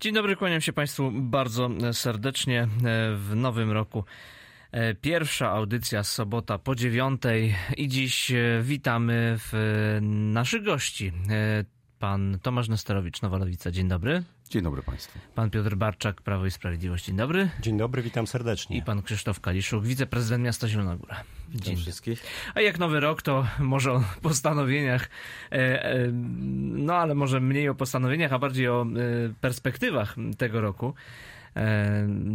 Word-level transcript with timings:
Dzień 0.00 0.14
dobry, 0.14 0.36
kłaniam 0.36 0.60
się 0.60 0.72
Państwu 0.72 1.10
bardzo 1.12 1.70
serdecznie 1.92 2.62
e, 2.62 2.66
w 3.14 3.32
nowym 3.36 3.72
roku. 3.72 4.04
E, 4.72 4.94
pierwsza 4.94 5.50
audycja 5.50 6.04
sobota 6.04 6.58
po 6.58 6.74
dziewiątej 6.74 7.54
i 7.76 7.88
dziś 7.88 8.30
e, 8.30 8.60
witamy 8.62 9.36
w 9.38 9.98
naszych 10.32 10.62
gości. 10.62 11.12
Pan 11.98 12.38
Tomasz 12.42 12.68
Nesterowicz, 12.68 13.22
Nowa 13.22 13.38
Lewica, 13.38 13.70
dzień 13.70 13.88
dobry. 13.88 14.22
Dzień 14.50 14.62
dobry 14.62 14.82
Państwu. 14.82 15.18
Pan 15.34 15.50
Piotr 15.50 15.76
Barczak, 15.76 16.22
Prawo 16.22 16.46
i 16.46 16.50
Sprawiedliwość, 16.50 17.04
dzień 17.04 17.16
dobry. 17.16 17.48
Dzień 17.60 17.78
dobry, 17.78 18.02
witam 18.02 18.26
serdecznie. 18.26 18.76
I 18.76 18.82
pan 18.82 19.02
Krzysztof 19.02 19.40
Kaliszuk, 19.40 19.84
wiceprezydent 19.84 20.44
miasta 20.44 20.68
Zielona 20.68 20.96
Góra. 20.96 21.16
Witam 21.48 21.64
dzień. 21.64 21.76
wszystkich. 21.76 22.22
A 22.54 22.60
jak 22.60 22.78
nowy 22.78 23.00
rok, 23.00 23.22
to 23.22 23.46
może 23.58 23.92
o 23.92 24.04
postanowieniach, 24.22 25.08
no 26.72 26.94
ale 26.94 27.14
może 27.14 27.40
mniej 27.40 27.68
o 27.68 27.74
postanowieniach, 27.74 28.32
a 28.32 28.38
bardziej 28.38 28.68
o 28.68 28.86
perspektywach 29.40 30.16
tego 30.38 30.60
roku. 30.60 30.94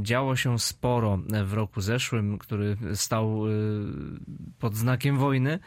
Działo 0.01 0.35
się 0.35 0.59
sporo 0.59 1.19
w 1.45 1.53
roku 1.53 1.81
zeszłym, 1.81 2.37
który 2.37 2.77
stał 2.93 3.43
pod 4.59 4.75
znakiem 4.75 5.17
wojny 5.17 5.59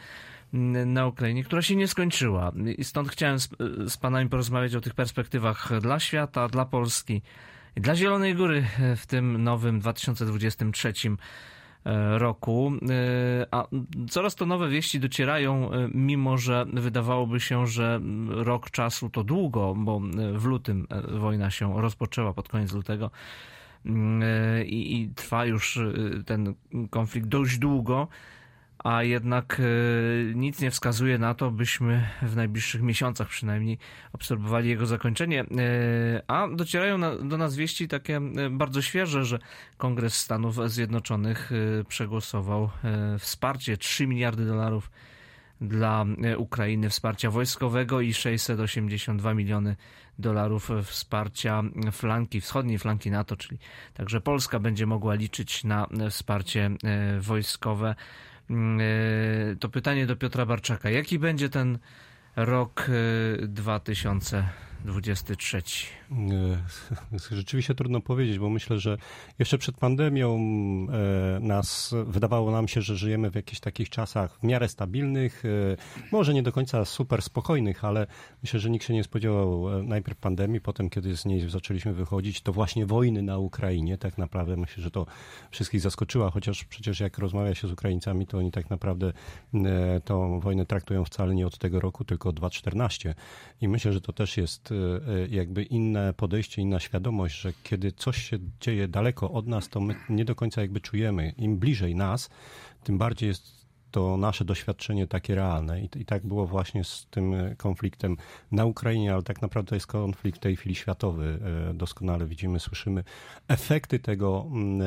na 0.85 1.07
Ukrainie, 1.07 1.43
która 1.43 1.61
się 1.61 1.75
nie 1.75 1.87
skończyła. 1.87 2.51
I 2.77 2.83
stąd 2.83 3.09
chciałem 3.09 3.39
z, 3.39 3.49
z 3.87 3.97
panami 3.97 4.29
porozmawiać 4.29 4.75
o 4.75 4.81
tych 4.81 4.93
perspektywach 4.93 5.79
dla 5.81 5.99
świata, 5.99 6.47
dla 6.47 6.65
Polski, 6.65 7.21
dla 7.75 7.95
Zielonej 7.95 8.35
Góry 8.35 8.65
w 8.95 9.05
tym 9.05 9.43
nowym 9.43 9.79
2023 9.79 10.93
e, 11.85 12.17
roku. 12.19 12.71
E, 12.89 13.47
a 13.51 13.67
coraz 14.09 14.35
to 14.35 14.45
nowe 14.45 14.69
wieści 14.69 14.99
docierają, 14.99 15.71
e, 15.71 15.89
mimo 15.93 16.37
że 16.37 16.65
wydawałoby 16.73 17.39
się, 17.39 17.67
że 17.67 18.01
rok 18.29 18.69
czasu 18.69 19.09
to 19.09 19.23
długo, 19.23 19.75
bo 19.77 20.01
w 20.33 20.45
lutym 20.45 20.87
wojna 21.07 21.51
się 21.51 21.81
rozpoczęła 21.81 22.33
pod 22.33 22.49
koniec 22.49 22.73
lutego 22.73 23.11
i, 24.65 25.01
i 25.01 25.09
trwa 25.15 25.45
już 25.45 25.79
ten 26.25 26.53
konflikt 26.89 27.27
dość 27.27 27.57
długo 27.57 28.07
a 28.83 29.03
jednak 29.03 29.59
e, 29.59 29.63
nic 30.35 30.61
nie 30.61 30.71
wskazuje 30.71 31.17
na 31.17 31.33
to, 31.33 31.51
byśmy 31.51 32.07
w 32.21 32.35
najbliższych 32.35 32.81
miesiącach 32.81 33.27
przynajmniej 33.27 33.77
obserwowali 34.13 34.69
jego 34.69 34.85
zakończenie. 34.85 35.41
E, 35.41 35.45
a 36.27 36.47
docierają 36.47 37.27
do 37.27 37.37
nas 37.37 37.55
wieści 37.55 37.87
takie 37.87 38.17
e, 38.17 38.49
bardzo 38.49 38.81
świeże, 38.81 39.25
że 39.25 39.39
Kongres 39.77 40.15
Stanów 40.15 40.71
Zjednoczonych 40.71 41.51
przegłosował 41.87 42.69
wsparcie 43.19 43.77
3 43.77 44.07
miliardy 44.07 44.45
dolarów 44.45 44.91
dla 45.61 46.05
Ukrainy 46.37 46.89
wsparcia 46.89 47.31
wojskowego 47.31 48.01
i 48.01 48.13
682 48.13 49.33
miliony 49.33 49.75
dolarów 50.19 50.69
wsparcia 50.83 51.63
flanki, 51.91 52.41
wschodniej 52.41 52.79
flanki 52.79 53.11
NATO, 53.11 53.35
czyli 53.35 53.57
także 53.93 54.21
Polska 54.21 54.59
będzie 54.59 54.85
mogła 54.85 55.13
liczyć 55.13 55.63
na 55.63 55.87
wsparcie 56.09 56.71
wojskowe. 57.19 57.95
Mm, 58.49 58.79
e, 58.81 59.55
to 59.59 59.69
pytanie 59.69 60.05
do 60.05 60.15
Piotra 60.15 60.45
Barczaka. 60.45 60.89
Jaki 60.89 61.19
będzie 61.19 61.49
ten 61.49 61.79
rok 62.35 62.89
e, 63.43 63.47
2000? 63.47 64.66
23? 64.85 65.61
Rzeczywiście 67.31 67.75
trudno 67.75 68.01
powiedzieć, 68.01 68.39
bo 68.39 68.49
myślę, 68.49 68.79
że 68.79 68.97
jeszcze 69.39 69.57
przed 69.57 69.77
pandemią 69.77 70.35
e, 70.35 71.39
nas 71.39 71.95
wydawało 72.05 72.51
nam 72.51 72.67
się, 72.67 72.81
że 72.81 72.95
żyjemy 72.95 73.31
w 73.31 73.35
jakichś 73.35 73.59
takich 73.59 73.89
czasach 73.89 74.39
w 74.39 74.43
miarę 74.43 74.67
stabilnych, 74.67 75.43
e, 75.45 75.77
może 76.11 76.33
nie 76.33 76.43
do 76.43 76.51
końca 76.51 76.85
super 76.85 77.21
spokojnych, 77.21 77.85
ale 77.85 78.07
myślę, 78.43 78.59
że 78.59 78.69
nikt 78.69 78.85
się 78.85 78.93
nie 78.93 79.03
spodziewał 79.03 79.79
e, 79.79 79.83
najpierw 79.83 80.17
pandemii, 80.17 80.61
potem 80.61 80.89
kiedy 80.89 81.17
z 81.17 81.25
niej 81.25 81.49
zaczęliśmy 81.49 81.93
wychodzić, 81.93 82.41
to 82.41 82.53
właśnie 82.53 82.85
wojny 82.85 83.21
na 83.21 83.37
Ukrainie 83.37 83.97
tak 83.97 84.17
naprawdę 84.17 84.57
myślę, 84.57 84.83
że 84.83 84.91
to 84.91 85.05
wszystkich 85.51 85.81
zaskoczyła, 85.81 86.31
chociaż 86.31 86.65
przecież 86.65 86.99
jak 86.99 87.17
rozmawia 87.17 87.55
się 87.55 87.67
z 87.67 87.71
Ukraińcami, 87.71 88.27
to 88.27 88.37
oni 88.37 88.51
tak 88.51 88.69
naprawdę 88.69 89.13
tą 90.05 90.39
wojnę 90.39 90.65
traktują 90.65 91.05
wcale 91.05 91.35
nie 91.35 91.47
od 91.47 91.57
tego 91.57 91.79
roku, 91.79 92.05
tylko 92.05 92.29
od 92.29 92.35
2014 92.35 93.15
i 93.61 93.67
myślę, 93.67 93.93
że 93.93 94.01
to 94.01 94.13
też 94.13 94.37
jest 94.37 94.66
e, 94.71 94.75
e, 94.75 95.27
jakby 95.27 95.63
inne 95.63 96.13
podejście, 96.13 96.61
inna 96.61 96.79
świadomość, 96.79 97.41
że 97.41 97.53
kiedy 97.63 97.91
coś 97.91 98.17
się 98.17 98.37
dzieje 98.61 98.87
daleko 98.87 99.31
od 99.31 99.47
nas, 99.47 99.69
to 99.69 99.79
my 99.79 99.95
nie 100.09 100.25
do 100.25 100.35
końca 100.35 100.61
jakby 100.61 100.81
czujemy. 100.81 101.33
Im 101.37 101.57
bliżej 101.57 101.95
nas, 101.95 102.29
tym 102.83 102.97
bardziej 102.97 103.29
jest 103.29 103.67
to 103.91 104.17
nasze 104.17 104.45
doświadczenie 104.45 105.07
takie 105.07 105.35
realne. 105.35 105.81
I, 105.81 105.89
I, 105.95 106.05
tak 106.05 106.25
było 106.25 106.47
właśnie 106.47 106.83
z 106.83 107.07
tym 107.11 107.33
konfliktem 107.57 108.17
na 108.51 108.65
Ukrainie, 108.65 109.13
ale 109.13 109.23
tak 109.23 109.41
naprawdę 109.41 109.75
jest 109.75 109.87
konflikt 109.87 110.37
w 110.37 110.41
tej 110.41 110.55
chwili 110.55 110.75
światowy. 110.75 111.39
E, 111.69 111.73
doskonale 111.73 112.25
widzimy, 112.25 112.59
słyszymy 112.59 113.03
efekty 113.47 113.99
tego 113.99 114.45
mm, 114.51 114.81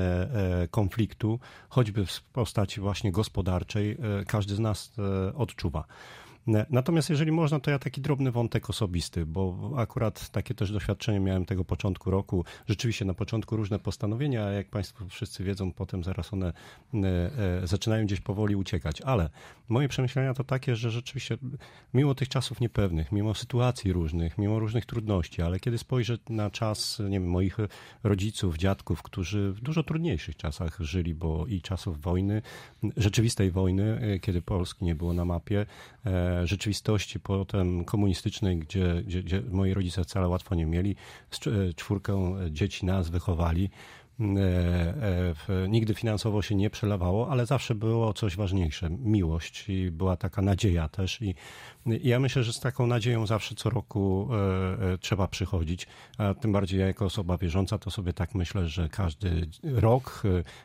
konfliktu, 0.71 1.41
choćby 1.69 2.07
w 2.07 2.23
postaci 2.23 2.81
właśnie 2.81 3.13
gospodarczej, 3.13 3.97
każdy 4.27 4.55
z 4.55 4.59
nas 4.59 4.93
odczuwa. 5.35 5.85
Natomiast 6.71 7.11
jeżeli 7.11 7.33
można, 7.33 7.61
to 7.61 7.71
ja 7.71 7.79
taki 7.79 8.01
drobny 8.01 8.31
wątek 8.31 8.71
osobisty, 8.71 9.27
bo 9.27 9.73
akurat 9.77 10.31
takie 10.31 10.55
też 10.55 10.73
doświadczenie 10.73 11.21
miałem 11.21 11.47
tego 11.47 11.65
początku 11.65 12.11
roku. 12.11 12.45
Rzeczywiście 12.67 13.05
na 13.05 13.15
początku 13.15 13.57
różne 13.57 13.79
postanowienia, 13.79 14.45
a 14.45 14.51
jak 14.51 14.69
Państwo 14.69 15.05
wszyscy 15.09 15.45
wiedzą, 15.45 15.73
potem 15.73 16.05
zaraz 16.05 16.33
one 16.33 16.53
e, 16.95 16.99
e, 17.63 17.67
zaczynają 17.67 18.07
gdzieś 18.07 18.21
powoli 18.21 18.57
uciekać. 18.57 19.01
Ale 19.01 19.31
moje 19.69 19.89
przemyślenia 19.89 20.35
to 20.35 20.45
takie, 20.45 20.77
że 20.77 20.91
rzeczywiście 20.91 21.37
mimo 21.95 22.15
tych 22.15 22.29
czasów 22.29 22.61
niepewnych, 22.61 23.13
mimo 23.13 23.35
sytuacji 23.35 23.93
różnych, 23.93 24.39
mimo 24.39 24.59
różnych 24.59 24.87
trudności, 24.87 25.43
ale 25.43 25.61
kiedy 25.61 25.79
spojrzę 25.79 26.19
na 26.29 26.51
czas, 26.51 26.99
nie 26.99 27.21
wiem, 27.21 27.31
moich 27.31 27.57
rodziców, 28.03 28.57
dziadków, 28.57 29.03
którzy 29.03 29.53
w 29.53 29.61
dużo 29.61 29.83
trudniejszych 29.83 30.37
czasach 30.37 30.77
żyli, 30.81 31.15
bo 31.15 31.47
i 31.47 31.61
czasów 31.61 32.01
wojny, 32.01 32.43
rzeczywistej 32.97 33.51
wojny, 33.51 34.01
e, 34.01 34.19
kiedy 34.19 34.43
Polski 34.43 34.85
nie 34.85 34.95
było 34.95 35.13
na 35.13 35.25
mapie, 35.25 35.67
rzeczywistości 36.47 37.21
potem 37.21 37.85
komunistycznej, 37.85 38.59
gdzie, 38.59 39.03
gdzie, 39.07 39.23
gdzie 39.23 39.43
moi 39.51 39.75
rodzice 39.75 40.05
wcale 40.05 40.29
łatwo 40.29 40.55
nie 40.55 40.67
mieli. 40.67 40.97
E, 41.47 41.75
czwórkę 41.75 42.35
dzieci 42.51 42.87
nas 42.87 43.11
wychowali. 43.11 43.71
E, 44.21 45.35
e, 45.49 45.69
nigdy 45.69 45.95
finansowo 45.95 46.43
się 46.43 46.55
nie 46.55 46.71
przelewało, 46.71 47.31
ale 47.31 47.47
zawsze 47.47 47.75
było 47.75 48.13
coś 48.13 48.37
ważniejsze 48.37 48.91
miłość 48.91 49.69
i 49.69 49.91
była 49.91 50.17
taka 50.17 50.43
nadzieja 50.43 50.89
też. 50.89 51.23
I, 51.23 51.35
ja 51.87 52.21
myślę, 52.21 52.45
że 52.45 52.53
z 52.53 52.61
taką 52.61 52.87
nadzieją 52.87 53.27
zawsze 53.27 53.55
co 53.55 53.71
roku 53.71 54.29
trzeba 55.01 55.29
przychodzić. 55.29 55.87
A 56.19 56.35
tym 56.35 56.53
bardziej 56.53 56.81
ja, 56.81 56.87
jako 56.87 57.05
osoba 57.05 57.39
wierząca, 57.39 57.79
to 57.79 57.91
sobie 57.91 58.13
tak 58.13 58.35
myślę, 58.35 58.69
że 58.69 58.89
każdy 58.89 59.49
rok, 59.63 60.23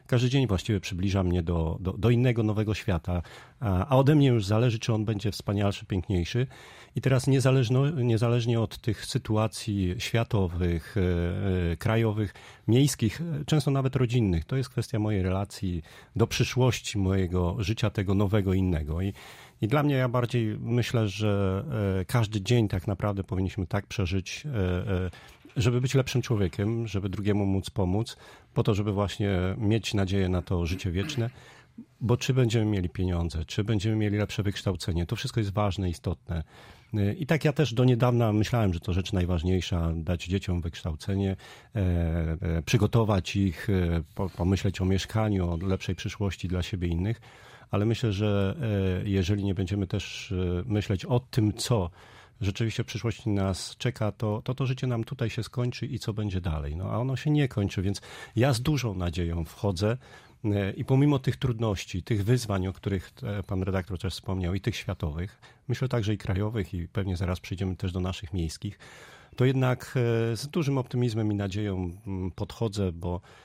każdy 0.08 0.30
dzień 0.30 0.48
właściwie 0.48 0.80
przybliża 0.80 1.24
mnie 1.24 1.44
do, 1.44 1.78
do, 1.80 1.94
do 1.94 2.10
innego, 2.10 2.44
nowego 2.44 2.74
świata. 2.74 3.22
A 3.60 3.98
ode 3.98 4.16
mnie 4.16 4.28
już 4.28 4.46
zależy, 4.46 4.80
czy 4.80 4.94
on 4.94 5.06
będzie 5.06 5.32
wspanialszy, 5.32 5.86
piękniejszy. 5.86 6.48
I 6.96 7.02
teraz 7.02 7.28
niezależno, 7.28 7.90
niezależnie 7.90 8.60
od 8.60 8.78
tych 8.78 9.06
sytuacji 9.06 9.96
światowych, 9.98 10.96
krajowych, 11.80 12.34
miejskich, 12.68 13.22
często 13.46 13.72
nawet 13.72 13.96
rodzinnych. 13.96 14.46
To 14.46 14.56
jest 14.56 14.70
kwestia 14.70 15.00
mojej 15.00 15.24
relacji 15.24 15.84
do 16.16 16.28
przyszłości, 16.28 16.98
mojego 16.98 17.56
życia, 17.60 17.90
tego 17.90 18.14
nowego, 18.14 18.54
innego. 18.54 19.02
I, 19.02 19.14
i 19.62 19.68
dla 19.68 19.84
mnie 19.84 19.96
ja 19.96 20.10
bardziej 20.10 20.58
myślę, 20.60 21.08
że 21.08 21.64
e, 22.02 22.06
każdy 22.06 22.42
dzień 22.42 22.68
tak 22.68 22.88
naprawdę 22.88 23.24
powinniśmy 23.24 23.68
tak 23.68 23.86
przeżyć, 23.88 24.44
e, 24.46 24.50
e, 24.50 25.10
żeby 25.56 25.82
być 25.82 25.94
lepszym 25.94 26.22
człowiekiem, 26.22 26.88
żeby 26.88 27.10
drugiemu 27.10 27.46
móc 27.46 27.70
pomóc, 27.70 28.18
po 28.54 28.64
to, 28.64 28.74
żeby 28.74 28.92
właśnie 28.92 29.40
mieć 29.58 29.94
nadzieję 29.94 30.30
na 30.30 30.42
to 30.42 30.66
życie 30.66 30.92
wieczne. 30.92 31.30
Bo 32.02 32.18
czy 32.18 32.34
będziemy 32.34 32.66
mieli 32.66 32.90
pieniądze, 32.90 33.46
czy 33.46 33.64
będziemy 33.64 33.96
mieli 33.96 34.18
lepsze 34.18 34.44
wykształcenie, 34.44 35.06
to 35.06 35.16
wszystko 35.16 35.40
jest 35.40 35.54
ważne, 35.54 35.90
istotne. 35.90 36.44
I 37.18 37.26
tak 37.26 37.46
ja 37.46 37.54
też 37.54 37.74
do 37.74 37.86
niedawna 37.86 38.34
myślałem, 38.34 38.74
że 38.74 38.80
to 38.80 38.94
rzecz 38.94 39.14
najważniejsza, 39.14 39.92
dać 39.96 40.26
dzieciom 40.26 40.62
wykształcenie, 40.62 41.36
e, 41.76 41.80
e, 42.42 42.62
przygotować 42.62 43.36
ich, 43.36 43.68
e, 43.70 44.30
pomyśleć 44.38 44.82
o 44.82 44.86
mieszkaniu, 44.86 45.50
o 45.50 45.58
lepszej 45.58 45.96
przyszłości 45.96 46.48
dla 46.48 46.64
siebie 46.64 46.88
i 46.88 46.92
innych, 46.92 47.22
ale 47.72 47.86
myślę, 47.86 48.12
że 48.12 48.56
jeżeli 49.04 49.44
nie 49.44 49.56
będziemy 49.56 49.88
też 49.88 50.34
myśleć 50.66 51.06
o 51.06 51.20
tym, 51.20 51.54
co 51.54 51.90
rzeczywiście 52.42 52.84
w 52.84 52.88
przyszłości 52.88 53.30
nas 53.30 53.76
czeka, 53.78 54.12
to, 54.12 54.42
to 54.44 54.56
to 54.56 54.66
życie 54.66 54.88
nam 54.88 55.04
tutaj 55.04 55.30
się 55.30 55.44
skończy 55.44 55.86
i 55.86 56.00
co 56.00 56.14
będzie 56.14 56.42
dalej. 56.42 56.76
No 56.76 56.92
a 56.92 56.98
ono 56.98 57.16
się 57.16 57.32
nie 57.32 57.48
kończy, 57.48 57.82
więc 57.82 58.02
ja 58.36 58.54
z 58.54 58.62
dużą 58.62 58.96
nadzieją 58.96 59.46
wchodzę 59.46 59.98
i 60.78 60.86
pomimo 60.86 61.20
tych 61.20 61.38
trudności, 61.38 62.04
tych 62.04 62.24
wyzwań, 62.24 62.68
o 62.68 62.74
których 62.74 63.14
e, 63.24 63.44
pan 63.44 63.64
redaktor 63.64 64.00
też 64.00 64.14
wspomniał, 64.14 64.54
i 64.54 64.62
tych 64.62 64.76
światowych, 64.76 65.42
myślę 65.68 65.88
także 65.88 66.14
i 66.14 66.18
krajowych, 66.18 66.74
i 66.74 66.88
pewnie 66.88 67.18
zaraz 67.18 67.40
przejdziemy 67.40 67.76
też 67.76 67.92
do 67.92 68.00
naszych 68.00 68.34
miejskich, 68.34 68.80
to 69.36 69.46
jednak 69.46 69.94
e, 70.32 70.38
z 70.38 70.48
dużym 70.48 70.78
optymizmem 70.78 71.32
i 71.32 71.36
nadzieją 71.36 71.92
mm, 72.08 72.32
podchodzę, 72.32 72.92
bo 72.92 73.22
E, 73.22 73.45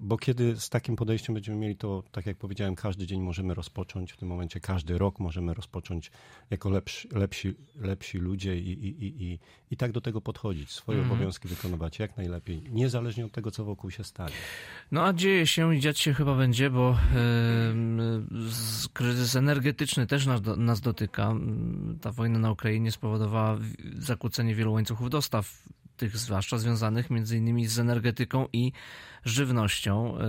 bo 0.00 0.16
kiedy 0.16 0.60
z 0.60 0.68
takim 0.68 0.96
podejściem 0.96 1.34
będziemy 1.34 1.58
mieli, 1.58 1.76
to 1.76 2.02
tak 2.12 2.26
jak 2.26 2.36
powiedziałem, 2.36 2.74
każdy 2.74 3.06
dzień 3.06 3.20
możemy 3.20 3.54
rozpocząć, 3.54 4.12
w 4.12 4.16
tym 4.16 4.28
momencie 4.28 4.60
każdy 4.60 4.98
rok 4.98 5.20
możemy 5.20 5.54
rozpocząć 5.54 6.10
jako 6.50 6.70
lepsi, 6.70 7.08
lepsi, 7.12 7.54
lepsi 7.76 8.18
ludzie 8.18 8.58
i, 8.58 8.70
i, 8.70 9.24
i, 9.24 9.38
i 9.70 9.76
tak 9.76 9.92
do 9.92 10.00
tego 10.00 10.20
podchodzić, 10.20 10.72
swoje 10.72 10.98
mm. 10.98 11.12
obowiązki 11.12 11.48
wykonywać 11.48 11.98
jak 11.98 12.16
najlepiej, 12.16 12.62
niezależnie 12.70 13.26
od 13.26 13.32
tego, 13.32 13.50
co 13.50 13.64
wokół 13.64 13.90
się 13.90 14.04
stanie. 14.04 14.34
No 14.90 15.04
a 15.04 15.12
dzieje 15.12 15.46
się 15.46 15.76
i 15.76 15.80
dziać 15.80 15.98
się 15.98 16.14
chyba 16.14 16.34
będzie, 16.34 16.70
bo 16.70 16.96
yy, 17.14 18.88
kryzys 18.92 19.36
energetyczny 19.36 20.06
też 20.06 20.26
nas, 20.26 20.40
nas 20.56 20.80
dotyka. 20.80 21.34
Ta 22.00 22.12
wojna 22.12 22.38
na 22.38 22.52
Ukrainie 22.52 22.92
spowodowała 22.92 23.58
zakłócenie 23.98 24.54
wielu 24.54 24.72
łańcuchów 24.72 25.10
dostaw 25.10 25.68
tych 25.98 26.16
zwłaszcza 26.16 26.58
związanych 26.58 27.10
między 27.10 27.36
innymi 27.36 27.66
z 27.66 27.78
energetyką 27.78 28.46
i 28.52 28.72
żywnością, 29.24 30.18
y, 30.18 30.20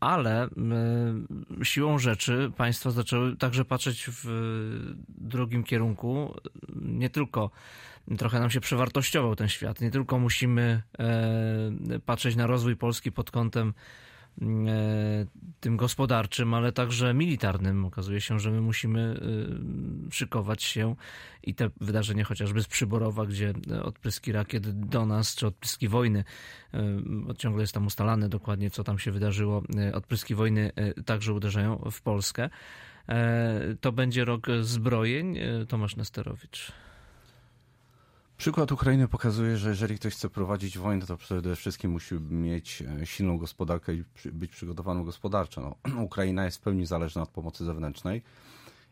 ale 0.00 0.46
y, 0.46 1.64
siłą 1.64 1.98
rzeczy 1.98 2.52
państwa 2.56 2.90
zaczęły 2.90 3.36
także 3.36 3.64
patrzeć 3.64 4.06
w 4.10 4.24
drugim 5.08 5.64
kierunku. 5.64 6.34
Nie 6.76 7.10
tylko 7.10 7.50
trochę 8.18 8.40
nam 8.40 8.50
się 8.50 8.60
przewartościował 8.60 9.36
ten 9.36 9.48
świat, 9.48 9.80
nie 9.80 9.90
tylko 9.90 10.18
musimy 10.18 10.82
e, 10.98 11.98
patrzeć 12.06 12.36
na 12.36 12.46
rozwój 12.46 12.76
Polski 12.76 13.12
pod 13.12 13.30
kątem 13.30 13.74
tym 15.60 15.76
gospodarczym, 15.76 16.54
ale 16.54 16.72
także 16.72 17.14
militarnym. 17.14 17.84
Okazuje 17.84 18.20
się, 18.20 18.40
że 18.40 18.50
my 18.50 18.60
musimy 18.60 19.00
e, 19.00 20.12
szykować 20.12 20.62
się 20.62 20.96
i 21.42 21.54
te 21.54 21.70
wydarzenia 21.80 22.24
chociażby 22.24 22.62
z 22.62 22.66
Przyborowa, 22.66 23.26
gdzie 23.26 23.52
odpryski 23.82 24.32
rakiet 24.32 24.86
do 24.88 25.06
nas, 25.06 25.34
czy 25.34 25.46
odpryski 25.46 25.88
wojny, 25.88 26.24
e, 26.74 26.80
ciągle 27.38 27.62
jest 27.62 27.72
tam 27.72 27.86
ustalane 27.86 28.28
dokładnie, 28.28 28.70
co 28.70 28.84
tam 28.84 28.98
się 28.98 29.12
wydarzyło, 29.12 29.62
odpryski 29.92 30.34
wojny 30.34 30.72
także 31.06 31.32
uderzają 31.32 31.90
w 31.90 32.02
Polskę. 32.02 32.50
To 33.80 33.92
będzie 33.92 34.24
rok 34.24 34.46
zbrojeń. 34.60 35.38
Tomasz 35.68 35.96
Nesterowicz. 35.96 36.72
Przykład 38.36 38.72
Ukrainy 38.72 39.08
pokazuje, 39.08 39.56
że 39.56 39.68
jeżeli 39.68 39.98
ktoś 39.98 40.14
chce 40.14 40.30
prowadzić 40.30 40.78
wojnę, 40.78 41.06
to 41.06 41.16
przede 41.16 41.56
wszystkim 41.56 41.90
musi 41.90 42.14
mieć 42.14 42.82
e, 43.02 43.06
silną 43.06 43.38
gospodarkę 43.38 43.94
i 43.94 44.04
być 44.32 44.50
przygotowaną 44.50 45.04
gospodarczo. 45.04 45.60
No, 45.60 46.02
Ukraina 46.08 46.44
jest 46.44 46.56
w 46.56 46.60
pełni 46.60 46.86
zależna 46.86 47.22
od 47.22 47.28
pomocy 47.28 47.64
zewnętrznej 47.64 48.22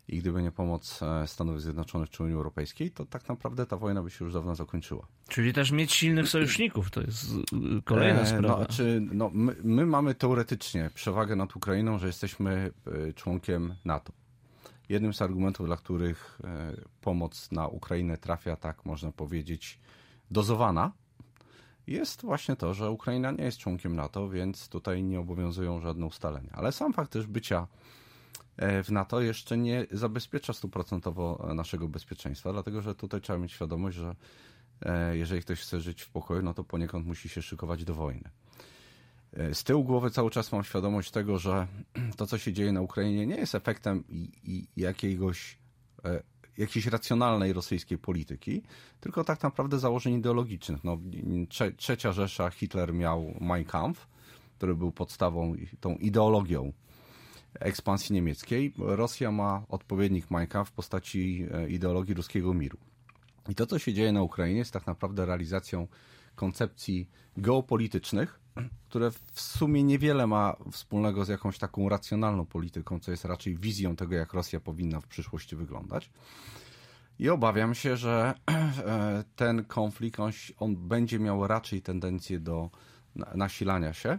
i 0.08 0.18
gdyby 0.18 0.42
nie 0.42 0.52
pomoc 0.52 1.02
e, 1.02 1.26
Stanów 1.26 1.62
Zjednoczonych 1.62 2.10
czy 2.10 2.22
Unii 2.22 2.34
Europejskiej, 2.34 2.90
to 2.90 3.06
tak 3.06 3.28
naprawdę 3.28 3.66
ta 3.66 3.76
wojna 3.76 4.02
by 4.02 4.10
się 4.10 4.24
już 4.24 4.34
dawno 4.34 4.54
zakończyła. 4.54 5.06
Czyli 5.28 5.52
też 5.52 5.70
mieć 5.70 5.92
silnych 5.92 6.28
sojuszników, 6.28 6.90
to 6.90 7.00
jest 7.00 7.26
kolejna 7.84 8.20
e, 8.20 8.26
sprawa. 8.26 8.48
No, 8.48 8.56
znaczy, 8.56 9.02
no, 9.12 9.30
my, 9.34 9.56
my 9.62 9.86
mamy 9.86 10.14
teoretycznie 10.14 10.90
przewagę 10.94 11.36
nad 11.36 11.56
Ukrainą, 11.56 11.98
że 11.98 12.06
jesteśmy 12.06 12.70
członkiem 13.14 13.74
NATO. 13.84 14.12
Jednym 14.92 15.14
z 15.14 15.22
argumentów, 15.22 15.66
dla 15.66 15.76
których 15.76 16.38
e, 16.44 16.72
pomoc 17.00 17.52
na 17.52 17.68
Ukrainę 17.68 18.16
trafia, 18.18 18.56
tak 18.56 18.84
można 18.84 19.12
powiedzieć, 19.12 19.80
dozowana, 20.30 20.92
jest 21.86 22.22
właśnie 22.22 22.56
to, 22.56 22.74
że 22.74 22.90
Ukraina 22.90 23.30
nie 23.30 23.44
jest 23.44 23.58
członkiem 23.58 23.96
NATO, 23.96 24.28
więc 24.28 24.68
tutaj 24.68 25.02
nie 25.02 25.20
obowiązują 25.20 25.80
żadne 25.80 26.06
ustalenia. 26.06 26.50
Ale 26.52 26.72
sam 26.72 26.92
fakt 26.92 27.12
też 27.12 27.26
bycia 27.26 27.66
e, 28.56 28.82
w 28.82 28.90
NATO 28.90 29.20
jeszcze 29.20 29.58
nie 29.58 29.86
zabezpiecza 29.90 30.52
stuprocentowo 30.52 31.48
naszego 31.54 31.88
bezpieczeństwa, 31.88 32.52
dlatego 32.52 32.82
że 32.82 32.94
tutaj 32.94 33.20
trzeba 33.20 33.38
mieć 33.38 33.52
świadomość, 33.52 33.96
że 33.96 34.14
e, 34.82 35.16
jeżeli 35.16 35.42
ktoś 35.42 35.60
chce 35.60 35.80
żyć 35.80 36.02
w 36.02 36.10
pokoju, 36.10 36.42
no 36.42 36.54
to 36.54 36.64
poniekąd 36.64 37.06
musi 37.06 37.28
się 37.28 37.42
szykować 37.42 37.84
do 37.84 37.94
wojny. 37.94 38.30
E, 39.37 39.55
z 39.55 39.64
tyłu 39.64 39.84
głowy 39.84 40.11
cały 40.11 40.31
czas 40.31 40.52
mam 40.52 40.64
świadomość 40.64 41.11
tego, 41.11 41.38
że 41.38 41.67
to, 42.17 42.26
co 42.26 42.38
się 42.38 42.52
dzieje 42.52 42.73
na 42.73 42.81
Ukrainie, 42.81 43.26
nie 43.26 43.37
jest 43.37 43.55
efektem 43.55 44.05
jakiegoś, 44.76 45.58
e, 46.05 46.23
jakiejś 46.58 46.87
racjonalnej 46.87 47.52
rosyjskiej 47.52 47.99
polityki, 47.99 48.62
tylko 49.00 49.25
tak 49.25 49.43
naprawdę 49.43 49.79
założeń 49.79 50.14
ideologicznych. 50.14 50.84
No, 50.84 50.99
trzecia 51.76 52.12
Rzesza, 52.12 52.50
Hitler 52.50 52.94
miał 52.94 53.34
Mein 53.40 53.64
Kampf, 53.64 54.06
który 54.56 54.75
był 54.75 54.93
podstawą, 54.93 55.55
tą 55.81 55.94
ideologią 55.96 56.73
ekspansji 57.55 58.14
niemieckiej. 58.14 58.75
Rosja 58.78 59.31
ma 59.31 59.62
odpowiednik 59.69 60.31
Mein 60.31 60.46
Kampf 60.46 60.70
w 60.70 60.75
postaci 60.75 61.46
e, 61.52 61.69
ideologii 61.69 62.14
ruskiego 62.14 62.55
miru. 62.55 62.78
I 63.49 63.55
to, 63.55 63.67
co 63.67 63.78
się 63.78 63.93
dzieje 63.93 64.12
na 64.12 64.23
Ukrainie, 64.23 64.58
jest 64.58 64.73
tak 64.73 64.87
naprawdę 64.87 65.26
realizacją 65.26 65.88
koncepcji 66.35 67.08
geopolitycznych, 67.37 68.41
które 68.88 69.10
w 69.10 69.40
sumie 69.40 69.82
niewiele 69.82 70.26
ma 70.26 70.56
wspólnego 70.70 71.25
z 71.25 71.28
jakąś 71.28 71.58
taką 71.58 71.88
racjonalną 71.88 72.46
polityką, 72.46 73.00
co 73.00 73.10
jest 73.10 73.25
raczej 73.25 73.56
wizją 73.56 73.96
tego, 73.96 74.14
jak 74.14 74.32
Rosja 74.32 74.60
powinna 74.60 75.00
w 75.00 75.06
przyszłości 75.06 75.56
wyglądać. 75.56 76.10
I 77.19 77.28
obawiam 77.28 77.75
się, 77.75 77.96
że 77.96 78.34
e, 78.50 79.25
ten 79.37 79.64
konflikt, 79.64 80.20
on, 80.20 80.32
on 80.58 80.76
będzie 80.76 81.19
miał 81.19 81.46
raczej 81.46 81.82
tendencję 81.82 82.40
do 82.40 82.70
nasilania 83.34 83.93
się 83.93 84.19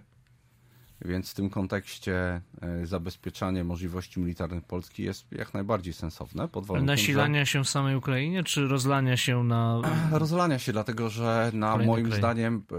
więc 1.06 1.32
w 1.32 1.34
tym 1.34 1.50
kontekście 1.50 2.42
e, 2.62 2.86
zabezpieczanie 2.86 3.64
możliwości 3.64 4.20
militarnych 4.20 4.64
Polski 4.64 5.04
jest 5.04 5.32
jak 5.32 5.54
najbardziej 5.54 5.94
sensowne. 5.94 6.48
Pod 6.48 6.82
Nasilania 6.82 7.40
że... 7.40 7.46
się 7.46 7.64
w 7.64 7.70
samej 7.70 7.96
Ukrainie, 7.96 8.44
czy 8.44 8.68
rozlania 8.68 9.18
się 9.18 9.44
na... 9.44 9.82
Rozlania 10.12 10.60
się, 10.60 10.72
dlatego 10.72 11.10
że 11.10 11.52
na 11.54 11.78
moim 11.78 12.14
zdaniem 12.14 12.64
e, 12.72 12.78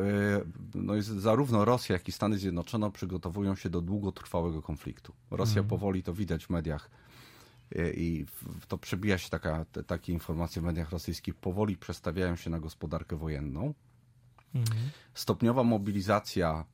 no 0.75 0.94
jest 0.94 1.09
zarówno 1.09 1.65
Rosja, 1.65 1.93
jak 1.93 2.09
i 2.09 2.12
Stany 2.12 2.38
Zjednoczone 2.38 2.93
przygotowują 2.93 3.55
się 3.55 3.71
do 3.71 3.81
długotrwałego 3.81 4.62
konfliktu. 4.62 5.12
Rosja 5.31 5.61
mhm. 5.61 5.69
powoli, 5.69 6.03
to 6.03 6.15
widać 6.15 6.47
w 6.47 6.50
mediach, 6.50 6.91
e, 7.77 7.93
i 7.93 8.27
to 8.69 8.79
przebija 8.79 9.19
się 9.19 9.31
taka, 9.31 9.65
te, 9.65 9.82
takie 9.82 10.12
informacje 10.12 10.62
w 10.62 10.65
mediach 10.65 10.91
rosyjskich, 10.91 11.35
powoli 11.35 11.77
przestawiają 11.77 12.37
się 12.37 12.50
na 12.50 12.61
gospodarkę 12.61 13.17
wojenną. 13.17 13.75
Mhm. 14.55 14.91
Stopniowa 15.15 15.65
mobilizacja 15.65 16.65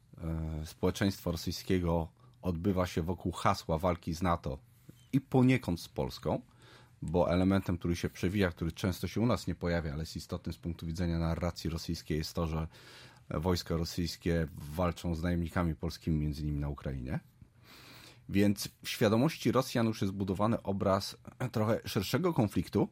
społeczeństwa 0.64 1.30
rosyjskiego 1.30 2.08
odbywa 2.42 2.86
się 2.86 3.02
wokół 3.02 3.32
hasła 3.32 3.78
walki 3.78 4.14
z 4.14 4.22
NATO 4.22 4.58
i 5.12 5.20
poniekąd 5.20 5.80
z 5.80 5.88
Polską, 5.88 6.40
bo 7.02 7.32
elementem, 7.32 7.78
który 7.78 7.96
się 7.96 8.10
przewija, 8.10 8.50
który 8.50 8.72
często 8.72 9.08
się 9.08 9.20
u 9.20 9.26
nas 9.26 9.46
nie 9.46 9.54
pojawia, 9.54 9.92
ale 9.92 10.02
jest 10.02 10.16
istotny 10.16 10.52
z 10.52 10.56
punktu 10.56 10.86
widzenia 10.86 11.18
narracji 11.18 11.70
rosyjskiej, 11.70 12.18
jest 12.18 12.34
to, 12.34 12.46
że 12.46 12.68
wojska 13.30 13.76
rosyjskie 13.76 14.48
walczą 14.76 15.14
z 15.14 15.22
najemnikami 15.22 15.74
polskimi, 15.74 16.18
między 16.18 16.42
innymi 16.42 16.60
na 16.60 16.68
Ukrainie. 16.68 17.20
Więc 18.28 18.68
w 18.82 18.88
świadomości 18.88 19.52
Rosjan 19.52 19.86
już 19.86 20.02
jest 20.02 20.14
budowany 20.14 20.62
obraz 20.62 21.16
trochę 21.52 21.80
szerszego 21.84 22.34
konfliktu, 22.34 22.88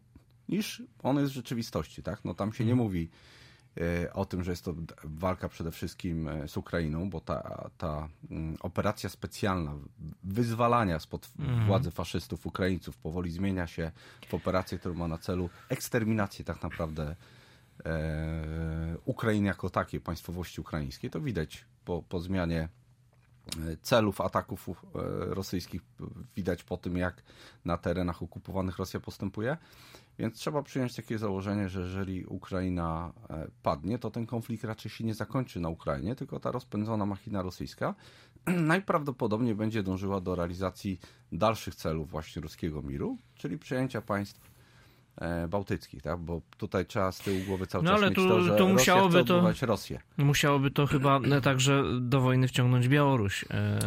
niż 0.49 0.83
on 1.03 1.19
jest 1.19 1.33
w 1.33 1.35
rzeczywistości. 1.35 2.03
Tak? 2.03 2.25
No 2.25 2.35
tam 2.35 2.53
się 2.53 2.65
nie 2.65 2.73
mhm. 2.73 2.87
mówi 2.87 3.09
E, 3.09 3.38
o 4.13 4.25
tym, 4.25 4.45
że 4.45 4.53
jest 4.53 4.65
to 4.65 4.75
walka 5.05 5.49
przede 5.49 5.71
wszystkim 5.71 6.29
e, 6.29 6.49
z 6.49 6.57
Ukrainą, 6.57 7.11
bo 7.11 7.21
ta, 7.21 7.71
ta 7.79 8.09
mm, 8.31 8.57
operacja 8.61 9.11
specjalna 9.11 9.75
wyzwalania 10.25 10.99
spod 10.99 11.31
mm. 11.39 11.67
władzy 11.67 11.91
faszystów 11.91 12.47
Ukraińców 12.47 12.97
powoli 12.97 13.31
zmienia 13.31 13.67
się 13.67 13.93
w 14.29 14.35
operację, 14.35 14.79
która 14.79 14.95
ma 14.95 15.09
na 15.09 15.19
celu 15.19 15.51
eksterminację 15.69 16.45
tak 16.45 16.63
naprawdę 16.63 17.17
e, 17.85 18.97
Ukrainy 19.05 19.47
jako 19.47 19.71
takiej, 19.71 20.01
państwowości 20.01 20.61
ukraińskiej. 20.61 21.11
To 21.11 21.21
widać 21.21 21.65
po, 21.85 22.03
po 22.03 22.21
zmianie 22.21 22.69
e, 23.59 23.77
celów 23.83 24.21
ataków 24.21 24.69
rosyjskich, 25.19 25.83
widać 26.37 26.65
po 26.65 26.77
tym, 26.77 26.97
jak 26.97 27.23
na 27.65 27.79
terenach 27.79 28.23
okupowanych 28.23 28.79
Rosja 28.79 29.01
postępuje. 29.01 29.57
Więc 30.19 30.35
trzeba 30.35 30.63
przyjąć 30.63 30.95
takie 30.95 31.19
założenie, 31.19 31.69
że 31.69 31.81
jeżeli 31.81 32.27
Ukraina 32.27 33.13
e, 33.31 33.49
padnie, 33.63 33.99
to 33.99 34.11
ten 34.11 34.27
konflikt 34.27 34.65
raczej 34.65 34.91
się 34.91 35.05
nie 35.05 35.15
zakończy 35.15 35.61
na 35.61 35.69
Ukrainie, 35.69 36.15
tylko 36.15 36.41
ta 36.41 36.51
rozpędzona 36.51 37.07
machina 37.07 37.43
rosyjska 37.43 37.95
najprawdopodobniej 38.47 39.55
będzie 39.55 39.83
dążyła 39.83 40.21
do 40.21 40.35
realizacji 40.35 41.01
dalszych 41.33 41.75
celów 41.75 42.11
właśnie 42.11 42.43
ruskiego 42.43 42.83
miru, 42.83 43.19
czyli 43.35 43.59
przejęcia 43.59 44.03
państw 44.03 44.48
bałtyckich, 45.49 46.03
tak? 46.03 46.19
Bo 46.19 46.41
tutaj 46.57 46.87
trzeba 46.87 47.13
z 47.13 47.19
tyłu 47.19 47.41
głowy 47.47 47.67
cały 47.67 47.85
no, 47.85 47.91
czas 47.91 48.01
ale 48.01 48.11
mieć 48.11 48.17
tu, 48.17 48.29
to, 48.29 48.41
że 48.41 48.57
tu 48.57 48.69
musiałoby 48.69 49.25
to, 49.25 49.53
Rosję. 49.63 50.01
Musiałoby 50.17 50.71
to 50.71 50.87
chyba 50.87 51.21
także 51.43 51.85
do 52.01 52.21
wojny 52.21 52.49
wciągnąć 52.49 52.89
Białoruś, 52.89 53.45
e, 53.51 53.79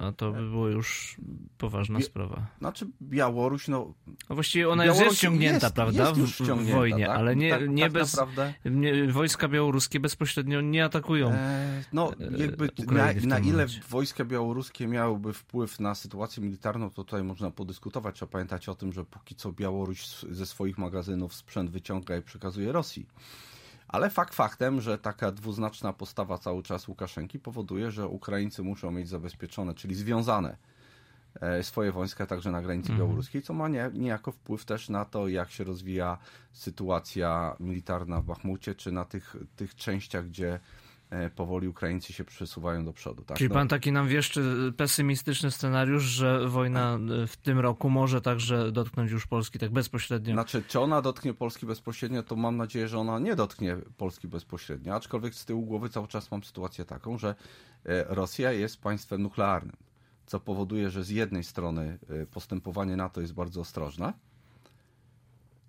a 0.00 0.12
to 0.12 0.32
by 0.32 0.50
było 0.50 0.68
już 0.68 1.16
poważna 1.58 2.00
sprawa. 2.00 2.46
Znaczy 2.58 2.86
Białoruś, 3.02 3.68
no... 3.68 3.94
no 4.30 4.34
właściwie 4.34 4.68
ona 4.68 4.84
Białoruś 4.84 5.06
jest 5.06 5.18
ściągnięta, 5.18 5.66
jest, 5.66 5.74
prawda, 5.74 6.08
jest 6.08 6.42
w, 6.42 6.70
wojnie, 6.70 7.06
tak? 7.06 7.16
ale 7.16 7.36
nie, 7.36 7.50
tak, 7.50 7.68
nie 7.68 7.82
tak 7.82 7.92
bez... 7.92 8.16
Naprawdę... 8.16 8.54
Nie, 8.64 9.12
wojska 9.12 9.48
białoruskie 9.48 10.00
bezpośrednio 10.00 10.60
nie 10.60 10.84
atakują 10.84 11.30
e, 11.32 11.84
No, 11.92 12.12
jakby 12.38 12.68
na, 12.86 13.12
na 13.22 13.38
ile 13.38 13.66
wojska 13.88 14.24
białoruskie 14.24 14.86
miałyby 14.86 15.32
wpływ 15.32 15.80
na 15.80 15.94
sytuację 15.94 16.42
militarną, 16.42 16.90
to 16.90 17.04
tutaj 17.04 17.24
można 17.24 17.50
podyskutować. 17.50 18.14
Trzeba 18.14 18.32
pamiętać 18.32 18.68
o 18.68 18.74
tym, 18.74 18.92
że 18.92 19.04
póki 19.04 19.34
co 19.34 19.52
Białoruś 19.52 20.06
ze 20.30 20.46
swoich 20.46 20.77
magazynów 20.78 21.34
sprzęt 21.34 21.70
wyciąga 21.70 22.16
i 22.16 22.22
przekazuje 22.22 22.72
Rosji. 22.72 23.06
Ale 23.88 24.10
fakt 24.10 24.34
faktem, 24.34 24.80
że 24.80 24.98
taka 24.98 25.32
dwuznaczna 25.32 25.92
postawa 25.92 26.38
cały 26.38 26.62
czas 26.62 26.88
Łukaszenki 26.88 27.38
powoduje, 27.38 27.90
że 27.90 28.08
Ukraińcy 28.08 28.62
muszą 28.62 28.90
mieć 28.90 29.08
zabezpieczone, 29.08 29.74
czyli 29.74 29.94
związane 29.94 30.56
e, 31.40 31.62
swoje 31.62 31.92
wojska 31.92 32.26
także 32.26 32.50
na 32.50 32.62
granicy 32.62 32.90
mhm. 32.90 32.98
białoruskiej, 32.98 33.42
co 33.42 33.54
ma 33.54 33.68
nie, 33.68 33.90
niejako 33.94 34.32
wpływ 34.32 34.64
też 34.64 34.88
na 34.88 35.04
to, 35.04 35.28
jak 35.28 35.50
się 35.50 35.64
rozwija 35.64 36.18
sytuacja 36.52 37.56
militarna 37.60 38.20
w 38.20 38.24
Bachmucie, 38.24 38.74
czy 38.74 38.92
na 38.92 39.04
tych, 39.04 39.36
tych 39.56 39.74
częściach, 39.74 40.26
gdzie 40.26 40.60
powoli 41.36 41.68
Ukraińcy 41.68 42.12
się 42.12 42.24
przesuwają 42.24 42.84
do 42.84 42.92
przodu. 42.92 43.24
Tak? 43.24 43.38
Czyli 43.38 43.48
no. 43.48 43.54
pan 43.54 43.68
taki 43.68 43.92
nam 43.92 44.08
wieszczy 44.08 44.72
pesymistyczny 44.76 45.50
scenariusz, 45.50 46.02
że 46.02 46.48
wojna 46.48 46.98
w 47.26 47.36
tym 47.36 47.58
roku 47.58 47.90
może 47.90 48.20
także 48.20 48.72
dotknąć 48.72 49.10
już 49.10 49.26
Polski 49.26 49.58
tak 49.58 49.70
bezpośrednio? 49.70 50.32
Znaczy, 50.32 50.62
czy 50.68 50.80
ona 50.80 51.02
dotknie 51.02 51.34
Polski 51.34 51.66
bezpośrednio, 51.66 52.22
to 52.22 52.36
mam 52.36 52.56
nadzieję, 52.56 52.88
że 52.88 52.98
ona 52.98 53.18
nie 53.18 53.36
dotknie 53.36 53.76
Polski 53.96 54.28
bezpośrednio, 54.28 54.94
aczkolwiek 54.94 55.34
z 55.34 55.44
tyłu 55.44 55.62
głowy 55.62 55.88
cały 55.88 56.08
czas 56.08 56.30
mam 56.30 56.42
sytuację 56.42 56.84
taką, 56.84 57.18
że 57.18 57.34
e, 57.84 58.04
Rosja 58.14 58.52
jest 58.52 58.80
państwem 58.80 59.22
nuklearnym, 59.22 59.76
co 60.26 60.40
powoduje, 60.40 60.90
że 60.90 61.04
z 61.04 61.10
jednej 61.10 61.44
strony 61.44 61.98
e, 62.08 62.26
postępowanie 62.26 62.96
NATO 62.96 63.20
jest 63.20 63.34
bardzo 63.34 63.60
ostrożne, 63.60 64.12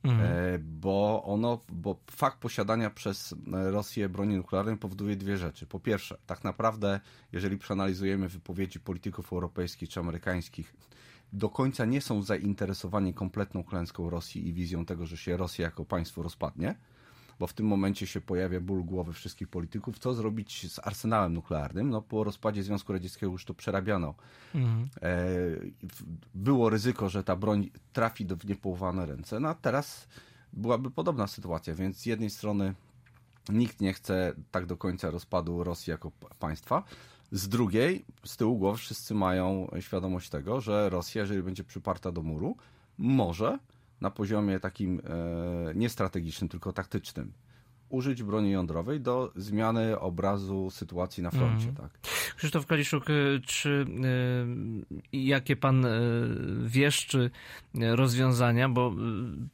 Mhm. 0.04 0.22
E, 0.22 0.60
bo 0.60 1.24
ono, 1.26 1.60
bo 1.72 2.00
fakt 2.12 2.40
posiadania 2.40 2.90
przez 2.90 3.36
Rosję 3.52 4.10
broni 4.10 4.36
nuklearnej 4.36 4.78
powoduje 4.78 5.16
dwie 5.16 5.38
rzeczy. 5.38 5.66
Po 5.66 5.80
pierwsze, 5.80 6.18
tak 6.26 6.44
naprawdę, 6.44 7.00
jeżeli 7.32 7.58
przeanalizujemy 7.58 8.30
wypowiedzi 8.30 8.80
polityków 8.80 9.34
europejskich 9.34 9.90
czy 9.90 10.00
amerykańskich, 10.00 10.74
do 11.34 11.50
końca 11.50 11.86
nie 11.86 12.02
są 12.02 12.22
zainteresowani 12.22 13.14
kompletną 13.14 13.64
klęską 13.64 14.10
Rosji 14.10 14.48
i 14.48 14.54
wizją 14.54 14.86
tego, 14.86 15.06
że 15.06 15.18
się 15.18 15.38
Rosja 15.38 15.66
jako 15.66 15.86
państwo 15.86 16.24
rozpadnie 16.24 16.76
bo 17.40 17.48
w 17.48 17.54
tym 17.54 17.66
momencie 17.66 18.08
się 18.08 18.22
pojawia 18.22 18.62
ból 18.62 18.84
głowy 18.84 19.14
wszystkich 19.14 19.48
polityków, 19.48 20.00
co 20.00 20.14
zrobić 20.14 20.72
z 20.72 20.80
arsenałem 20.80 21.34
nuklearnym. 21.34 21.90
No, 21.90 22.02
po 22.02 22.24
rozpadzie 22.24 22.64
Związku 22.64 22.94
Radzieckiego 22.94 23.32
już 23.32 23.46
to 23.46 23.54
przerabiano. 23.54 24.14
Mhm. 24.56 24.90
E, 25.02 25.10
było 26.36 26.70
ryzyko, 26.70 27.10
że 27.10 27.24
ta 27.24 27.36
broń 27.36 27.70
trafi 27.94 28.26
do 28.26 28.36
w 28.36 28.46
niepołowane 28.46 29.06
ręce, 29.06 29.40
no 29.40 29.50
a 29.50 29.54
teraz 29.54 30.08
byłaby 30.54 30.92
podobna 30.92 31.28
sytuacja, 31.28 31.76
więc 31.76 31.98
z 31.98 32.06
jednej 32.06 32.30
strony 32.30 32.74
nikt 33.50 33.82
nie 33.82 33.94
chce 33.94 34.34
tak 34.52 34.66
do 34.66 34.78
końca 34.78 35.12
rozpadu 35.12 35.64
Rosji 35.64 35.92
jako 35.92 36.12
państwa, 36.40 36.84
z 37.32 37.50
drugiej, 37.50 38.06
z 38.26 38.38
tyłu 38.38 38.58
głowy 38.58 38.78
wszyscy 38.78 39.14
mają 39.14 39.72
świadomość 39.80 40.30
tego, 40.30 40.62
że 40.62 40.90
Rosja, 40.90 41.22
jeżeli 41.22 41.44
będzie 41.44 41.64
przyparta 41.64 42.12
do 42.12 42.22
muru, 42.22 42.58
może 42.98 43.60
na 44.02 44.12
poziomie 44.12 44.60
takim 44.60 45.00
e, 45.00 45.76
nie 45.76 45.90
strategicznym, 45.90 46.50
tylko 46.50 46.74
taktycznym 46.74 47.34
użyć 47.90 48.24
broni 48.24 48.52
jądrowej 48.52 49.02
do 49.02 49.32
zmiany 49.36 50.00
obrazu 50.00 50.72
sytuacji 50.72 51.24
na 51.24 51.32
froncie. 51.32 51.64
Mm. 51.64 51.76
Tak. 51.76 52.00
Krzysztof 52.36 52.66
Kaliszuk, 52.66 53.10
e, 53.10 53.14
czy 53.46 53.86
y, 55.14 55.18
jakie 55.18 55.56
pan 55.56 55.86
y, 55.86 55.90
wieszczy 56.66 57.32
rozwiązania, 57.74 58.70
bo 58.70 58.90
y, 58.90 58.94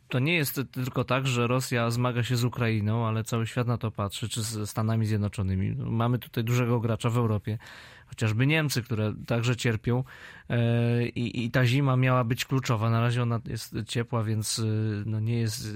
to 0.10 0.20
nie 0.20 0.36
jest 0.36 0.62
tylko 0.72 1.04
tak, 1.04 1.28
że 1.28 1.48
Rosja 1.48 1.90
zmaga 1.90 2.24
się 2.24 2.36
z 2.36 2.44
Ukrainą, 2.44 3.08
ale 3.08 3.24
cały 3.24 3.48
świat 3.48 3.68
na 3.68 3.78
to 3.78 3.92
patrzy, 3.92 4.30
czy 4.30 4.44
z 4.44 4.70
Stanami 4.70 5.06
Zjednoczonymi. 5.06 5.76
Mamy 5.76 6.20
tutaj 6.20 6.44
dużego 6.44 6.80
gracza 6.80 7.10
w 7.10 7.18
Europie 7.18 7.58
chociażby 8.06 8.48
Niemcy, 8.48 8.84
które 8.84 9.14
także 9.28 9.56
cierpią 9.56 10.04
e, 10.50 11.08
i, 11.08 11.46
i 11.46 11.52
ta 11.52 11.66
zima 11.66 11.98
miała 11.98 12.24
być 12.24 12.46
kluczowa. 12.46 12.90
Na 12.90 13.02
razie 13.02 13.22
ona 13.22 13.40
jest 13.46 13.76
ciepła, 13.88 14.24
więc 14.24 14.60
e, 14.60 14.64
no 15.06 15.20
nie 15.20 15.40
jest 15.40 15.68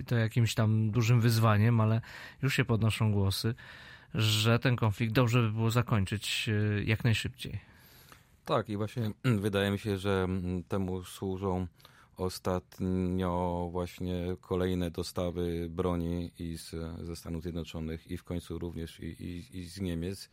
e, 0.00 0.02
to 0.04 0.16
jakimś 0.16 0.54
tam 0.54 0.90
dużym 0.90 1.20
wyzwaniem, 1.20 1.80
ale 1.80 2.00
już 2.42 2.54
się 2.54 2.64
podnoszą 2.64 3.12
głosy, 3.12 3.54
że 4.14 4.58
ten 4.58 4.76
konflikt 4.76 5.12
dobrze 5.12 5.42
by 5.42 5.52
było 5.52 5.70
zakończyć 5.70 6.50
jak 6.84 7.04
najszybciej. 7.04 7.60
Tak, 8.44 8.68
i 8.68 8.76
właśnie 8.76 9.10
wydaje 9.46 9.70
mi 9.70 9.78
się, 9.78 9.98
że 9.98 10.28
temu 10.68 11.04
służą 11.04 11.66
ostatnio 12.20 13.68
właśnie 13.72 14.36
kolejne 14.40 14.90
dostawy 14.90 15.68
broni 15.70 16.32
i 16.38 16.56
z, 16.58 16.74
ze 17.02 17.16
Stanów 17.16 17.42
Zjednoczonych 17.42 18.10
i 18.10 18.16
w 18.16 18.24
końcu 18.24 18.58
również 18.58 19.00
i, 19.00 19.06
i, 19.06 19.58
i 19.58 19.64
z 19.64 19.80
Niemiec. 19.80 20.30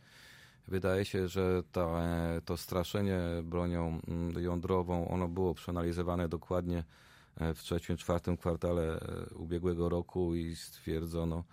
Wydaje 0.68 1.04
się, 1.04 1.28
że 1.28 1.62
to, 1.72 1.96
to 2.44 2.56
straszenie 2.56 3.20
bronią 3.44 4.00
mm, 4.08 4.42
jądrową, 4.42 5.08
ono 5.08 5.28
było 5.28 5.54
przeanalizowane 5.54 6.28
dokładnie 6.28 6.84
e, 7.36 7.54
w 7.54 7.62
trzecim, 7.62 7.96
czwartym 7.96 8.36
kwartale 8.36 9.00
e, 9.00 9.34
ubiegłego 9.34 9.88
roku 9.88 10.34
i 10.34 10.56
stwierdzono 10.56 11.44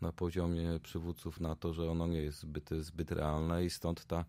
na 0.00 0.12
poziomie 0.12 0.80
przywódców 0.82 1.40
na 1.40 1.56
to, 1.56 1.74
że 1.74 1.90
ono 1.90 2.06
nie 2.06 2.22
jest 2.22 2.40
zbyt, 2.40 2.70
zbyt 2.70 3.12
realne 3.12 3.64
i 3.64 3.70
stąd 3.70 4.04
ta 4.04 4.24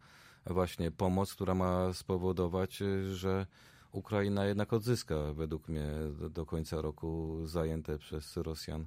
właśnie 0.45 0.91
pomoc, 0.91 1.33
która 1.33 1.55
ma 1.55 1.93
spowodować, 1.93 2.81
e, 2.81 3.15
że 3.15 3.45
Ukraina 3.91 4.45
jednak 4.45 4.73
odzyska 4.73 5.15
według 5.33 5.67
mnie 5.67 5.87
do 6.29 6.45
końca 6.45 6.81
roku 6.81 7.39
zajęte 7.45 7.97
przez 7.97 8.37
Rosjan 8.37 8.85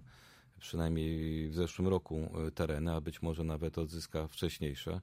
przynajmniej 0.59 1.49
w 1.49 1.55
zeszłym 1.55 1.89
roku 1.89 2.31
tereny, 2.55 2.95
a 2.95 3.01
być 3.01 3.23
może 3.23 3.45
nawet 3.45 3.79
odzyska 3.79 4.27
wcześniejsze. 4.27 5.01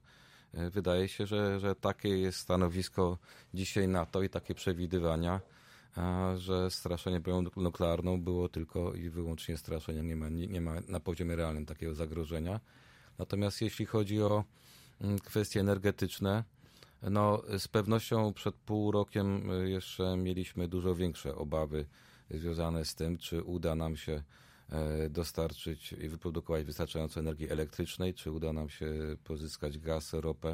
Wydaje 0.56 1.08
się, 1.08 1.26
że, 1.26 1.60
że 1.60 1.74
takie 1.74 2.08
jest 2.08 2.38
stanowisko 2.38 3.18
dzisiaj 3.54 3.88
NATO 3.88 4.22
i 4.22 4.28
takie 4.28 4.54
przewidywania, 4.54 5.40
że 6.36 6.70
straszenie 6.70 7.20
bronią 7.20 7.50
nuklearną 7.56 8.20
było 8.20 8.48
tylko 8.48 8.94
i 8.94 9.08
wyłącznie 9.08 9.56
straszeniem, 9.56 10.06
nie 10.08 10.16
ma, 10.16 10.28
nie, 10.28 10.60
ma 10.60 10.74
na 10.88 11.00
poziomie 11.00 11.36
realnym 11.36 11.66
takiego 11.66 11.94
zagrożenia. 11.94 12.60
Natomiast 13.18 13.62
jeśli 13.62 13.86
chodzi 13.86 14.22
o 14.22 14.44
mm, 15.00 15.18
kwestie 15.18 15.60
energetyczne, 15.60 16.44
no 17.02 17.42
z 17.58 17.68
pewnością 17.68 18.32
przed 18.32 18.54
pół 18.54 18.90
rokiem 18.90 19.50
e, 19.50 19.70
jeszcze 19.70 20.16
mieliśmy 20.16 20.68
dużo 20.68 20.94
większe 20.94 21.34
obawy 21.34 21.86
związane 22.30 22.84
z 22.84 22.94
tym, 22.94 23.18
czy 23.18 23.42
uda 23.42 23.74
nam 23.74 23.96
się 23.96 24.22
dostarczyć 25.10 25.92
i 25.92 26.08
wyprodukować 26.08 26.64
wystarczająco 26.64 27.20
energii 27.20 27.50
elektrycznej, 27.50 28.14
czy 28.14 28.30
uda 28.32 28.52
nam 28.52 28.68
się 28.68 28.86
pozyskać 29.24 29.78
gaz, 29.78 30.12
ropę 30.12 30.48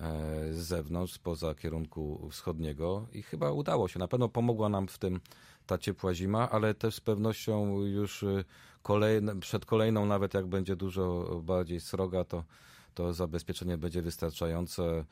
e, 0.00 0.52
z 0.52 0.56
zewnątrz, 0.56 1.12
spoza 1.12 1.54
kierunku 1.54 2.28
wschodniego 2.30 3.06
i 3.12 3.22
chyba 3.22 3.52
udało 3.52 3.88
się. 3.88 3.98
Na 3.98 4.08
pewno 4.08 4.28
pomogła 4.28 4.68
nam 4.68 4.88
w 4.88 4.98
tym 4.98 5.20
ta 5.66 5.78
ciepła 5.78 6.14
zima, 6.14 6.50
ale 6.50 6.74
też 6.74 6.94
z 6.94 7.00
pewnością 7.00 7.80
już 7.80 8.22
e, 8.22 8.44
kolejne, 8.82 9.40
przed 9.40 9.66
kolejną, 9.66 10.06
nawet 10.06 10.34
jak 10.34 10.46
będzie 10.46 10.76
dużo 10.76 11.40
bardziej 11.44 11.80
sroga, 11.80 12.24
to, 12.24 12.44
to 12.94 13.12
zabezpieczenie 13.12 13.78
będzie 13.78 14.02
wystarczające. 14.02 15.04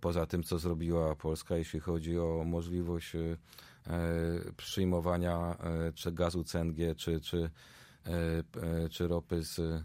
Poza 0.00 0.26
tym, 0.26 0.42
co 0.42 0.58
zrobiła 0.58 1.14
Polska, 1.14 1.56
jeśli 1.56 1.80
chodzi 1.80 2.18
o 2.18 2.42
możliwość 2.46 3.12
E, 3.14 3.36
przyjmowania 4.56 5.56
e, 5.60 5.92
czy 5.92 6.12
gazu 6.12 6.44
CNG, 6.44 6.94
czy, 6.96 7.20
czy, 7.20 7.50
e, 8.06 8.88
czy 8.88 9.08
ropy 9.08 9.42
z 9.42 9.84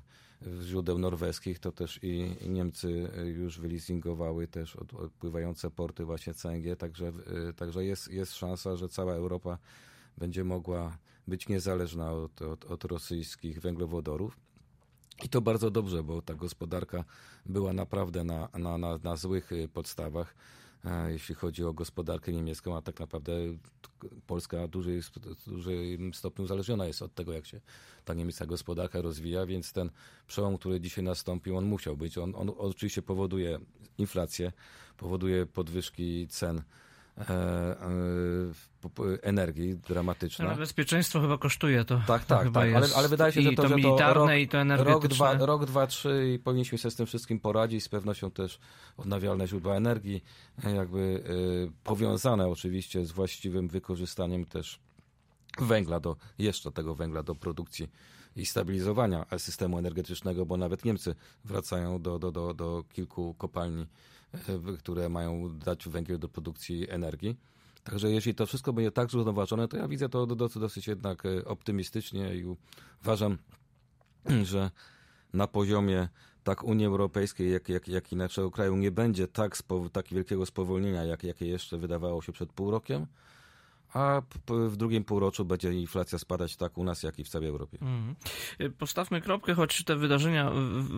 źródeł 0.61 0.97
norweskich, 0.97 1.59
to 1.59 1.71
też 1.71 1.99
i 2.03 2.35
Niemcy 2.49 3.09
już 3.35 3.59
wyleasingowały 3.59 4.47
też 4.47 4.75
odpływające 4.75 5.71
porty 5.71 6.05
właśnie 6.05 6.33
CNG, 6.33 6.75
także, 6.75 7.11
także 7.55 7.85
jest, 7.85 8.11
jest 8.11 8.35
szansa, 8.35 8.75
że 8.75 8.89
cała 8.89 9.13
Europa 9.13 9.57
będzie 10.17 10.43
mogła 10.43 10.97
być 11.27 11.47
niezależna 11.47 12.11
od, 12.11 12.41
od, 12.41 12.65
od 12.65 12.83
rosyjskich 12.83 13.61
węglowodorów. 13.61 14.37
I 15.23 15.29
to 15.29 15.41
bardzo 15.41 15.71
dobrze, 15.71 16.03
bo 16.03 16.21
ta 16.21 16.33
gospodarka 16.33 17.03
była 17.45 17.73
naprawdę 17.73 18.23
na, 18.23 18.49
na, 18.59 18.77
na, 18.77 18.97
na 19.03 19.15
złych 19.15 19.49
podstawach 19.73 20.35
jeśli 21.07 21.35
chodzi 21.35 21.63
o 21.63 21.73
gospodarkę 21.73 22.33
niemiecką, 22.33 22.77
a 22.77 22.81
tak 22.81 22.99
naprawdę 22.99 23.33
Polska 24.27 24.67
w 24.67 24.69
dużej, 24.69 25.01
dużym 25.47 26.13
stopniu 26.13 26.45
uzależniona 26.45 26.85
jest 26.85 27.01
od 27.01 27.13
tego, 27.13 27.33
jak 27.33 27.45
się 27.45 27.61
ta 28.05 28.13
niemiecka 28.13 28.45
gospodarka 28.45 29.01
rozwija, 29.01 29.45
więc 29.45 29.73
ten 29.73 29.89
przełom, 30.27 30.57
który 30.57 30.81
dzisiaj 30.81 31.03
nastąpił, 31.03 31.57
on 31.57 31.65
musiał 31.65 31.97
być. 31.97 32.17
On, 32.17 32.33
on 32.35 32.51
oczywiście 32.57 33.01
powoduje 33.01 33.59
inflację, 33.97 34.51
powoduje 34.97 35.45
podwyżki 35.45 36.27
cen 36.27 36.63
energii 39.21 39.75
dramatyczna. 39.75 40.45
Ale 40.45 40.57
bezpieczeństwo 40.57 41.21
chyba 41.21 41.37
kosztuje 41.37 41.85
to. 41.85 42.01
Tak, 42.07 42.25
tak, 42.25 42.51
tak. 42.53 42.73
Ale, 42.75 42.87
ale, 42.95 43.09
wydaje 43.09 43.33
się, 43.33 43.41
że 43.41 43.51
to, 43.51 43.61
to 43.61 43.69
że 43.69 43.75
to 43.75 44.13
rok, 44.13 44.31
i 44.39 44.47
to 44.47 44.57
energetyczne. 44.57 44.93
Rok 44.93 45.07
dwa, 45.07 45.45
rok, 45.45 45.65
dwa, 45.65 45.87
trzy 45.87 46.33
i 46.35 46.39
powinniśmy 46.39 46.77
sobie 46.77 46.91
z 46.91 46.95
tym 46.95 47.05
wszystkim 47.05 47.39
poradzić. 47.39 47.83
Z 47.83 47.89
pewnością 47.89 48.31
też 48.31 48.59
odnawialne 48.97 49.47
źródła 49.47 49.75
energii, 49.75 50.23
e, 50.63 50.75
jakby 50.75 51.23
powiązane 51.83 52.47
oczywiście 52.47 53.05
z 53.05 53.11
właściwym 53.11 53.67
wykorzystaniem 53.67 54.45
też 54.45 54.79
węgla 55.59 55.99
do, 55.99 56.15
jeszcze 56.37 56.71
tego 56.71 56.95
węgla 56.95 57.23
do 57.23 57.35
produkcji 57.35 57.89
i 58.35 58.45
stabilizowania 58.45 59.25
systemu 59.37 59.77
energetycznego, 59.77 60.45
bo 60.45 60.57
nawet 60.57 60.85
Niemcy 60.85 61.15
wracają 61.45 62.01
do, 62.01 62.19
do, 62.19 62.31
do, 62.31 62.53
do 62.53 62.83
kilku 62.93 63.33
kopalni 63.33 63.85
które 64.79 65.09
mają 65.09 65.59
dać 65.59 65.89
węgiel 65.89 66.19
do 66.19 66.29
produkcji 66.29 66.89
energii. 66.89 67.37
Także 67.83 68.11
jeśli 68.11 68.35
to 68.35 68.45
wszystko 68.45 68.73
będzie 68.73 68.91
tak 68.91 69.11
zrównoważone, 69.11 69.67
to 69.67 69.77
ja 69.77 69.87
widzę 69.87 70.09
to 70.09 70.25
dosyć 70.25 70.87
jednak 70.87 71.25
e, 71.25 71.45
optymistycznie 71.45 72.35
i 72.35 72.45
uważam, 73.01 73.37
że 74.43 74.71
na 75.33 75.47
poziomie 75.47 76.09
tak 76.43 76.63
Unii 76.63 76.85
Europejskiej, 76.85 77.51
jak, 77.51 77.69
jak, 77.69 77.87
jak 77.87 78.11
i 78.11 78.15
naszego 78.15 78.51
kraju 78.51 78.75
nie 78.75 78.91
będzie 78.91 79.27
tak, 79.27 79.57
tak 79.91 80.07
wielkiego 80.07 80.45
spowolnienia, 80.45 81.03
jak, 81.03 81.23
jakie 81.23 81.47
jeszcze 81.47 81.77
wydawało 81.77 82.21
się 82.21 82.31
przed 82.31 82.53
pół 82.53 82.71
rokiem, 82.71 83.07
a 83.93 84.21
w 84.49 84.75
drugim 84.75 85.03
półroczu 85.03 85.45
będzie 85.45 85.73
inflacja 85.73 86.19
spadać 86.19 86.55
tak 86.55 86.77
u 86.77 86.83
nas, 86.83 87.03
jak 87.03 87.19
i 87.19 87.23
w 87.23 87.29
całej 87.29 87.49
Europie. 87.49 87.77
Mhm. 87.81 88.15
Postawmy 88.77 89.21
kropkę, 89.21 89.53
choć 89.53 89.83
te 89.83 89.95
wydarzenia 89.95 90.51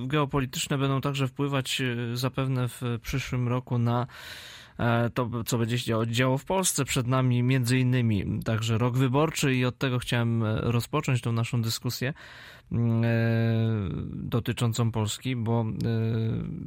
geopolityczne 0.07 0.77
będą 0.77 1.01
także 1.01 1.27
wpływać 1.27 1.81
e, 1.81 2.17
zapewne 2.17 2.69
w 2.69 2.81
przyszłym 3.01 3.47
roku 3.47 3.77
na 3.77 4.07
to, 5.13 5.43
co 5.45 5.57
będzie 5.57 5.79
się 5.79 6.01
działo 6.07 6.37
w 6.37 6.45
Polsce. 6.45 6.85
Przed 6.85 7.07
nami 7.07 7.43
między 7.43 7.79
innymi 7.79 8.43
także 8.43 8.77
rok 8.77 8.97
wyborczy 8.97 9.55
i 9.55 9.65
od 9.65 9.77
tego 9.77 9.99
chciałem 9.99 10.43
e, 10.43 10.61
rozpocząć 10.61 11.21
tą 11.21 11.31
naszą 11.31 11.61
dyskusję 11.61 12.13
dotyczącą 14.13 14.91
Polski, 14.91 15.35
bo 15.35 15.65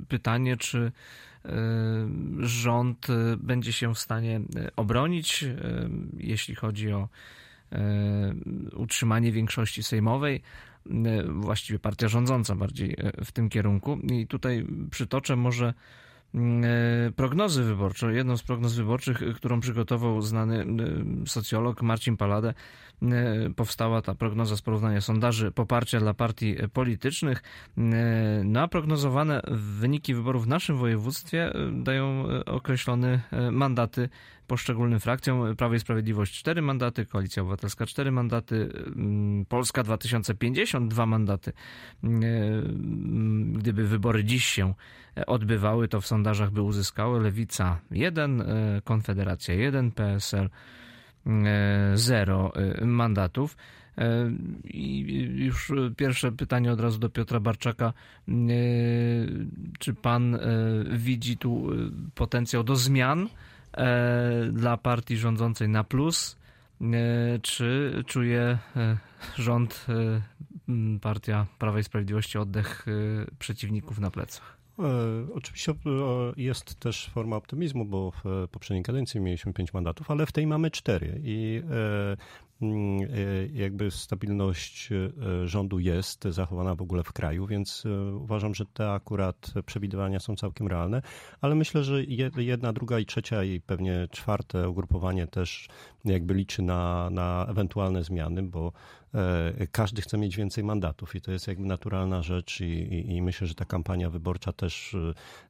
pytanie, 0.08 0.56
czy 0.56 0.92
rząd 2.38 3.06
będzie 3.38 3.72
się 3.72 3.94
w 3.94 3.98
stanie 3.98 4.40
obronić, 4.76 5.44
jeśli 6.16 6.54
chodzi 6.54 6.92
o 6.92 7.08
utrzymanie 8.76 9.32
większości 9.32 9.82
sejmowej, 9.82 10.42
właściwie 11.28 11.78
partia 11.78 12.08
rządząca 12.08 12.54
bardziej 12.54 12.96
w 13.24 13.32
tym 13.32 13.48
kierunku. 13.48 13.98
I 14.12 14.26
tutaj 14.26 14.66
przytoczę 14.90 15.36
może 15.36 15.74
prognozy 17.16 17.64
wyborcze. 17.64 18.12
Jedną 18.12 18.36
z 18.36 18.42
prognoz 18.42 18.74
wyborczych, 18.74 19.22
którą 19.36 19.60
przygotował 19.60 20.22
znany 20.22 20.66
socjolog 21.26 21.82
Marcin 21.82 22.16
Paladę, 22.16 22.54
E, 22.54 22.87
powstała 23.56 24.02
ta 24.02 24.14
prognoza 24.14 24.56
z 24.56 24.62
porównania 24.62 25.00
sondaży 25.00 25.50
poparcia 25.50 26.00
dla 26.00 26.14
partii 26.14 26.56
politycznych. 26.72 27.42
E, 27.78 28.42
no 28.44 28.60
a 28.60 28.68
prognozowane 28.68 29.42
wyniki 29.80 30.14
wyborów 30.14 30.44
w 30.44 30.48
naszym 30.48 30.76
województwie 30.76 31.54
e, 31.54 31.70
dają 31.72 32.24
określone 32.46 33.20
mandaty 33.52 34.08
poszczególnym 34.46 35.00
frakcjom. 35.00 35.56
Prawo 35.56 35.74
i 35.74 35.80
Sprawiedliwość 35.80 36.38
4 36.38 36.62
mandaty, 36.62 37.06
Koalicja 37.06 37.42
Obywatelska 37.42 37.86
4 37.86 38.10
mandaty, 38.10 38.68
Polska 39.48 39.82
2050 39.82 40.90
2 40.90 41.06
mandaty. 41.06 41.52
Gdyby 43.52 43.88
wybory 43.88 44.24
dziś 44.24 44.44
się 44.44 44.74
odbywały, 45.26 45.88
to 45.88 46.00
w 46.00 46.06
sondażach 46.06 46.50
by 46.50 46.62
uzyskały 46.62 47.20
Lewica 47.20 47.80
1, 47.90 48.44
Konfederacja 48.84 49.54
1, 49.54 49.90
PSL 49.90 50.44
E, 50.44 50.87
zero 51.94 52.52
e, 52.54 52.84
mandatów. 52.84 53.56
E, 53.98 54.30
I 54.64 55.00
już 55.36 55.72
pierwsze 55.96 56.32
pytanie 56.32 56.72
od 56.72 56.80
razu 56.80 56.98
do 56.98 57.08
Piotra 57.10 57.40
Barczaka. 57.40 57.92
Czy 59.78 59.94
pan 59.94 60.38
widzi 60.92 61.36
tu 61.36 61.70
potencjał 62.14 62.64
do 62.64 62.76
zmian 62.76 63.28
dla 64.52 64.76
partii 64.76 65.16
rządzącej 65.16 65.68
na 65.68 65.84
plus? 65.84 66.38
Czy 67.42 67.92
czuje 68.06 68.58
rząd, 69.36 69.86
partia 71.00 71.46
Prawa 71.58 71.78
i 71.78 71.84
Sprawiedliwości 71.84 72.38
oddech 72.38 72.86
przeciwników 73.38 73.98
na 73.98 74.10
plecach? 74.10 74.57
E, 74.78 74.82
oczywiście 75.34 75.74
jest 76.36 76.74
też 76.74 77.10
forma 77.14 77.36
optymizmu, 77.36 77.84
bo 77.84 78.10
w 78.10 78.48
poprzedniej 78.52 78.82
kadencji 78.82 79.20
mieliśmy 79.20 79.52
pięć 79.52 79.72
mandatów, 79.72 80.10
ale 80.10 80.26
w 80.26 80.32
tej 80.32 80.46
mamy 80.46 80.70
cztery. 80.70 81.20
I 81.24 81.62
e, 81.70 81.74
e, 81.74 82.16
jakby 83.52 83.90
stabilność 83.90 84.88
rządu 85.44 85.78
jest 85.78 86.24
zachowana 86.24 86.74
w 86.74 86.82
ogóle 86.82 87.02
w 87.02 87.12
kraju, 87.12 87.46
więc 87.46 87.84
uważam, 88.14 88.54
że 88.54 88.66
te 88.66 88.92
akurat 88.92 89.52
przewidywania 89.66 90.20
są 90.20 90.36
całkiem 90.36 90.68
realne, 90.68 91.02
ale 91.40 91.54
myślę, 91.54 91.84
że 91.84 92.04
jedna, 92.36 92.72
druga 92.72 92.98
i 92.98 93.06
trzecia 93.06 93.44
i 93.44 93.60
pewnie 93.60 94.08
czwarte 94.10 94.68
ugrupowanie 94.68 95.26
też 95.26 95.68
jakby 96.04 96.34
liczy 96.34 96.62
na, 96.62 97.10
na 97.10 97.46
ewentualne 97.50 98.04
zmiany, 98.04 98.42
bo 98.42 98.72
E, 99.14 99.66
każdy 99.66 100.02
chce 100.02 100.18
mieć 100.18 100.36
więcej 100.36 100.64
mandatów 100.64 101.14
i 101.14 101.20
to 101.20 101.32
jest 101.32 101.48
jakby 101.48 101.66
naturalna 101.66 102.22
rzecz 102.22 102.60
i, 102.60 102.64
i, 102.64 103.16
i 103.16 103.22
myślę, 103.22 103.46
że 103.46 103.54
ta 103.54 103.64
kampania 103.64 104.10
wyborcza 104.10 104.52
też 104.52 104.96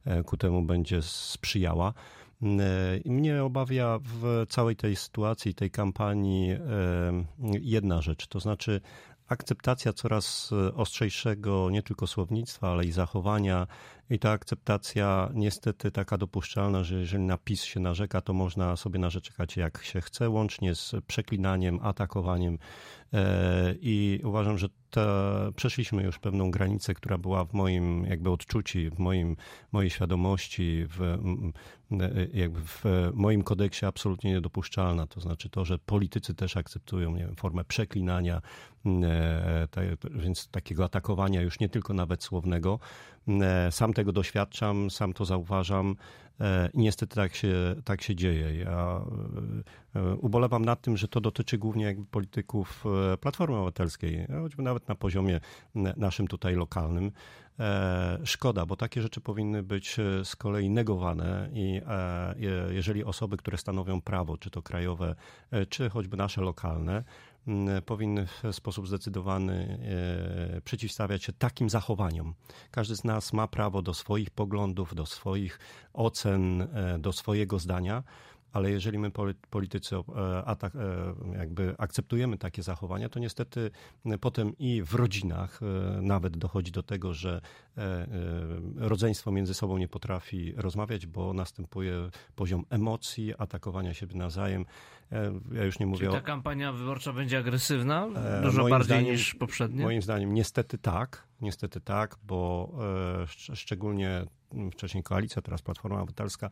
e, 0.05 0.23
ku 0.23 0.37
temu 0.37 0.61
będzie 0.61 1.01
sprzyjała. 1.01 1.93
E, 2.43 2.99
mnie 3.05 3.43
obawia 3.43 3.99
w 4.03 4.45
całej 4.49 4.75
tej 4.75 4.95
sytuacji, 4.95 5.55
tej 5.55 5.71
kampanii 5.71 6.49
jedna 7.61 8.01
rzecz, 8.01 8.27
to 8.27 8.39
znaczy 8.39 8.81
akceptacja 9.27 9.93
coraz 9.93 10.51
ostrzejszego 10.75 11.69
nie 11.69 11.83
tylko 11.83 12.07
słownictwa, 12.07 12.71
ale 12.71 12.85
i 12.85 12.91
zachowania 12.91 13.67
i 14.09 14.19
ta 14.19 14.31
akceptacja 14.31 15.29
niestety 15.33 15.91
taka 15.91 16.17
dopuszczalna, 16.17 16.83
że 16.83 16.99
jeżeli 16.99 17.23
na 17.23 17.37
PiS 17.37 17.63
się 17.63 17.79
narzeka, 17.79 18.21
to 18.21 18.33
można 18.33 18.75
sobie 18.75 18.99
narzekać 18.99 19.57
jak 19.57 19.83
się 19.83 20.01
chce, 20.01 20.29
łącznie 20.29 20.75
z 20.75 20.95
przeklinaniem, 21.07 21.79
atakowaniem 21.83 22.57
E, 23.13 23.75
I 23.81 24.21
uważam, 24.23 24.57
że 24.57 24.67
to 24.89 25.01
przeszliśmy 25.55 26.03
już 26.03 26.19
pewną 26.19 26.51
granicę, 26.51 26.93
która 26.93 27.17
była 27.17 27.45
w 27.45 27.53
moim 27.53 28.05
jakby 28.05 28.29
odczuciu, 28.29 28.79
w 28.95 28.99
moim, 28.99 29.35
mojej 29.71 29.89
świadomości, 29.89 30.85
w, 30.89 31.01
e, 31.01 31.17
jakby 32.33 32.59
w 32.61 32.83
moim 33.13 33.43
kodeksie 33.43 33.85
absolutnie 33.85 34.31
niedopuszczalna. 34.31 35.07
To 35.07 35.21
znaczy 35.21 35.49
to, 35.49 35.65
że 35.65 35.77
politycy 35.77 36.33
też 36.33 36.57
akceptują 36.57 37.11
nie 37.15 37.25
wiem, 37.25 37.35
formę 37.35 37.63
przeklinania, 37.63 38.41
e, 38.85 39.67
więc 40.11 40.47
takiego 40.47 40.83
atakowania 40.85 41.41
już 41.41 41.59
nie 41.59 41.69
tylko 41.69 41.93
nawet 41.93 42.23
słownego. 42.23 42.79
Sam 43.71 43.93
tego 43.93 44.11
doświadczam, 44.11 44.89
sam 44.89 45.13
to 45.13 45.25
zauważam. 45.25 45.95
E, 46.41 46.69
I 46.73 46.79
niestety 46.79 47.15
tak 47.15 47.35
się, 47.35 47.75
tak 47.85 48.01
się 48.01 48.15
dzieje. 48.15 48.55
Ja 48.55 49.01
e, 49.95 49.99
e, 49.99 50.15
ubolewam 50.15 50.65
nad 50.65 50.81
tym, 50.81 50.97
że 50.97 51.07
to 51.07 51.21
dotyczy 51.21 51.57
głównie 51.57 51.85
jakby 51.85 52.05
polityków 52.05 52.83
Platformy 53.21 53.55
Obywatelskiej, 53.55 54.27
choćby 54.41 54.63
nawet 54.63 54.87
na 54.87 54.95
poziomie 54.95 55.39
naszym 55.75 56.27
tutaj 56.27 56.55
lokalnym. 56.55 57.11
Szkoda, 58.23 58.65
bo 58.65 58.75
takie 58.75 59.01
rzeczy 59.01 59.21
powinny 59.21 59.63
być 59.63 59.97
z 60.23 60.35
kolei 60.35 60.69
negowane 60.69 61.49
i 61.53 61.81
jeżeli 62.69 63.03
osoby, 63.03 63.37
które 63.37 63.57
stanowią 63.57 64.01
prawo, 64.01 64.37
czy 64.37 64.49
to 64.49 64.61
krajowe, 64.61 65.15
czy 65.69 65.89
choćby 65.89 66.17
nasze 66.17 66.41
lokalne, 66.41 67.03
powinny 67.85 68.25
w 68.25 68.55
sposób 68.55 68.87
zdecydowany 68.87 69.79
e, 70.57 70.61
przeciwstawiać 70.61 71.23
się 71.23 71.33
takim 71.33 71.69
zachowaniom. 71.69 72.33
Każdy 72.71 72.95
z 72.95 73.03
nas 73.03 73.33
ma 73.33 73.47
prawo 73.47 73.81
do 73.81 73.93
swoich 73.93 74.29
poglądów, 74.29 74.95
do 74.95 75.05
swoich 75.05 75.59
ocen, 75.93 76.61
e, 76.61 76.99
do 76.99 77.13
swojego 77.13 77.59
zdania 77.59 78.03
ale 78.51 78.71
jeżeli 78.71 78.99
my 78.99 79.11
politycy 79.49 79.95
e, 79.95 80.01
jakby 81.37 81.75
akceptujemy 81.77 82.37
takie 82.37 82.63
zachowania, 82.63 83.09
to 83.09 83.19
niestety 83.19 83.71
potem 84.21 84.57
i 84.57 84.81
w 84.83 84.93
rodzinach 84.93 85.59
nawet 86.01 86.37
dochodzi 86.37 86.71
do 86.71 86.83
tego, 86.83 87.13
że 87.13 87.41
rodzeństwo 88.75 89.31
między 89.31 89.53
sobą 89.53 89.77
nie 89.77 89.87
potrafi 89.87 90.53
rozmawiać, 90.57 91.05
bo 91.05 91.33
następuje 91.33 92.09
poziom 92.35 92.65
emocji, 92.69 93.33
atakowania 93.37 93.93
siebie 93.93 94.15
nawzajem. 94.15 94.65
Ja 95.51 95.63
już 95.63 95.79
nie 95.79 95.85
mówię 95.85 96.05
Czy 96.07 96.11
ta 96.11 96.17
o... 96.17 96.21
kampania 96.21 96.73
wyborcza 96.73 97.13
będzie 97.13 97.37
agresywna? 97.37 98.07
Dużo 98.43 98.69
bardziej 98.69 98.85
zdaniem, 98.85 99.11
niż 99.11 99.35
poprzednie? 99.35 99.83
Moim 99.83 100.01
zdaniem 100.01 100.33
niestety 100.33 100.77
tak, 100.77 101.27
niestety 101.41 101.81
tak, 101.81 102.17
bo 102.23 102.71
szczególnie 103.27 104.25
wcześniej 104.71 105.03
koalicja, 105.03 105.41
teraz 105.41 105.61
Platforma 105.61 106.01
Obywatelska, 106.01 106.49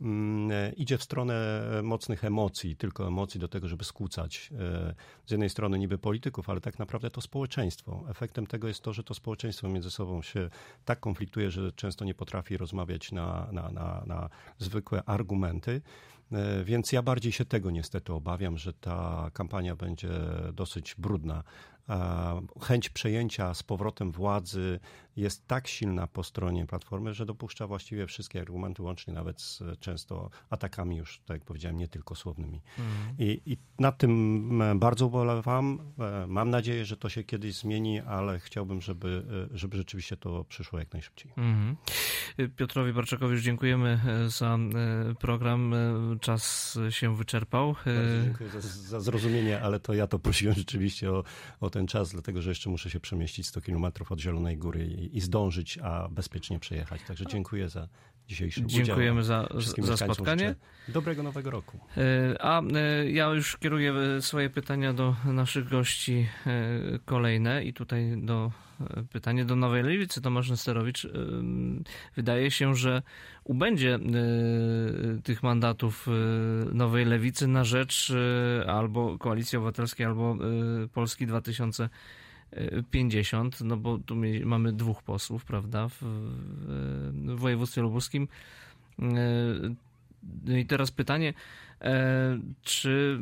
mm, 0.00 0.76
idzie 0.76 0.98
w 0.98 1.02
stronę 1.02 1.62
mocnych 1.82 2.24
emocji, 2.24 2.76
tylko 2.76 3.06
emocji 3.06 3.40
do 3.40 3.48
tego, 3.48 3.68
żeby 3.68 3.84
skłócać 3.84 4.50
e, 4.52 4.94
z 5.26 5.30
jednej 5.30 5.50
strony 5.50 5.78
niby 5.78 5.98
polityków, 5.98 6.50
ale 6.50 6.60
tak 6.60 6.78
naprawdę 6.78 7.10
to 7.10 7.20
społeczeństwo. 7.20 8.04
Efektem 8.08 8.46
tego 8.46 8.68
jest 8.68 8.82
to, 8.82 8.92
że 8.92 9.04
to 9.04 9.14
społeczeństwo 9.14 9.68
między 9.68 9.90
sobą 9.90 10.22
się 10.22 10.50
tak 10.84 11.00
konfliktuje, 11.00 11.50
że 11.50 11.72
często 11.72 12.04
nie 12.04 12.14
potrafi 12.14 12.56
rozmawiać 12.56 13.12
na, 13.12 13.48
na, 13.52 13.70
na, 13.70 14.02
na 14.06 14.28
zwykłe 14.58 15.02
argumenty. 15.06 15.80
E, 16.32 16.64
więc 16.64 16.92
ja 16.92 17.02
bardziej 17.02 17.32
się 17.32 17.44
tego 17.44 17.70
niestety 17.70 18.12
obawiam, 18.12 18.58
że 18.58 18.72
ta 18.72 19.30
kampania 19.34 19.76
będzie 19.76 20.10
dosyć 20.52 20.94
brudna. 20.98 21.42
Chęć 22.60 22.88
przejęcia 22.88 23.54
z 23.54 23.62
powrotem 23.62 24.12
władzy 24.12 24.80
jest 25.20 25.46
tak 25.46 25.68
silna 25.68 26.06
po 26.06 26.24
stronie 26.24 26.66
Platformy, 26.66 27.14
że 27.14 27.26
dopuszcza 27.26 27.66
właściwie 27.66 28.06
wszystkie 28.06 28.40
argumenty, 28.40 28.82
łącznie 28.82 29.14
nawet 29.14 29.40
z 29.40 29.62
często 29.80 30.30
atakami 30.50 30.96
już, 30.96 31.20
tak 31.26 31.34
jak 31.34 31.44
powiedziałem, 31.44 31.78
nie 31.78 31.88
tylko 31.88 32.14
słownymi. 32.14 32.60
Mhm. 32.78 33.16
I, 33.18 33.40
I 33.46 33.56
nad 33.78 33.98
tym 33.98 34.62
bardzo 34.76 35.06
ubolewam. 35.06 35.92
Mam 36.28 36.50
nadzieję, 36.50 36.84
że 36.84 36.96
to 36.96 37.08
się 37.08 37.24
kiedyś 37.24 37.54
zmieni, 37.54 38.00
ale 38.00 38.40
chciałbym, 38.40 38.80
żeby, 38.80 39.24
żeby 39.54 39.76
rzeczywiście 39.76 40.16
to 40.16 40.44
przyszło 40.44 40.78
jak 40.78 40.92
najszybciej. 40.92 41.32
Mhm. 41.36 41.76
Piotrowi 42.56 42.92
Barczakowi 42.92 43.32
już 43.32 43.42
dziękujemy 43.42 44.00
za 44.28 44.58
program. 45.20 45.74
Czas 46.20 46.78
się 46.90 47.16
wyczerpał. 47.16 47.74
Bardzo 47.86 48.24
dziękuję 48.24 48.50
za, 48.50 48.60
za 48.60 49.00
zrozumienie, 49.00 49.60
ale 49.60 49.80
to 49.80 49.94
ja 49.94 50.06
to 50.06 50.18
prosiłem 50.18 50.54
rzeczywiście 50.54 51.12
o, 51.12 51.24
o 51.60 51.70
ten 51.70 51.86
czas, 51.86 52.10
dlatego 52.12 52.42
że 52.42 52.50
jeszcze 52.50 52.70
muszę 52.70 52.90
się 52.90 53.00
przemieścić 53.00 53.46
100 53.46 53.60
kilometrów 53.60 54.12
od 54.12 54.20
Zielonej 54.20 54.58
Góry 54.58 54.86
i, 54.86 55.09
i, 55.12 55.20
zdążyć, 55.20 55.78
a 55.78 56.08
bezpiecznie 56.08 56.58
przejechać. 56.58 57.02
Także 57.02 57.26
dziękuję 57.26 57.68
za 57.68 57.88
dzisiejszy 58.30 58.66
Dziękujemy 58.66 59.22
za, 59.22 59.48
za 59.78 59.96
spotkanie. 59.96 60.54
Dobrego 60.88 61.22
nowego 61.22 61.50
roku. 61.50 61.78
E, 61.96 62.42
a 62.42 62.62
e, 62.62 63.10
ja 63.10 63.26
już 63.26 63.56
kieruję 63.56 63.92
e, 63.92 64.22
swoje 64.22 64.50
pytania 64.50 64.92
do 64.92 65.16
naszych 65.24 65.68
gości 65.68 66.26
kolejne 67.04 67.64
i 67.64 67.72
tutaj 67.72 68.14
do 68.16 68.52
pytanie 69.12 69.44
do 69.44 69.56
Nowej 69.56 69.82
Lewicy. 69.82 70.20
Tomasz 70.20 70.50
Nesterowicz. 70.50 71.06
Wydaje 72.16 72.50
się, 72.50 72.74
że 72.74 73.02
ubędzie 73.44 73.98
tych 75.24 75.42
mandatów 75.42 76.06
Nowej 76.72 77.04
Lewicy 77.04 77.46
na 77.46 77.64
rzecz 77.64 78.12
albo 78.66 79.18
Koalicji 79.18 79.58
Obywatelskiej, 79.58 80.06
albo 80.06 80.36
Polski 80.92 81.26
2000 81.26 81.88
50, 82.90 83.60
no 83.60 83.76
bo 83.76 83.98
tu 83.98 84.16
mamy 84.44 84.72
dwóch 84.72 85.02
posłów, 85.02 85.44
prawda, 85.44 85.88
w, 85.88 86.02
w 86.02 87.36
województwie 87.36 87.82
lubuskim. 87.82 88.28
No 90.44 90.56
i 90.56 90.66
teraz 90.66 90.90
pytanie, 90.90 91.34
e, 91.80 92.40
czy, 92.62 93.18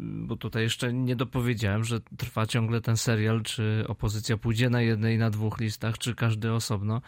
bo 0.00 0.36
tutaj 0.36 0.62
jeszcze 0.62 0.92
nie 0.92 1.16
dopowiedziałem, 1.16 1.84
że 1.84 2.00
trwa 2.16 2.46
ciągle 2.46 2.80
ten 2.80 2.96
serial, 2.96 3.42
czy 3.42 3.84
opozycja 3.88 4.36
pójdzie 4.36 4.70
na 4.70 4.82
jednej, 4.82 5.18
na 5.18 5.30
dwóch 5.30 5.60
listach, 5.60 5.98
czy 5.98 6.14
każdy 6.14 6.52
osobno. 6.52 7.02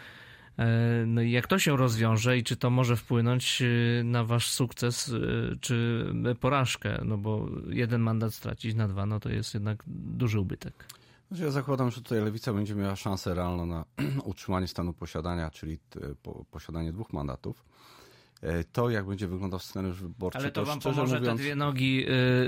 E, 0.59 1.05
no 1.07 1.22
i 1.22 1.31
jak 1.31 1.46
to 1.46 1.59
się 1.59 1.77
rozwiąże 1.77 2.38
i 2.38 2.42
czy 2.42 2.57
to 2.57 2.70
może 2.70 2.96
wpłynąć 2.96 3.62
na 4.05 4.25
wasz 4.25 4.51
sukces, 4.51 5.14
czy 5.61 6.07
porażkę, 6.40 7.01
no 7.05 7.18
bo 7.18 7.48
jeden 7.68 8.01
mandat 8.01 8.35
stracić 8.35 8.75
na 8.75 8.88
dwa, 8.88 9.07
no 9.07 9.20
to 9.20 9.29
jest 9.29 9.55
jednak 9.55 9.83
duży 9.87 10.40
ubytek. 10.40 11.02
Ja 11.35 11.51
zakładam, 11.51 11.90
że 11.90 12.03
tutaj 12.03 12.21
lewica 12.21 12.53
będzie 12.53 12.75
miała 12.75 12.97
szansę 12.97 13.35
realną 13.35 13.66
na 13.66 13.85
utrzymanie 14.25 14.68
stanu 14.68 14.92
posiadania, 14.92 15.51
czyli 15.51 15.79
posiadanie 16.51 16.92
dwóch 16.92 17.12
mandatów. 17.12 17.64
E, 18.42 18.64
to, 18.64 18.90
jak 18.90 19.07
będzie 19.07 19.27
wyglądał 19.29 19.61
scenariusz 19.61 20.03
wyborczy, 20.03 20.38
Ale 20.38 20.51
to, 20.51 20.61
to 20.61 20.66
wam 20.66 20.81
pomoże 20.81 21.18
mówiąc... 21.18 21.38
te 21.38 21.42
dwie 21.42 21.55
nogi, 21.55 22.07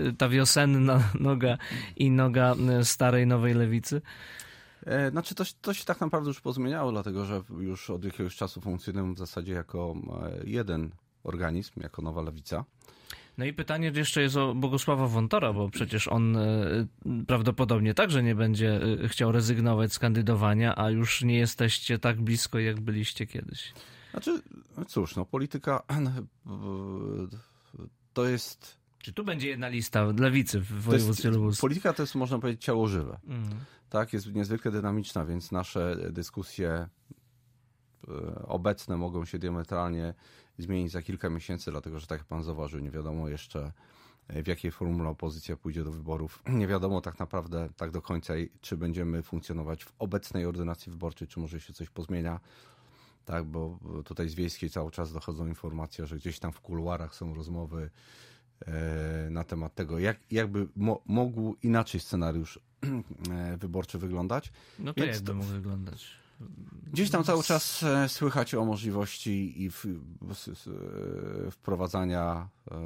y, 0.08 0.12
ta 0.18 0.28
wiosenna 0.28 1.00
noga 1.20 1.58
i 1.96 2.10
noga 2.10 2.54
starej, 2.82 3.26
nowej 3.26 3.54
lewicy? 3.54 4.02
E, 4.86 5.10
znaczy 5.10 5.34
to, 5.34 5.44
to 5.60 5.74
się 5.74 5.84
tak 5.84 6.00
naprawdę 6.00 6.28
już 6.28 6.40
pozmieniało, 6.40 6.92
dlatego 6.92 7.24
że 7.24 7.42
już 7.58 7.90
od 7.90 8.04
jakiegoś 8.04 8.36
czasu 8.36 8.60
funkcjonujemy 8.60 9.14
w 9.14 9.18
zasadzie 9.18 9.52
jako 9.52 9.94
e, 10.22 10.40
jeden 10.44 10.90
organizm, 11.24 11.80
jako 11.80 12.02
nowa 12.02 12.22
lewica. 12.22 12.64
No 13.38 13.44
i 13.44 13.52
pytanie 13.52 13.92
jeszcze 13.94 14.22
jest 14.22 14.36
o 14.36 14.54
Bogusława 14.54 15.08
Wontora, 15.08 15.52
bo 15.52 15.68
przecież 15.68 16.08
on 16.08 16.36
e, 16.36 16.86
prawdopodobnie 17.26 17.94
także 17.94 18.22
nie 18.22 18.34
będzie 18.34 18.80
e, 19.04 19.08
chciał 19.08 19.32
rezygnować 19.32 19.92
z 19.92 19.98
kandydowania, 19.98 20.76
a 20.76 20.90
już 20.90 21.22
nie 21.22 21.38
jesteście 21.38 21.98
tak 21.98 22.22
blisko, 22.22 22.58
jak 22.58 22.80
byliście 22.80 23.26
kiedyś. 23.26 23.72
Znaczy, 24.10 24.42
cóż, 24.88 25.16
no 25.16 25.24
polityka 25.24 25.82
to 28.14 28.26
jest... 28.26 28.78
Czy 28.98 29.12
tu 29.12 29.24
będzie 29.24 29.48
jedna 29.48 29.68
lista 29.68 30.04
lewicy 30.18 30.60
w 30.60 30.82
województwie 30.82 31.30
lubuskim? 31.30 31.60
Polityka 31.60 31.92
to 31.92 32.02
jest, 32.02 32.14
można 32.14 32.38
powiedzieć, 32.38 32.64
ciało 32.64 32.88
żywe. 32.88 33.18
Mhm. 33.26 33.60
Tak, 33.90 34.12
jest 34.12 34.34
niezwykle 34.34 34.70
dynamiczna, 34.70 35.24
więc 35.24 35.52
nasze 35.52 35.96
dyskusje 36.10 36.70
e, 36.70 36.88
obecne 38.46 38.96
mogą 38.96 39.24
się 39.24 39.38
diametralnie 39.38 40.14
zmienić 40.58 40.92
za 40.92 41.02
kilka 41.02 41.30
miesięcy, 41.30 41.70
dlatego 41.70 42.00
że 42.00 42.06
tak 42.06 42.18
jak 42.18 42.26
pan 42.26 42.42
zauważył, 42.42 42.80
nie 42.80 42.90
wiadomo 42.90 43.28
jeszcze 43.28 43.72
e, 44.28 44.42
w 44.42 44.46
jakiej 44.46 44.70
formule 44.70 45.08
opozycja 45.08 45.56
pójdzie 45.56 45.84
do 45.84 45.92
wyborów. 45.92 46.42
Nie 46.60 46.66
wiadomo 46.66 47.00
tak 47.00 47.18
naprawdę 47.18 47.68
tak 47.76 47.90
do 47.90 48.02
końca, 48.02 48.34
czy 48.60 48.76
będziemy 48.76 49.22
funkcjonować 49.22 49.84
w 49.84 49.92
obecnej 49.98 50.46
ordynacji 50.46 50.92
wyborczej, 50.92 51.28
czy 51.28 51.40
może 51.40 51.60
się 51.60 51.72
coś 51.72 51.90
pozmienia. 51.90 52.40
Tak, 53.24 53.44
bo 53.44 53.78
tutaj 54.04 54.28
z 54.28 54.34
wiejskiej 54.34 54.70
cały 54.70 54.90
czas 54.90 55.12
dochodzą 55.12 55.46
informacje, 55.46 56.06
że 56.06 56.16
gdzieś 56.16 56.38
tam 56.38 56.52
w 56.52 56.60
kuluarach 56.60 57.14
są 57.14 57.34
rozmowy 57.34 57.90
e, 58.66 59.30
na 59.30 59.44
temat 59.44 59.74
tego, 59.74 59.98
jak, 59.98 60.16
jakby 60.30 60.68
mo, 60.76 61.02
mógł 61.06 61.56
inaczej 61.62 62.00
scenariusz 62.00 62.58
e, 63.30 63.56
wyborczy 63.56 63.98
wyglądać. 63.98 64.52
No 64.78 64.94
to 64.94 65.00
Więc 65.00 65.16
jakby 65.16 65.34
mógł 65.34 65.48
wyglądać? 65.48 66.23
Gdzieś 66.92 67.10
tam 67.10 67.24
cały 67.24 67.42
czas 67.42 67.82
e, 67.82 68.08
słychać 68.08 68.54
o 68.54 68.64
możliwości 68.64 69.62
i 69.62 69.70
wprowadzania 71.50 72.48
e, 72.70 72.76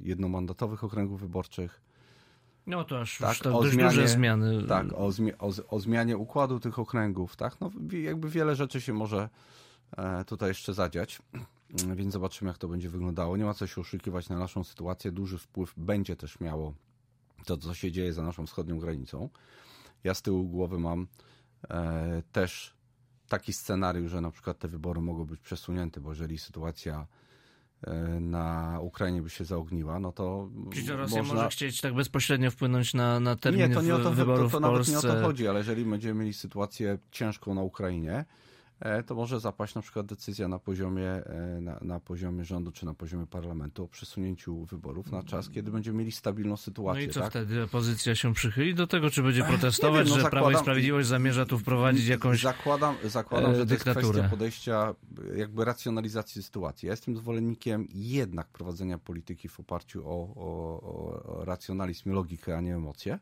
jednomandatowych 0.00 0.84
okręgów 0.84 1.20
wyborczych. 1.20 1.80
No 2.66 2.84
to 2.84 3.00
aż 3.00 3.18
tak, 3.18 3.46
o 3.46 3.62
zmianie, 3.62 3.90
duże 3.90 4.08
zmiany. 4.08 4.66
Tak, 4.66 4.86
o, 4.94 5.12
zmi 5.12 5.32
o, 5.38 5.50
o, 5.68 5.80
zmianie 5.80 6.16
układu 6.16 6.60
tych 6.60 6.78
okręgów, 6.78 7.36
tak, 7.36 7.60
no 7.60 7.70
jakby 7.92 8.28
wiele 8.28 8.56
rzeczy 8.56 8.80
się 8.80 8.92
może 8.92 9.28
e, 9.96 10.24
tutaj 10.24 10.48
jeszcze 10.48 10.74
zadziać, 10.74 11.22
więc 11.96 12.12
zobaczymy 12.12 12.48
jak 12.48 12.58
to 12.58 12.68
będzie 12.68 12.90
wyglądało. 12.90 13.36
Nie 13.36 13.44
ma 13.44 13.54
co 13.54 13.66
się 13.66 13.80
oszukiwać 13.80 14.28
na 14.28 14.38
naszą 14.38 14.64
sytuację, 14.64 15.12
duży 15.12 15.38
wpływ 15.38 15.74
będzie 15.76 16.16
też 16.16 16.40
miało 16.40 16.74
to, 17.44 17.56
co 17.56 17.74
się 17.74 17.92
dzieje 17.92 18.12
za 18.12 18.22
naszą 18.22 18.46
wschodnią 18.46 18.78
granicą. 18.78 19.28
Ja 20.04 20.14
z 20.14 20.22
tyłu 20.22 20.48
głowy 20.48 20.78
mam 20.78 21.00
E, 21.00 21.06
też 22.32 22.74
taki 23.28 23.52
scenariusz, 23.52 24.10
że 24.10 24.20
na 24.20 24.30
przykład 24.30 24.58
te 24.58 24.68
wybory 24.68 25.00
mogą 25.00 25.24
być 25.24 25.40
przesunięte, 25.40 26.00
bo 26.00 26.10
jeżeli 26.10 26.38
sytuacja 26.38 27.06
e, 27.82 27.94
na 28.20 28.78
Ukrainie 28.80 29.22
by 29.22 29.30
się 29.30 29.44
zaogniła, 29.44 29.98
no 29.98 30.12
to 30.12 30.48
Czyli 30.72 30.86
to 30.86 30.96
Rosja 30.96 31.18
można... 31.18 31.34
może 31.34 31.48
chcieć 31.48 31.80
tak 31.80 31.94
bezpośrednio 31.94 32.50
wpłynąć 32.50 32.94
na, 32.94 33.20
na 33.20 33.36
termin 33.36 33.68
nie, 33.68 33.74
to 33.74 33.82
nie 33.82 33.94
o 33.94 33.98
to, 33.98 34.10
wyborów 34.10 34.52
to, 34.52 34.60
to, 34.60 34.66
to 34.66 34.72
nawet 34.72 34.88
nie 34.88 34.98
o 34.98 35.02
to 35.02 35.22
chodzi, 35.22 35.48
ale 35.48 35.58
jeżeli 35.58 35.84
będziemy 35.84 36.20
mieli 36.20 36.34
sytuację 36.34 36.98
ciężką 37.10 37.54
na 37.54 37.62
Ukrainie, 37.62 38.24
E, 38.24 38.24
to 39.06 39.14
może 39.14 39.40
zapaść 39.40 39.74
na 39.74 39.82
przykład 39.82 40.06
decyzja 40.06 40.48
na 40.48 40.58
poziomie, 40.58 41.08
e, 41.08 41.60
na, 41.60 41.78
na, 41.82 42.00
poziomie 42.00 42.44
rządu 42.44 42.72
czy 42.72 42.86
na 42.86 42.94
poziomie 42.94 43.26
parlamentu 43.26 43.84
o 43.84 43.88
przesunięciu 43.88 44.64
wyborów 44.64 45.12
na 45.12 45.22
czas, 45.22 45.50
kiedy 45.50 45.70
będziemy 45.70 45.98
mieli 45.98 46.12
stabilną 46.12 46.56
sytuację. 46.56 47.02
No 47.02 47.10
i 47.10 47.14
co 47.14 47.20
tak? 47.20 47.30
wtedy? 47.30 47.62
Opozycja 47.62 48.14
się 48.14 48.34
przychyli 48.34 48.74
do 48.74 48.86
tego, 48.86 49.10
czy 49.10 49.22
będzie 49.22 49.44
protestować, 49.44 50.04
wiem, 50.04 50.08
no 50.08 50.14
że 50.14 50.22
zakładam, 50.22 50.30
Prawo 50.30 50.50
i 50.50 50.62
Sprawiedliwość 50.62 51.08
zamierza 51.08 51.46
tu 51.46 51.58
wprowadzić 51.58 52.06
jakąś 52.06 52.42
Zakładam, 52.42 52.94
zakładam 53.04 53.54
że 53.54 53.66
to 53.66 53.72
jest 53.72 53.84
kwestia 53.84 54.28
podejścia, 54.28 54.94
jakby 55.36 55.64
racjonalizacji 55.64 56.42
sytuacji. 56.42 56.86
Ja 56.86 56.92
jestem 56.92 57.16
zwolennikiem 57.16 57.88
jednak 57.94 58.48
prowadzenia 58.48 58.98
polityki 58.98 59.48
w 59.48 59.60
oparciu 59.60 60.08
o, 60.08 60.34
o, 60.36 60.80
o 61.40 61.44
racjonalizm 61.44 62.12
logikę, 62.12 62.56
a 62.56 62.60
nie 62.60 62.74
emocje. 62.74 63.18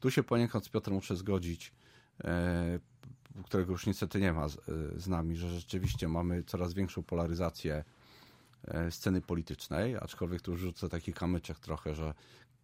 Tu 0.00 0.10
się 0.10 0.22
poniekąd 0.22 0.64
z 0.64 0.68
Piotrem 0.68 0.94
muszę 0.94 1.16
zgodzić 1.16 1.72
e, 2.24 2.78
którego 3.44 3.72
już 3.72 3.86
niestety 3.86 4.20
nie 4.20 4.32
ma 4.32 4.48
z, 4.48 4.56
z 4.96 5.08
nami, 5.08 5.36
że 5.36 5.50
rzeczywiście 5.50 6.08
mamy 6.08 6.42
coraz 6.42 6.74
większą 6.74 7.02
polaryzację 7.02 7.84
e, 8.64 8.90
sceny 8.90 9.20
politycznej, 9.20 9.96
aczkolwiek 9.96 10.42
tu 10.42 10.56
rzucę 10.56 10.88
taki 10.88 11.12
kamyczek 11.12 11.58
trochę, 11.58 11.94
że 11.94 12.14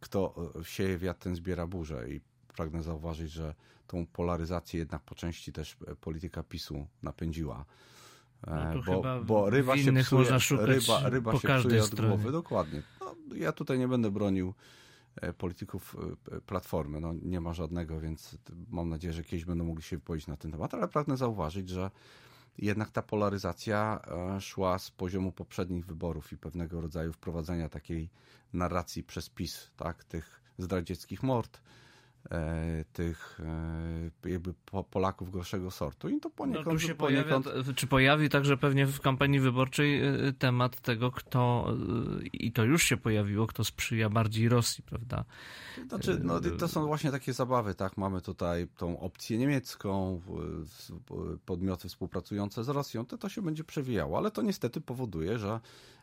kto 0.01 0.35
e, 0.61 0.65
sieje 0.65 0.99
wiatr, 0.99 1.21
ten 1.21 1.35
zbiera 1.35 1.67
burzę 1.67 2.11
i 2.11 2.21
pragnę 2.57 2.83
zauważyć, 2.83 3.31
że 3.31 3.55
tą 3.87 4.07
polaryzację 4.07 4.81
jednak 4.81 5.03
po 5.03 5.15
części 5.15 5.53
też 5.53 5.77
e, 5.87 5.97
polityka 5.97 6.43
PiSu 6.43 6.87
napędziła. 7.03 7.65
No 8.47 8.83
bo, 8.87 9.25
bo 9.25 9.51
ryba 9.51 9.79
się 9.79 9.93
psuje, 9.93 10.31
ryba, 10.61 11.09
ryba 11.09 11.39
się 11.39 11.49
psuje 11.59 11.83
od 11.83 11.95
głowy, 11.95 12.33
dokładnie. 12.33 12.83
No, 13.01 13.15
ja 13.35 13.53
tutaj 13.53 13.79
nie 13.79 13.89
będę 13.89 14.11
bronił 14.11 14.55
polityków 15.39 15.97
e, 16.33 16.41
Platformy. 16.41 17.01
No, 17.01 17.15
nie 17.23 17.41
ma 17.41 17.55
żadnego, 17.55 18.01
więc 18.01 18.39
mam 18.71 18.89
nadzieję, 18.89 19.13
że 19.13 19.25
kiedyś 19.25 19.45
będą 19.45 19.65
mogli 19.65 19.83
się 19.83 19.97
wypowiedzieć 19.97 20.27
na 20.27 20.37
ten 20.37 20.51
temat, 20.51 20.75
ale 20.75 20.89
pragnę 20.89 21.17
zauważyć, 21.17 21.69
że 21.69 21.91
jednak 22.59 22.91
ta 22.91 23.03
polaryzacja 23.03 24.01
e, 24.37 24.41
szła 24.41 24.79
z 24.79 24.91
poziomu 24.91 25.33
poprzednich 25.33 25.87
wyborów 25.87 26.33
i 26.33 26.37
pewnego 26.37 26.81
rodzaju 26.81 27.13
wprowadzenia 27.13 27.69
takiej 27.69 28.11
narracji 28.53 29.05
przez 29.05 29.29
PiS, 29.29 29.71
tak, 29.77 30.05
tych 30.05 30.41
zdradzieckich 30.59 31.23
mord, 31.23 31.57
e, 31.57 31.61
tych 32.93 33.41
e, 34.25 34.31
jakby 34.31 34.55
Polaków 34.91 35.31
gorszego 35.31 35.71
sortu 35.71 36.09
i 36.09 36.21
to 36.21 36.31
poniekąd... 36.31 36.67
No, 36.67 36.79
się 36.79 36.95
poniekąd... 36.95 37.45
Pojawia, 37.45 37.73
czy 37.73 37.87
pojawi 37.87 38.29
także 38.29 38.57
pewnie 38.57 38.87
w 38.87 39.01
kampanii 39.01 39.41
wyborczej 39.41 40.03
temat 40.39 40.81
tego, 40.81 41.11
kto 41.11 41.75
i 42.33 42.53
to 42.53 42.65
już 42.65 42.83
się 42.83 42.97
pojawiło, 42.97 43.47
kto 43.47 43.65
sprzyja 43.65 44.11
bardziej 44.11 44.49
Rosji, 44.49 44.85
prawda? 44.85 45.25
Znaczy, 45.89 46.21
no, 46.23 46.41
to 46.59 46.69
są 46.69 46.87
właśnie 46.87 47.11
takie 47.11 47.33
zabawy, 47.33 47.75
tak? 47.75 47.97
Mamy 47.97 48.21
tutaj 48.21 48.69
tą 48.77 49.01
opcję 49.01 49.39
niemiecką, 49.39 50.21
podmioty 51.47 51.89
współpracujące 51.89 52.65
z 52.65 52.69
Rosją, 52.69 53.07
to 53.07 53.19
to 53.19 53.29
się 53.29 53.43
będzie 53.43 53.65
przewijało, 53.65 54.19
ale 54.19 54.31
to 54.31 54.43
niestety 54.43 54.81
powoduje, 54.81 55.39
że 55.39 55.61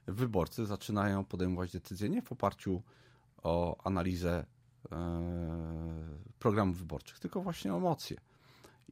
wyborcy 0.08 0.66
zaczynają 0.66 1.26
podejmować 1.26 1.72
decyzje 1.72 2.10
nie 2.10 2.22
w 2.22 2.32
oparciu 2.32 2.82
o 3.44 3.78
analizę 3.84 4.40
e, 4.40 4.46
programów 6.40 6.78
wyborczych, 6.78 7.20
tylko 7.20 7.42
właśnie 7.42 7.74
o 7.74 7.78
emocje. 7.78 8.18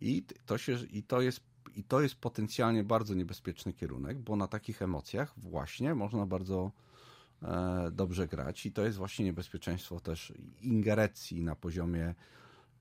I 0.01 0.25
to, 0.45 0.58
się, 0.58 0.77
i, 0.91 1.03
to 1.03 1.21
jest, 1.21 1.39
I 1.75 1.84
to 1.84 2.01
jest 2.01 2.15
potencjalnie 2.15 2.84
bardzo 2.84 3.13
niebezpieczny 3.13 3.73
kierunek, 3.73 4.19
bo 4.19 4.36
na 4.36 4.47
takich 4.47 4.82
emocjach 4.82 5.34
właśnie 5.38 5.95
można 5.95 6.25
bardzo 6.25 6.71
e, 7.41 7.91
dobrze 7.91 8.27
grać 8.27 8.65
i 8.65 8.71
to 8.71 8.86
jest 8.86 8.97
właśnie 8.97 9.25
niebezpieczeństwo 9.25 9.99
też 9.99 10.34
ingerencji 10.62 11.41
na 11.41 11.56
poziomie 11.56 12.15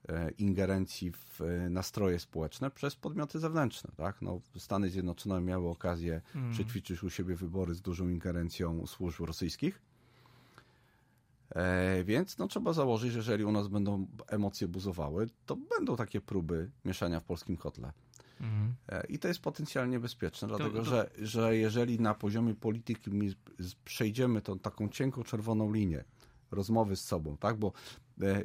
e, 0.09 0.31
ingerencji 0.31 1.12
w 1.12 1.40
nastroje 1.70 2.18
społeczne 2.18 2.70
przez 2.70 2.96
podmioty 2.96 3.38
zewnętrzne. 3.38 3.90
Tak? 3.96 4.22
No, 4.22 4.40
Stany 4.59 4.90
Zjednoczone 4.90 5.40
miały 5.40 5.68
okazję 5.68 6.20
mm. 6.35 6.53
przećwiczyć 6.53 7.03
u 7.03 7.11
siebie 7.11 7.37
wybory 7.37 7.75
z 7.75 7.81
dużą 7.81 8.09
ingerencją 8.09 8.87
służb 8.87 9.20
rosyjskich 9.20 9.81
E, 9.81 9.91
więc 12.05 12.38
no, 12.38 12.49
trzeba 12.49 12.73
założyć, 12.73 13.12
że 13.12 13.19
jeżeli 13.19 13.45
u 13.45 13.53
nas 13.53 13.69
będą 13.69 14.07
emocje 14.29 14.69
buzowały, 14.69 15.29
to 15.47 15.57
będą 15.57 15.97
takie 15.97 16.21
próby 16.21 16.71
mieszania 16.85 17.21
w 17.21 17.25
polskim 17.25 17.57
kotle. 17.57 17.93
Mhm. 18.41 18.75
E, 18.88 19.07
I 19.07 19.19
to 19.19 19.29
jest 19.29 19.41
potencjalnie 19.41 20.01
bezpieczne, 20.01 20.49
dlatego 20.49 20.71
to, 20.71 20.79
to... 20.79 20.85
Że, 20.85 21.11
że 21.19 21.57
jeżeli 21.57 22.01
na 22.01 22.15
poziomie 22.15 22.55
polityki 22.55 23.11
przejdziemy 23.85 24.43
tą 24.43 24.59
taką 24.59 24.88
cienką 24.88 25.23
czerwoną 25.23 25.73
linię 25.73 26.05
rozmowy 26.51 26.97
z 26.97 27.05
sobą, 27.05 27.37
tak, 27.37 27.57
bo 27.57 27.73
e, 28.23 28.43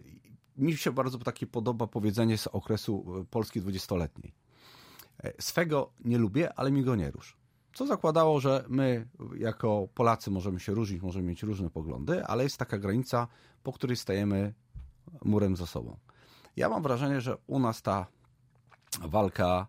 mi 0.57 0.77
się 0.77 0.91
bardzo 0.91 1.17
takie 1.17 1.47
podoba 1.47 1.87
powiedzenie 1.87 2.37
z 2.37 2.47
okresu 2.47 3.25
Polski 3.31 3.61
dwudziestoletniej. 3.61 4.33
Swego 5.39 5.93
nie 6.05 6.17
lubię, 6.17 6.53
ale 6.53 6.71
mi 6.71 6.83
go 6.83 6.95
nie 6.95 7.11
rusz 7.11 7.37
co 7.77 7.87
zakładało, 7.87 8.39
że 8.39 8.63
my 8.69 9.07
jako 9.37 9.87
Polacy 9.93 10.31
możemy 10.31 10.59
się 10.59 10.73
różnić, 10.73 11.01
możemy 11.01 11.25
mieć 11.25 11.43
różne 11.43 11.69
poglądy, 11.69 12.25
ale 12.25 12.43
jest 12.43 12.57
taka 12.57 12.77
granica, 12.77 13.27
po 13.63 13.73
której 13.73 13.97
stajemy 13.97 14.53
murem 15.25 15.55
za 15.55 15.65
sobą. 15.65 15.97
Ja 16.55 16.69
mam 16.69 16.83
wrażenie, 16.83 17.21
że 17.21 17.37
u 17.47 17.59
nas 17.59 17.81
ta 17.81 18.07
walka 19.01 19.67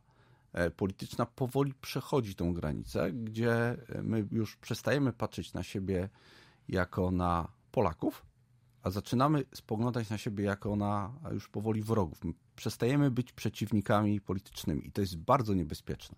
e, 0.53 0.71
polityczna 0.71 1.27
powoli 1.27 1.75
przechodzi 1.81 2.35
tą 2.35 2.53
granicę, 2.53 3.12
gdzie 3.12 3.77
my 4.03 4.27
już 4.33 4.57
przestajemy 4.57 5.12
patrzeć 5.12 5.53
na 5.53 5.62
siebie 5.62 6.09
jako 6.68 7.11
na 7.11 7.49
Polaków, 7.73 8.27
a 8.88 8.90
zaczynamy 8.90 9.44
spoglądać 9.55 10.11
na 10.11 10.18
siebie 10.18 10.44
jako 10.44 10.77
na 10.77 11.12
już 11.33 11.48
powoli 11.48 11.83
wrogów. 11.83 12.20
Przestajemy 12.57 13.11
być 13.11 13.33
przeciwnikami 13.33 14.20
politycznymi 14.20 14.87
i 14.87 14.92
to 14.92 15.01
jest 15.01 15.16
bardzo 15.16 15.55
niebezpieczne, 15.55 16.16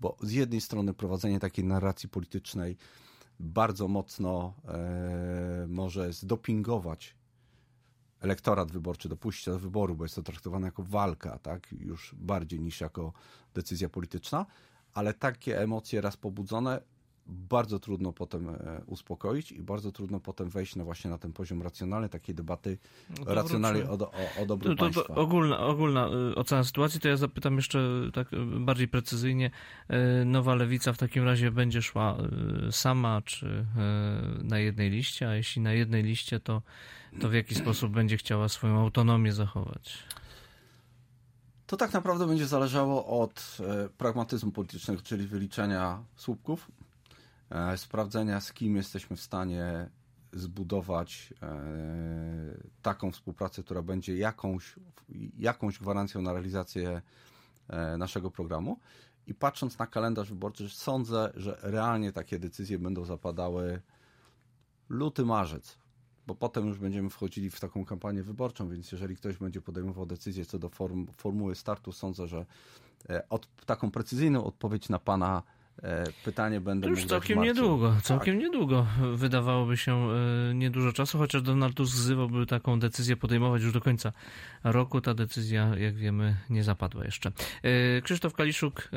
bo 0.00 0.16
z 0.22 0.32
jednej 0.32 0.60
strony 0.60 0.94
prowadzenie 0.94 1.40
takiej 1.40 1.64
narracji 1.64 2.08
politycznej 2.08 2.76
bardzo 3.40 3.88
mocno 3.88 4.54
e, 4.64 5.66
może 5.68 6.12
zdopingować 6.12 7.16
elektorat 8.20 8.72
wyborczy, 8.72 9.08
dopuścić 9.08 9.44
do 9.44 9.58
wyboru, 9.58 9.94
bo 9.94 10.04
jest 10.04 10.14
to 10.14 10.22
traktowane 10.22 10.66
jako 10.66 10.82
walka, 10.82 11.38
tak, 11.38 11.72
już 11.72 12.14
bardziej 12.18 12.60
niż 12.60 12.80
jako 12.80 13.12
decyzja 13.54 13.88
polityczna, 13.88 14.46
ale 14.94 15.14
takie 15.14 15.60
emocje 15.60 16.00
raz 16.00 16.16
pobudzone 16.16 16.80
bardzo 17.28 17.78
trudno 17.78 18.12
potem 18.12 18.48
e, 18.48 18.82
uspokoić 18.86 19.52
i 19.52 19.62
bardzo 19.62 19.92
trudno 19.92 20.20
potem 20.20 20.48
wejść 20.48 20.76
na 20.76 20.84
właśnie 20.84 21.10
na 21.10 21.18
ten 21.18 21.32
poziom 21.32 21.62
racjonalny, 21.62 22.08
takiej 22.08 22.34
debaty 22.34 22.78
no 23.18 23.34
racjonalnej 23.34 23.82
o, 23.82 23.92
o, 23.92 24.42
o 24.42 24.46
dobru 24.46 24.76
to, 24.76 24.90
to, 24.90 25.02
to 25.02 25.14
ogólna, 25.14 25.58
ogólna 25.58 26.08
y, 26.32 26.34
ocena 26.34 26.64
sytuacji, 26.64 27.00
to 27.00 27.08
ja 27.08 27.16
zapytam 27.16 27.56
jeszcze 27.56 27.78
tak 28.14 28.32
y, 28.32 28.36
bardziej 28.60 28.88
precyzyjnie. 28.88 29.50
Nowa 30.26 30.54
lewica 30.54 30.92
w 30.92 30.98
takim 30.98 31.24
razie 31.24 31.50
będzie 31.50 31.82
szła 31.82 32.16
sama, 32.70 33.22
czy 33.24 33.66
na 34.42 34.58
jednej 34.58 34.90
liście, 34.90 35.28
a 35.28 35.34
jeśli 35.34 35.62
na 35.62 35.72
jednej 35.72 36.02
liście, 36.02 36.40
to, 36.40 36.62
to 37.20 37.28
w 37.28 37.34
jaki 37.34 37.54
sposób 37.62 37.92
będzie 37.92 38.16
chciała 38.16 38.48
swoją 38.48 38.80
autonomię 38.80 39.32
zachować? 39.32 39.98
To 41.66 41.76
tak 41.76 41.92
naprawdę 41.92 42.26
będzie 42.26 42.46
zależało 42.46 43.20
od 43.22 43.58
pragmatyzmu 43.98 44.52
politycznego, 44.52 45.02
czyli 45.02 45.26
wyliczenia 45.26 46.02
słupków 46.16 46.70
E, 46.70 46.85
sprawdzenia, 47.76 48.40
z 48.40 48.52
kim 48.52 48.76
jesteśmy 48.76 49.16
w 49.16 49.20
stanie 49.20 49.90
zbudować 50.32 51.34
e, 51.42 51.58
taką 52.82 53.12
współpracę, 53.12 53.62
która 53.62 53.82
będzie 53.82 54.16
jakąś, 54.16 54.74
jakąś 55.38 55.78
gwarancją 55.78 56.22
na 56.22 56.32
realizację 56.32 57.02
e, 57.68 57.96
naszego 57.96 58.30
programu. 58.30 58.78
I 59.26 59.34
patrząc 59.34 59.78
na 59.78 59.86
kalendarz 59.86 60.28
wyborczy, 60.28 60.68
sądzę, 60.70 61.32
że 61.36 61.58
realnie 61.62 62.12
takie 62.12 62.38
decyzje 62.38 62.78
będą 62.78 63.04
zapadały 63.04 63.82
luty, 64.88 65.24
marzec, 65.24 65.78
bo 66.26 66.34
potem 66.34 66.66
już 66.66 66.78
będziemy 66.78 67.10
wchodzili 67.10 67.50
w 67.50 67.60
taką 67.60 67.84
kampanię 67.84 68.22
wyborczą, 68.22 68.68
więc 68.68 68.92
jeżeli 68.92 69.16
ktoś 69.16 69.36
będzie 69.36 69.60
podejmował 69.60 70.06
decyzję 70.06 70.44
co 70.44 70.58
do 70.58 70.68
form, 70.68 71.06
formuły 71.16 71.54
startu, 71.54 71.92
sądzę, 71.92 72.26
że 72.26 72.46
od, 73.28 73.64
taką 73.64 73.90
precyzyjną 73.90 74.44
odpowiedź 74.44 74.88
na 74.88 74.98
Pana 74.98 75.42
E, 75.42 75.55
pytanie 76.24 76.60
będę 76.60 76.88
Już 76.88 77.04
całkiem 77.04 77.42
niedługo, 77.42 77.96
całkiem 78.02 78.34
tak. 78.34 78.42
niedługo. 78.42 78.86
Wydawałoby 79.12 79.76
się 79.76 80.08
e, 80.10 80.54
niedużo 80.54 80.92
czasu, 80.92 81.18
chociaż 81.18 81.42
Donald 81.42 81.74
Tusk 81.74 81.96
wzywałby 81.96 82.46
taką 82.46 82.78
decyzję 82.80 83.16
podejmować 83.16 83.62
już 83.62 83.72
do 83.72 83.80
końca 83.80 84.12
roku. 84.64 85.00
Ta 85.00 85.14
decyzja, 85.14 85.76
jak 85.78 85.96
wiemy, 85.96 86.36
nie 86.50 86.64
zapadła 86.64 87.04
jeszcze. 87.04 87.32
E, 87.62 88.02
Krzysztof 88.02 88.34
Kaliszuk, 88.34 88.90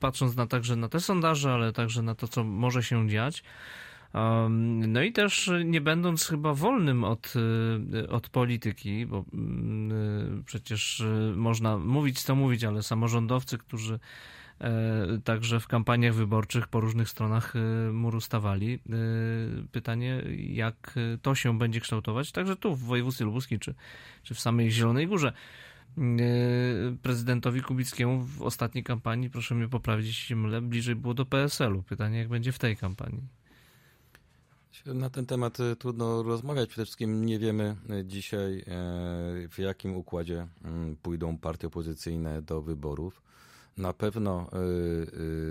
patrząc 0.00 0.36
na 0.36 0.46
także 0.46 0.76
na 0.76 0.88
te 0.88 1.00
sondaże, 1.00 1.52
ale 1.52 1.72
także 1.72 2.02
na 2.02 2.14
to, 2.14 2.28
co 2.28 2.44
może 2.44 2.82
się 2.82 3.08
dziać, 3.08 3.42
no 4.86 5.02
i 5.02 5.12
też 5.12 5.50
nie 5.64 5.80
będąc 5.80 6.26
chyba 6.26 6.54
wolnym 6.54 7.04
od, 7.04 7.34
od 8.08 8.28
polityki, 8.28 9.06
bo 9.06 9.24
mm, 9.34 10.42
przecież 10.46 11.02
można 11.34 11.78
mówić 11.78 12.22
co 12.22 12.34
mówić, 12.34 12.64
ale 12.64 12.82
samorządowcy, 12.82 13.58
którzy 13.58 13.98
E, 13.98 14.00
także 15.24 15.60
w 15.60 15.66
kampaniach 15.66 16.14
wyborczych 16.14 16.68
po 16.68 16.80
różnych 16.80 17.08
stronach 17.08 17.56
e, 17.56 17.92
muru 17.92 18.20
stawali. 18.20 18.74
E, 18.74 18.78
pytanie, 19.72 20.22
jak 20.36 20.94
to 21.22 21.34
się 21.34 21.58
będzie 21.58 21.80
kształtować, 21.80 22.32
także 22.32 22.56
tu 22.56 22.74
w 22.74 22.80
województwie 22.80 23.24
lubuskim, 23.24 23.58
czy, 23.58 23.74
czy 24.22 24.34
w 24.34 24.40
samej 24.40 24.70
Zielonej 24.70 25.06
Górze. 25.08 25.32
Prezydentowi 27.02 27.62
Kubickiemu 27.62 28.20
w 28.20 28.42
ostatniej 28.42 28.84
kampanii, 28.84 29.30
proszę 29.30 29.54
mnie 29.54 29.68
poprawić, 29.68 30.06
jeśli 30.06 30.36
mylę, 30.36 30.60
bliżej 30.60 30.96
było 30.96 31.14
do 31.14 31.26
PSL-u. 31.26 31.82
Pytanie, 31.82 32.18
jak 32.18 32.28
będzie 32.28 32.52
w 32.52 32.58
tej 32.58 32.76
kampanii. 32.76 33.22
Na 34.86 35.10
ten 35.10 35.26
temat 35.26 35.58
trudno 35.78 36.22
rozmawiać. 36.22 36.68
Przede 36.68 36.84
wszystkim 36.84 37.26
nie 37.26 37.38
wiemy 37.38 37.76
dzisiaj, 38.04 38.64
w 39.50 39.58
jakim 39.58 39.96
układzie 39.96 40.46
mm, 40.64 40.96
pójdą 40.96 41.38
partie 41.38 41.66
opozycyjne 41.66 42.42
do 42.42 42.62
wyborów. 42.62 43.25
Na 43.76 43.92
pewno 43.92 44.48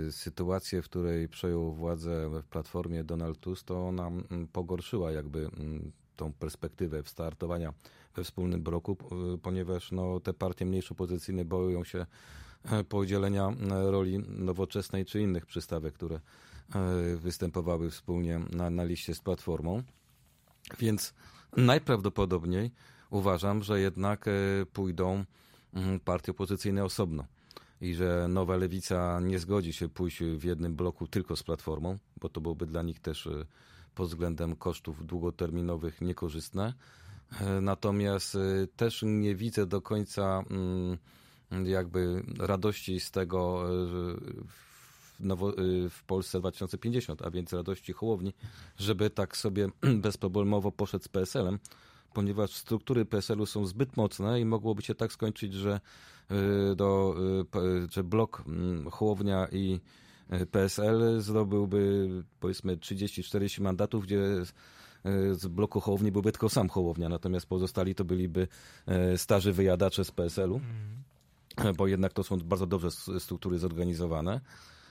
y, 0.04 0.06
y, 0.08 0.12
sytuację, 0.12 0.82
w 0.82 0.84
której 0.84 1.28
przejął 1.28 1.72
władzę 1.72 2.30
w 2.30 2.44
Platformie 2.44 3.04
Donald 3.04 3.40
Tusk, 3.40 3.66
to 3.66 3.88
ona 3.88 4.06
mm, 4.06 4.48
pogorszyła 4.52 5.12
jakby 5.12 5.38
mm, 5.38 5.92
tą 6.16 6.32
perspektywę 6.32 7.02
startowania 7.04 7.72
we 8.14 8.24
wspólnym 8.24 8.62
bloku, 8.62 8.96
y, 9.34 9.38
ponieważ 9.38 9.92
no, 9.92 10.20
te 10.20 10.34
partie 10.34 10.66
mniejsze 10.66 10.94
opozycyjne 10.94 11.44
boją 11.44 11.84
się 11.84 12.06
e, 12.64 12.84
podzielenia 12.84 13.48
e, 13.48 13.90
roli 13.90 14.18
nowoczesnej 14.28 15.04
czy 15.04 15.20
innych 15.20 15.46
przystawek, 15.46 15.94
które 15.94 16.16
e, 16.16 17.16
występowały 17.16 17.90
wspólnie 17.90 18.40
na, 18.50 18.70
na 18.70 18.84
liście 18.84 19.14
z 19.14 19.20
Platformą. 19.20 19.82
Więc 20.78 21.14
najprawdopodobniej 21.56 22.70
uważam, 23.10 23.62
że 23.62 23.80
jednak 23.80 24.24
pójdą 24.72 25.24
mm, 25.74 26.00
partie 26.00 26.32
opozycyjne 26.32 26.84
osobno 26.84 27.24
i 27.80 27.94
że 27.94 28.26
nowa 28.28 28.56
lewica 28.56 29.20
nie 29.20 29.38
zgodzi 29.38 29.72
się 29.72 29.88
pójść 29.88 30.22
w 30.22 30.44
jednym 30.44 30.76
bloku 30.76 31.06
tylko 31.06 31.36
z 31.36 31.42
platformą, 31.42 31.98
bo 32.20 32.28
to 32.28 32.40
byłoby 32.40 32.66
dla 32.66 32.82
nich 32.82 33.00
też 33.00 33.26
e, 33.26 33.46
pod 33.94 34.08
względem 34.08 34.56
kosztów 34.56 35.06
długoterminowych 35.06 36.00
niekorzystne. 36.00 36.74
E, 37.40 37.60
natomiast 37.60 38.34
e, 38.34 38.38
też 38.76 39.02
nie 39.06 39.34
widzę 39.34 39.66
do 39.66 39.82
końca 39.82 40.44
mm, 40.50 41.66
jakby 41.66 42.22
radości 42.38 43.00
z 43.00 43.10
tego 43.10 43.64
w, 45.90 46.02
Polsce 46.06 46.40
2050, 46.40 47.22
a 47.22 47.30
więc 47.30 47.52
radości 47.52 47.92
Hołowni, 47.92 48.34
żeby 48.76 49.10
tak 49.10 49.36
sobie 49.36 49.68
bezproblemowo 50.04 50.72
poszedł 50.72 51.04
z 51.04 51.08
PSL-em, 51.08 51.58
ponieważ 52.12 52.50
struktury 52.50 53.04
PSL-u 53.04 53.46
są 53.46 53.66
zbyt 53.66 53.96
mocne 53.96 54.40
i 54.40 54.44
mogłoby 54.44 54.82
się 54.82 54.94
tak 54.94 55.12
skończyć, 55.12 55.54
że, 55.54 55.80
do, 56.76 57.14
że 57.90 58.04
blok 58.04 58.42
mm, 58.46 58.90
Hołownia 58.90 59.48
i 59.52 59.80
PSL 60.50 61.20
zdobyłby 61.20 62.08
powiedzmy 62.40 62.76
30-40 62.76 63.60
mandatów, 63.60 64.04
gdzie 64.04 64.20
z 65.32 65.46
bloku 65.46 65.80
Hołowni 65.80 66.12
byłby 66.12 66.32
tylko 66.32 66.48
sam 66.48 66.68
Hołownia, 66.68 67.08
natomiast 67.08 67.46
pozostali 67.46 67.94
to 67.94 68.04
byliby 68.04 68.48
starzy 69.16 69.52
wyjadacze 69.52 70.04
z 70.04 70.10
PSL-u. 70.10 70.56
Mm 70.56 70.96
bo 71.76 71.86
jednak 71.86 72.12
to 72.12 72.24
są 72.24 72.38
bardzo 72.38 72.66
dobrze 72.66 72.90
struktury 73.18 73.58
zorganizowane. 73.58 74.40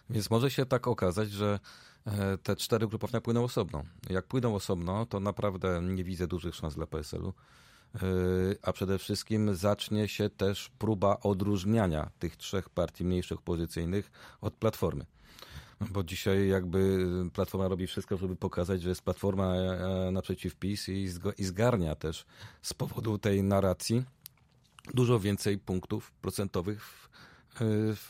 Więc 0.10 0.30
może 0.30 0.52
się 0.52 0.66
tak 0.66 0.88
okazać, 0.88 1.32
że 1.32 1.60
e, 2.06 2.38
te 2.38 2.56
cztery 2.56 2.88
grupowania 2.88 3.22
płyną 3.22 3.44
osobno. 3.44 3.84
Jak 4.10 4.26
płyną 4.26 4.56
osobno, 4.56 5.06
to 5.06 5.20
naprawdę 5.20 5.82
nie 5.82 6.04
widzę 6.04 6.28
dużych 6.28 6.56
szans 6.56 6.76
dla 6.76 6.88
PSL-u. 6.88 7.34
E, 7.96 8.00
a 8.62 8.74
przede 8.74 9.00
wszystkim 9.00 9.56
zacznie 9.56 10.08
się 10.08 10.30
też 10.30 10.70
próba 10.80 11.18
odróżniania 11.20 12.10
tych 12.20 12.38
trzech 12.38 12.70
partii 12.70 13.06
mniejszych 13.06 13.38
opozycyjnych 13.38 14.12
od 14.42 14.54
Platformy. 14.54 15.06
Bo 15.92 16.04
dzisiaj 16.04 16.48
jakby 16.48 17.08
Platforma 17.34 17.68
robi 17.68 17.88
wszystko, 17.88 18.18
żeby 18.18 18.36
pokazać, 18.36 18.82
że 18.82 18.90
jest 18.90 19.02
Platforma 19.02 19.56
e, 19.56 20.12
naprzeciw 20.12 20.56
PiS 20.56 20.90
i 21.38 21.46
zgarnia 21.46 21.96
też 21.96 22.26
z 22.62 22.74
powodu 22.74 23.18
tej 23.18 23.44
narracji 23.44 24.04
dużo 24.94 25.20
więcej 25.20 25.58
punktów 25.58 26.12
procentowych 26.12 26.86
w, 26.86 27.10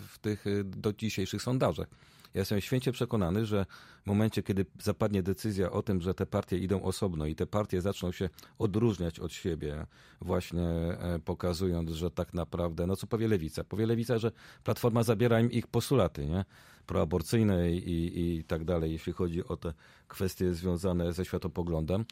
w 0.08 0.19
tych 0.19 0.45
do 0.63 0.93
dzisiejszych 0.93 1.41
sondażach. 1.41 1.88
Ja 2.36 2.39
jestem 2.41 2.62
święcie 2.62 2.91
przekonany, 2.91 3.45
że 3.45 3.65
w 4.04 4.08
momencie, 4.08 4.43
kiedy 4.43 4.65
zapadnie 4.80 5.24
decyzja 5.24 5.71
o 5.71 5.82
tym, 5.82 6.02
że 6.02 6.13
te 6.13 6.26
partie 6.26 6.58
idą 6.58 6.84
osobno 6.84 7.26
i 7.26 7.36
te 7.36 7.45
partie 7.45 7.82
zaczną 7.82 8.12
się 8.12 8.30
odróżniać 8.60 9.19
od 9.19 9.34
siebie, 9.34 9.86
właśnie 10.21 10.63
e, 10.63 11.19
pokazując, 11.26 11.91
że 11.91 12.12
tak 12.12 12.34
naprawdę, 12.34 12.88
no 12.88 12.95
co 12.95 13.08
powie 13.08 13.28
Lewica? 13.28 13.63
Powie 13.63 13.86
Lewica, 13.86 14.17
że 14.17 14.32
Platforma 14.63 15.04
zabiera 15.04 15.39
im 15.39 15.52
ich 15.52 15.67
postulaty, 15.67 16.26
nie? 16.26 16.45
Proaborcyjne 16.86 17.71
i, 17.71 18.38
i, 18.38 18.43
tak 18.43 18.63
dalej, 18.63 18.91
jeśli 18.91 19.13
chodzi 19.13 19.48
o 19.48 19.58
te 19.58 19.74
kwestie 20.08 20.54
związane 20.54 21.13
ze 21.13 21.26
światopoglądem. 21.26 22.06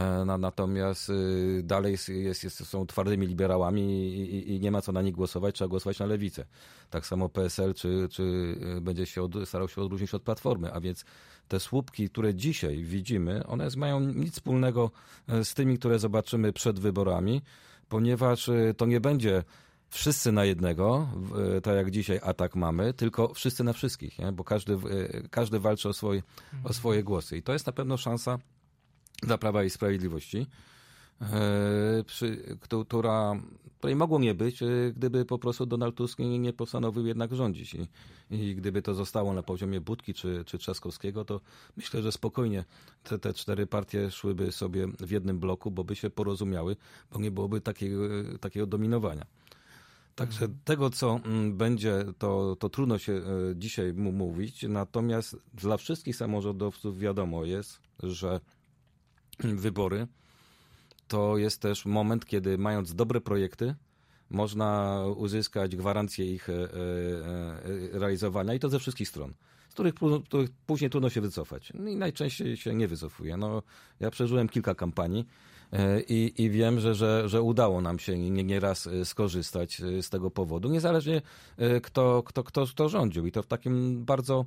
E, 0.00 0.24
natomiast 0.38 1.10
y, 1.10 1.62
dalej 1.64 1.92
jest, 2.08 2.44
jest, 2.44 2.66
są 2.66 2.86
twardymi 2.86 3.26
liberałami 3.26 3.82
i, 3.82 4.54
i, 4.54 4.60
nie 4.60 4.70
ma 4.70 4.82
co 4.82 4.92
na 4.92 5.02
nich 5.02 5.14
głosować, 5.14 5.54
trzeba 5.54 5.68
głosować 5.68 5.98
na 5.98 6.06
lewicę. 6.06 6.44
Tak 6.90 7.06
samo 7.06 7.28
PSL, 7.28 7.74
czy, 7.74 8.08
czy 8.10 8.22
y, 8.76 8.80
będzie 8.80 9.06
się 9.06 9.22
od, 9.22 9.32
starał 9.44 9.68
się 9.68 9.82
odróżnić 9.82 10.14
od 10.14 10.22
Platformy, 10.22 10.72
a 10.72 10.80
więc 10.80 11.04
te 11.48 11.60
słupki, 11.60 12.10
które 12.10 12.34
dzisiaj 12.34 12.82
widzimy, 12.84 13.46
one 13.46 13.68
mają 13.76 14.00
nic 14.00 14.32
wspólnego 14.32 14.90
e, 15.28 15.44
z 15.44 15.54
tymi, 15.54 15.78
które 15.78 15.98
zobaczymy 15.98 16.52
przed 16.52 16.80
wyborami, 16.80 17.42
ponieważ 17.88 18.48
y, 18.48 18.74
to 18.76 18.86
nie 18.86 19.00
będzie 19.00 19.44
wszyscy 19.88 20.32
na 20.32 20.44
jednego, 20.44 21.08
tak 21.62 21.76
jak 21.76 21.90
dzisiaj 21.90 22.20
atak 22.22 22.56
mamy, 22.56 22.94
tylko 22.94 23.34
wszyscy 23.34 23.64
na 23.64 23.72
wszystkich, 23.72 24.18
nie? 24.18 24.32
bo 24.32 24.44
każdy, 24.44 24.78
każdy 25.30 25.60
walczy 25.60 25.88
o 25.88 25.92
swoje, 25.92 26.22
o 26.64 26.72
swoje 26.72 27.02
głosy. 27.02 27.36
I 27.36 27.42
to 27.42 27.52
jest 27.52 27.66
na 27.66 27.72
pewno 27.72 27.96
szansa 27.96 28.38
dla 29.22 29.38
Prawa 29.38 29.64
i 29.64 29.70
Sprawiedliwości, 29.70 30.46
e, 31.20 32.04
przy, 32.06 32.56
która, 32.60 33.32
której 33.78 33.96
mogło 33.96 34.18
nie 34.18 34.34
być, 34.34 34.62
e, 34.62 34.66
gdyby 34.96 35.24
po 35.24 35.38
prostu 35.38 35.66
Donald 35.66 35.94
Tusk 35.94 36.18
nie, 36.18 36.38
nie 36.38 36.52
postanowił 36.52 37.06
jednak 37.06 37.34
rządzić. 37.34 37.74
I, 37.74 37.88
I, 38.30 38.54
gdyby 38.54 38.82
to 38.82 38.94
zostało 38.94 39.32
na 39.32 39.42
poziomie 39.42 39.80
Budki 39.80 40.14
czy, 40.14 40.44
czy 40.46 40.58
Trzaskowskiego, 40.58 41.24
to 41.24 41.40
myślę, 41.76 42.02
że 42.02 42.12
spokojnie 42.12 42.64
te, 43.02 43.18
te 43.18 43.34
cztery 43.34 43.66
partie 43.66 44.10
szłyby 44.10 44.52
sobie 44.52 44.86
w 44.86 45.10
jednym 45.10 45.38
bloku, 45.38 45.70
bo 45.70 45.84
by 45.84 45.96
się 45.96 46.10
porozumiały, 46.10 46.76
bo 47.12 47.20
nie 47.20 47.30
byłoby 47.30 47.60
takiego, 47.60 48.02
takiego 48.40 48.66
dominowania. 48.66 49.26
Także 50.14 50.44
mhm. 50.44 50.60
tego, 50.64 50.90
co 50.90 51.20
mm, 51.24 51.56
będzie, 51.56 52.04
to, 52.18 52.56
to 52.56 52.68
trudno 52.68 52.98
się 52.98 53.12
e, 53.12 53.22
dzisiaj 53.56 53.92
mu 53.92 54.12
mówić. 54.12 54.62
Natomiast 54.68 55.36
dla 55.54 55.76
wszystkich 55.76 56.16
samorządowców 56.16 56.98
wiadomo 56.98 57.44
jest, 57.44 57.80
że 58.02 58.40
wybory, 59.38 60.06
to 61.08 61.38
jest 61.38 61.60
też 61.60 61.86
moment, 61.86 62.26
kiedy 62.26 62.58
mając 62.58 62.94
dobre 62.94 63.20
projekty, 63.20 63.74
można 64.30 65.00
uzyskać 65.16 65.76
gwarancję 65.76 66.34
ich 66.34 66.48
e, 66.48 66.52
e, 66.52 66.68
realizowania 67.92 68.54
i 68.54 68.58
to 68.58 68.68
ze 68.68 68.78
wszystkich 68.78 69.08
stron, 69.08 69.34
których, 69.74 69.94
których 70.24 70.50
później 70.66 70.90
trudno 70.90 71.10
się 71.10 71.20
wycofać. 71.20 71.72
No 71.74 71.88
I 71.90 71.96
najczęściej 71.96 72.56
się 72.56 72.74
nie 72.74 72.88
wycofuje. 72.88 73.36
No, 73.36 73.62
ja 74.00 74.10
przeżyłem 74.10 74.48
kilka 74.48 74.74
kampanii 74.74 75.26
i, 76.08 76.32
i 76.38 76.50
wiem, 76.50 76.80
że, 76.80 76.94
że, 76.94 77.28
że 77.28 77.42
udało 77.42 77.80
nam 77.80 77.98
się 77.98 78.18
nieraz 78.18 78.86
nie 78.86 79.04
skorzystać 79.04 79.82
z 80.00 80.10
tego 80.10 80.30
powodu, 80.30 80.68
niezależnie 80.68 81.22
kto, 81.82 82.22
kto, 82.22 82.44
kto, 82.44 82.66
kto 82.66 82.88
rządził. 82.88 83.26
I 83.26 83.32
to 83.32 83.42
w 83.42 83.46
takim 83.46 84.04
bardzo 84.04 84.44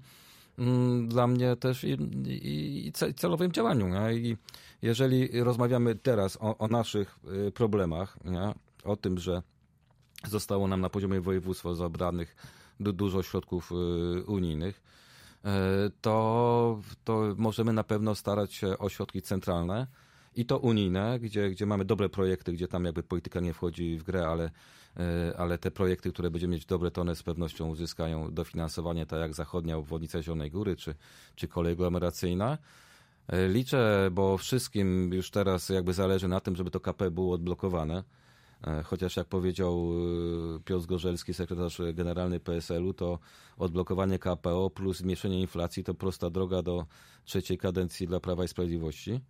Mm, 0.57 1.07
dla 1.07 1.27
mnie 1.27 1.55
też 1.55 1.83
i, 1.83 1.97
i, 2.27 2.87
i 2.87 2.91
celowym 3.15 3.51
działaniu. 3.51 3.87
Nie? 3.87 4.13
I 4.13 4.37
jeżeli 4.81 5.43
rozmawiamy 5.43 5.95
teraz 5.95 6.37
o, 6.41 6.57
o 6.57 6.67
naszych 6.67 7.19
problemach, 7.53 8.17
nie? 8.25 8.53
o 8.83 8.95
tym, 8.95 9.17
że 9.17 9.41
zostało 10.27 10.67
nam 10.67 10.81
na 10.81 10.89
poziomie 10.89 11.21
województwa 11.21 11.73
zabranych 11.73 12.35
dużo 12.79 13.23
środków 13.23 13.71
unijnych, 14.27 14.81
to, 16.01 16.79
to 17.03 17.33
możemy 17.37 17.73
na 17.73 17.83
pewno 17.83 18.15
starać 18.15 18.53
się 18.53 18.77
o 18.77 18.89
środki 18.89 19.21
centralne, 19.21 19.87
i 20.37 20.45
to 20.45 20.57
unijne, 20.57 21.19
gdzie, 21.19 21.49
gdzie 21.49 21.65
mamy 21.65 21.85
dobre 21.85 22.09
projekty, 22.09 22.53
gdzie 22.53 22.67
tam 22.67 22.85
jakby 22.85 23.03
polityka 23.03 23.39
nie 23.39 23.53
wchodzi 23.53 23.97
w 23.97 24.03
grę, 24.03 24.27
ale, 24.27 24.51
e, 24.97 25.33
ale 25.37 25.57
te 25.57 25.71
projekty, 25.71 26.11
które 26.11 26.31
będziemy 26.31 26.53
mieć 26.53 26.65
dobre, 26.65 26.91
to 26.91 27.01
one 27.01 27.15
z 27.15 27.23
pewnością 27.23 27.69
uzyskają 27.69 28.33
dofinansowanie, 28.33 29.05
tak 29.05 29.19
jak 29.19 29.33
zachodnia 29.33 29.77
obwodnica 29.77 30.21
Zielonej 30.21 30.51
Góry, 30.51 30.75
czy, 30.75 30.95
czy 31.35 31.47
kolej 31.47 31.73
aglomeracyjna. 31.73 32.57
E, 33.27 33.47
liczę, 33.47 34.09
bo 34.11 34.37
wszystkim 34.37 35.13
już 35.13 35.31
teraz 35.31 35.69
jakby 35.69 35.93
zależy 35.93 36.27
na 36.27 36.39
tym, 36.39 36.55
żeby 36.55 36.71
to 36.71 36.79
KP 36.79 37.11
było 37.11 37.33
odblokowane. 37.33 38.03
E, 38.63 38.83
chociaż 38.83 39.17
jak 39.17 39.27
powiedział 39.27 39.89
Piotr 40.65 40.83
Zgorzelski, 40.83 41.33
sekretarz 41.33 41.81
generalny 41.93 42.39
PSL-u, 42.39 42.93
to 42.93 43.19
odblokowanie 43.57 44.19
KPO 44.19 44.69
plus 44.69 44.97
zmniejszenie 44.97 45.41
inflacji 45.41 45.83
to 45.83 45.93
prosta 45.93 46.29
droga 46.29 46.61
do 46.61 46.85
trzeciej 47.25 47.57
kadencji 47.57 48.07
dla 48.07 48.19
Prawa 48.19 48.43
i 48.43 48.47
Sprawiedliwości 48.47 49.21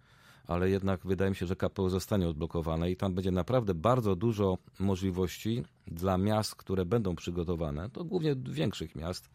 ale 0.48 0.70
jednak 0.70 1.06
wydaje 1.06 1.30
mi 1.30 1.36
się, 1.36 1.46
że 1.46 1.56
KPO 1.56 1.90
zostanie 1.90 2.28
odblokowane 2.28 2.92
i 2.92 2.96
tam 2.96 3.14
będzie 3.14 3.32
naprawdę 3.32 3.74
bardzo 3.74 4.16
dużo 4.16 4.58
możliwości 4.80 5.64
dla 5.88 6.18
miast, 6.18 6.56
które 6.56 6.86
będą 6.86 7.16
przygotowane, 7.16 7.90
to 7.90 8.04
głównie 8.04 8.36
większych 8.36 8.96
miast, 8.96 9.30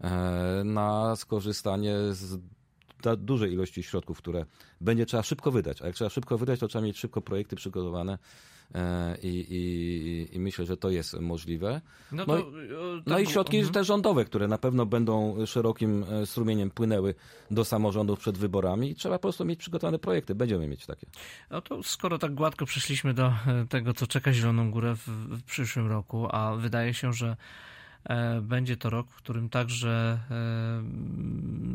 e, 0.00 0.62
na 0.64 1.16
skorzystanie 1.16 1.94
z 2.10 2.40
dużej 3.18 3.52
ilości 3.52 3.82
środków, 3.82 4.18
które 4.18 4.46
będzie 4.80 5.06
trzeba 5.06 5.22
szybko 5.22 5.50
wydać. 5.50 5.82
A 5.82 5.86
jak 5.86 5.94
trzeba 5.94 6.10
szybko 6.10 6.38
wydać, 6.38 6.60
to 6.60 6.68
trzeba 6.68 6.84
mieć 6.84 6.98
szybko 6.98 7.20
projekty 7.20 7.56
przygotowane 7.56 8.12
E, 8.12 8.59
I, 9.22 9.46
i, 9.50 10.36
i 10.36 10.40
myślę, 10.40 10.66
że 10.66 10.76
to 10.76 10.90
jest 10.90 11.20
możliwe. 11.20 11.80
No, 12.12 12.24
no, 12.26 12.36
to, 12.36 12.50
no, 12.50 13.02
no 13.06 13.18
i 13.18 13.26
środki 13.26 13.56
mhm. 13.56 13.74
te 13.74 13.84
rządowe, 13.84 14.24
które 14.24 14.48
na 14.48 14.58
pewno 14.58 14.86
będą 14.86 15.46
szerokim 15.46 16.04
e, 16.04 16.26
strumieniem 16.26 16.70
płynęły 16.70 17.14
do 17.50 17.64
samorządów 17.64 18.18
przed 18.18 18.38
wyborami 18.38 18.90
i 18.90 18.94
trzeba 18.94 19.18
po 19.18 19.22
prostu 19.22 19.44
mieć 19.44 19.58
przygotowane 19.58 19.98
projekty. 19.98 20.34
Będziemy 20.34 20.68
mieć 20.68 20.86
takie. 20.86 21.06
No 21.50 21.60
to 21.60 21.82
skoro 21.82 22.18
tak 22.18 22.34
gładko 22.34 22.66
przeszliśmy 22.66 23.14
do 23.14 23.26
e, 23.26 23.66
tego, 23.68 23.94
co 23.94 24.06
czeka 24.06 24.32
Zieloną 24.32 24.70
Górę 24.70 24.96
w, 24.96 25.08
w 25.08 25.42
przyszłym 25.42 25.86
roku, 25.86 26.28
a 26.30 26.56
wydaje 26.56 26.94
się, 26.94 27.12
że 27.12 27.36
będzie 28.42 28.76
to 28.76 28.90
rok, 28.90 29.10
w 29.10 29.16
którym 29.16 29.48
także 29.48 30.18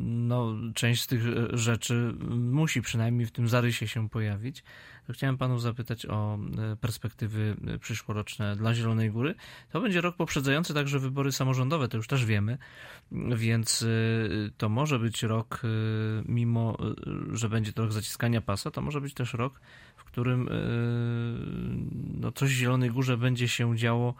no, 0.03 0.53
część 0.73 1.01
z 1.01 1.07
tych 1.07 1.23
rzeczy 1.53 2.13
musi 2.29 2.81
przynajmniej 2.81 3.25
w 3.25 3.31
tym 3.31 3.47
zarysie 3.47 3.87
się 3.87 4.09
pojawić 4.09 4.63
chciałem 5.13 5.37
panów 5.37 5.61
zapytać 5.61 6.05
o 6.05 6.39
e, 6.71 6.75
perspektywy 6.75 7.55
e, 7.67 7.79
przyszłoroczne 7.79 8.55
dla 8.55 8.73
Zielonej 8.73 9.11
Góry. 9.11 9.35
To 9.71 9.81
będzie 9.81 10.01
rok 10.01 10.15
poprzedzający 10.15 10.73
także 10.73 10.99
wybory 10.99 11.31
samorządowe, 11.31 11.87
to 11.87 11.97
już 11.97 12.07
też 12.07 12.25
wiemy, 12.25 12.57
więc 13.11 13.83
e, 13.83 13.87
to 14.57 14.69
może 14.69 14.99
być 14.99 15.23
rok, 15.23 15.61
mimo 16.25 16.77
że 17.31 17.49
będzie 17.49 17.73
to 17.73 17.81
rok 17.81 17.91
zaciskania 17.91 18.41
pasa, 18.41 18.71
to 18.71 18.81
może 18.81 19.01
być 19.01 19.13
też 19.13 19.33
rok, 19.33 19.61
w 19.95 20.03
którym 20.03 20.49
no, 22.21 22.31
coś 22.31 22.49
w 22.49 22.57
Zielonej 22.57 22.91
Górze 22.91 23.17
będzie 23.17 23.47
się 23.47 23.77
działo 23.77 24.13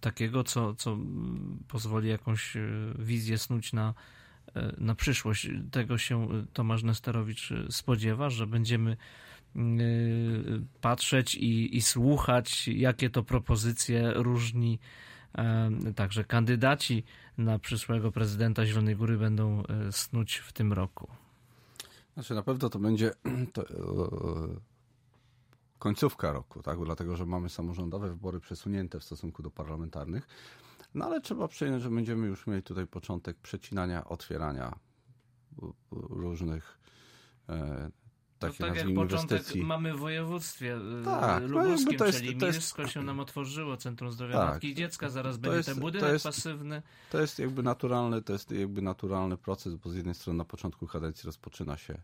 takiego, 0.00 0.44
co, 0.44 0.74
co 0.74 0.98
pozwoli 1.68 2.08
jakąś 2.08 2.56
wizję 2.98 3.38
snuć 3.38 3.72
na 3.72 3.94
na 4.78 4.94
przyszłość. 4.94 5.48
Tego 5.70 5.98
się 5.98 6.28
Tomasz 6.52 6.82
Nesterowicz 6.82 7.52
spodziewa, 7.70 8.30
że 8.30 8.46
będziemy 8.46 8.96
patrzeć 10.80 11.34
i, 11.34 11.76
i 11.76 11.82
słuchać, 11.82 12.68
jakie 12.68 13.10
to 13.10 13.22
propozycje 13.22 14.12
różni 14.14 14.78
także 15.96 16.24
kandydaci 16.24 17.04
na 17.38 17.58
przyszłego 17.58 18.12
prezydenta 18.12 18.66
Zielonej 18.66 18.96
Góry 18.96 19.18
będą 19.18 19.62
e, 19.62 19.92
snuć 19.92 20.36
w 20.36 20.52
tym 20.52 20.72
roku. 20.72 21.08
Znaczy 22.14 22.34
na 22.34 22.42
pewno 22.42 22.70
to 22.70 22.78
będzie 22.78 23.10
to, 23.52 23.62
e, 23.62 23.74
końcówka 25.78 26.32
roku, 26.32 26.62
tak? 26.62 26.84
Dlatego, 26.84 27.16
że 27.16 27.26
mamy 27.26 27.48
samorządowe 27.48 28.08
wybory 28.08 28.40
przesunięte 28.40 29.00
w 29.00 29.04
stosunku 29.04 29.42
do 29.42 29.50
parlamentarnych. 29.50 30.26
No 30.94 31.04
ale 31.04 31.20
trzeba 31.20 31.48
przyjąć, 31.48 31.82
że 31.82 31.90
będziemy 31.90 32.26
już 32.26 32.46
mieli 32.46 32.62
tutaj 32.62 32.86
początek 32.86 33.36
przecinania, 33.36 34.04
otwierania 34.04 34.78
różnych 35.90 36.78
e, 37.48 37.90
takich 38.38 38.60
no 38.60 38.66
tak 38.66 38.76
jak 38.76 38.94
początek 38.94 39.42
mamy 39.54 39.94
w 39.94 39.98
województwie 39.98 40.76
e, 40.76 41.04
tak, 41.04 41.42
no 41.42 41.48
lubuskim, 41.48 41.92
no 41.92 41.98
to 41.98 42.06
jest, 42.06 42.18
czyli 42.18 42.36
to 42.36 42.46
jest, 42.46 42.58
Milsko 42.58 42.86
się 42.86 43.02
nam 43.02 43.20
otworzyło, 43.20 43.76
Centrum 43.76 44.12
Zdrowia 44.12 44.34
tak, 44.34 44.48
Matki 44.48 44.68
i 44.68 44.74
Dziecka, 44.74 45.08
zaraz 45.08 45.36
będzie 45.36 45.56
jest, 45.56 45.68
ten 45.68 45.80
budynek 45.80 46.12
jest, 46.12 46.24
pasywny. 46.24 46.82
To 47.10 47.20
jest 47.20 47.38
jakby 47.38 47.62
naturalny, 47.62 48.22
to 48.22 48.32
jest 48.32 48.50
jakby 48.50 48.82
naturalny 48.82 49.36
proces, 49.36 49.74
bo 49.74 49.90
z 49.90 49.96
jednej 49.96 50.14
strony 50.14 50.36
na 50.36 50.44
początku 50.44 50.86
kadencji 50.86 51.26
rozpoczyna 51.26 51.76
się 51.76 52.02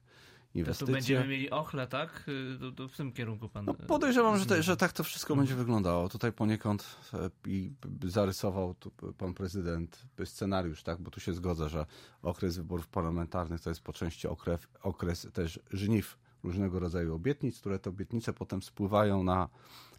inwestycje. 0.55 0.87
To 0.87 0.93
tu 0.93 0.93
będziemy 0.93 1.29
mieli 1.29 1.51
ochle, 1.51 1.87
tak? 1.87 2.25
To, 2.61 2.73
to 2.73 2.89
w 2.89 2.97
tym 2.97 3.13
kierunku 3.13 3.49
pan... 3.49 3.65
No, 3.65 3.75
podejrzewam, 3.75 4.39
że, 4.39 4.47
te, 4.47 4.63
że 4.63 4.77
tak 4.77 4.93
to 4.93 5.05
wszystko 5.05 5.37
będzie 5.37 5.55
wyglądało. 5.55 6.09
Tutaj 6.09 6.33
poniekąd 6.33 6.97
e, 7.15 7.31
i 7.47 7.73
zarysował 8.03 8.75
pan 9.19 9.35
prezydent 9.35 10.07
scenariusz, 10.25 10.83
tak? 10.83 11.01
Bo 11.01 11.11
tu 11.11 11.21
się 11.21 11.35
zgodzę, 11.35 11.69
że 11.69 11.87
okres 12.23 12.57
wyborów 12.57 12.89
parlamentarnych 12.89 13.61
to 13.61 13.71
jest 13.71 13.81
po 13.81 13.93
części 13.93 14.29
okres, 14.29 14.61
okres 14.83 15.29
też 15.33 15.61
żniw 15.71 16.19
różnego 16.43 16.81
rodzaju 16.81 17.15
obietnic, 17.15 17.61
które 17.61 17.79
te 17.79 17.91
obietnice 17.91 18.33
potem 18.33 18.63
spływają 18.63 19.23
na 19.23 19.49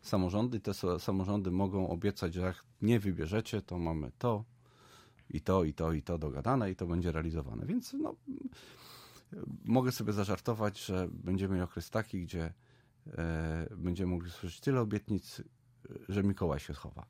samorządy. 0.01 0.59
Te 0.59 0.73
samorządy 0.99 1.51
mogą 1.51 1.89
obiecać, 1.89 2.33
że 2.33 2.41
jak 2.41 2.63
nie 2.81 2.99
wybierzecie, 2.99 3.61
to 3.61 3.79
mamy 3.79 4.11
to 4.17 4.43
i 5.29 5.41
to, 5.41 5.63
i 5.63 5.73
to, 5.73 5.93
i 5.93 6.01
to 6.01 6.17
dogadane 6.17 6.71
i 6.71 6.75
to 6.75 6.87
będzie 6.87 7.11
realizowane. 7.11 7.65
Więc 7.65 7.93
no, 7.93 8.15
mogę 9.65 9.91
sobie 9.91 10.13
zażartować, 10.13 10.85
że 10.85 11.07
będziemy 11.11 11.53
mieli 11.53 11.63
okres 11.63 11.89
taki, 11.89 12.21
gdzie 12.23 12.53
e, 13.07 13.67
będziemy 13.77 14.11
mogli 14.11 14.31
słyszeć 14.31 14.59
tyle 14.59 14.81
obietnic, 14.81 15.41
że 16.09 16.23
Mikołaj 16.23 16.59
się 16.59 16.73
schowa. 16.73 17.05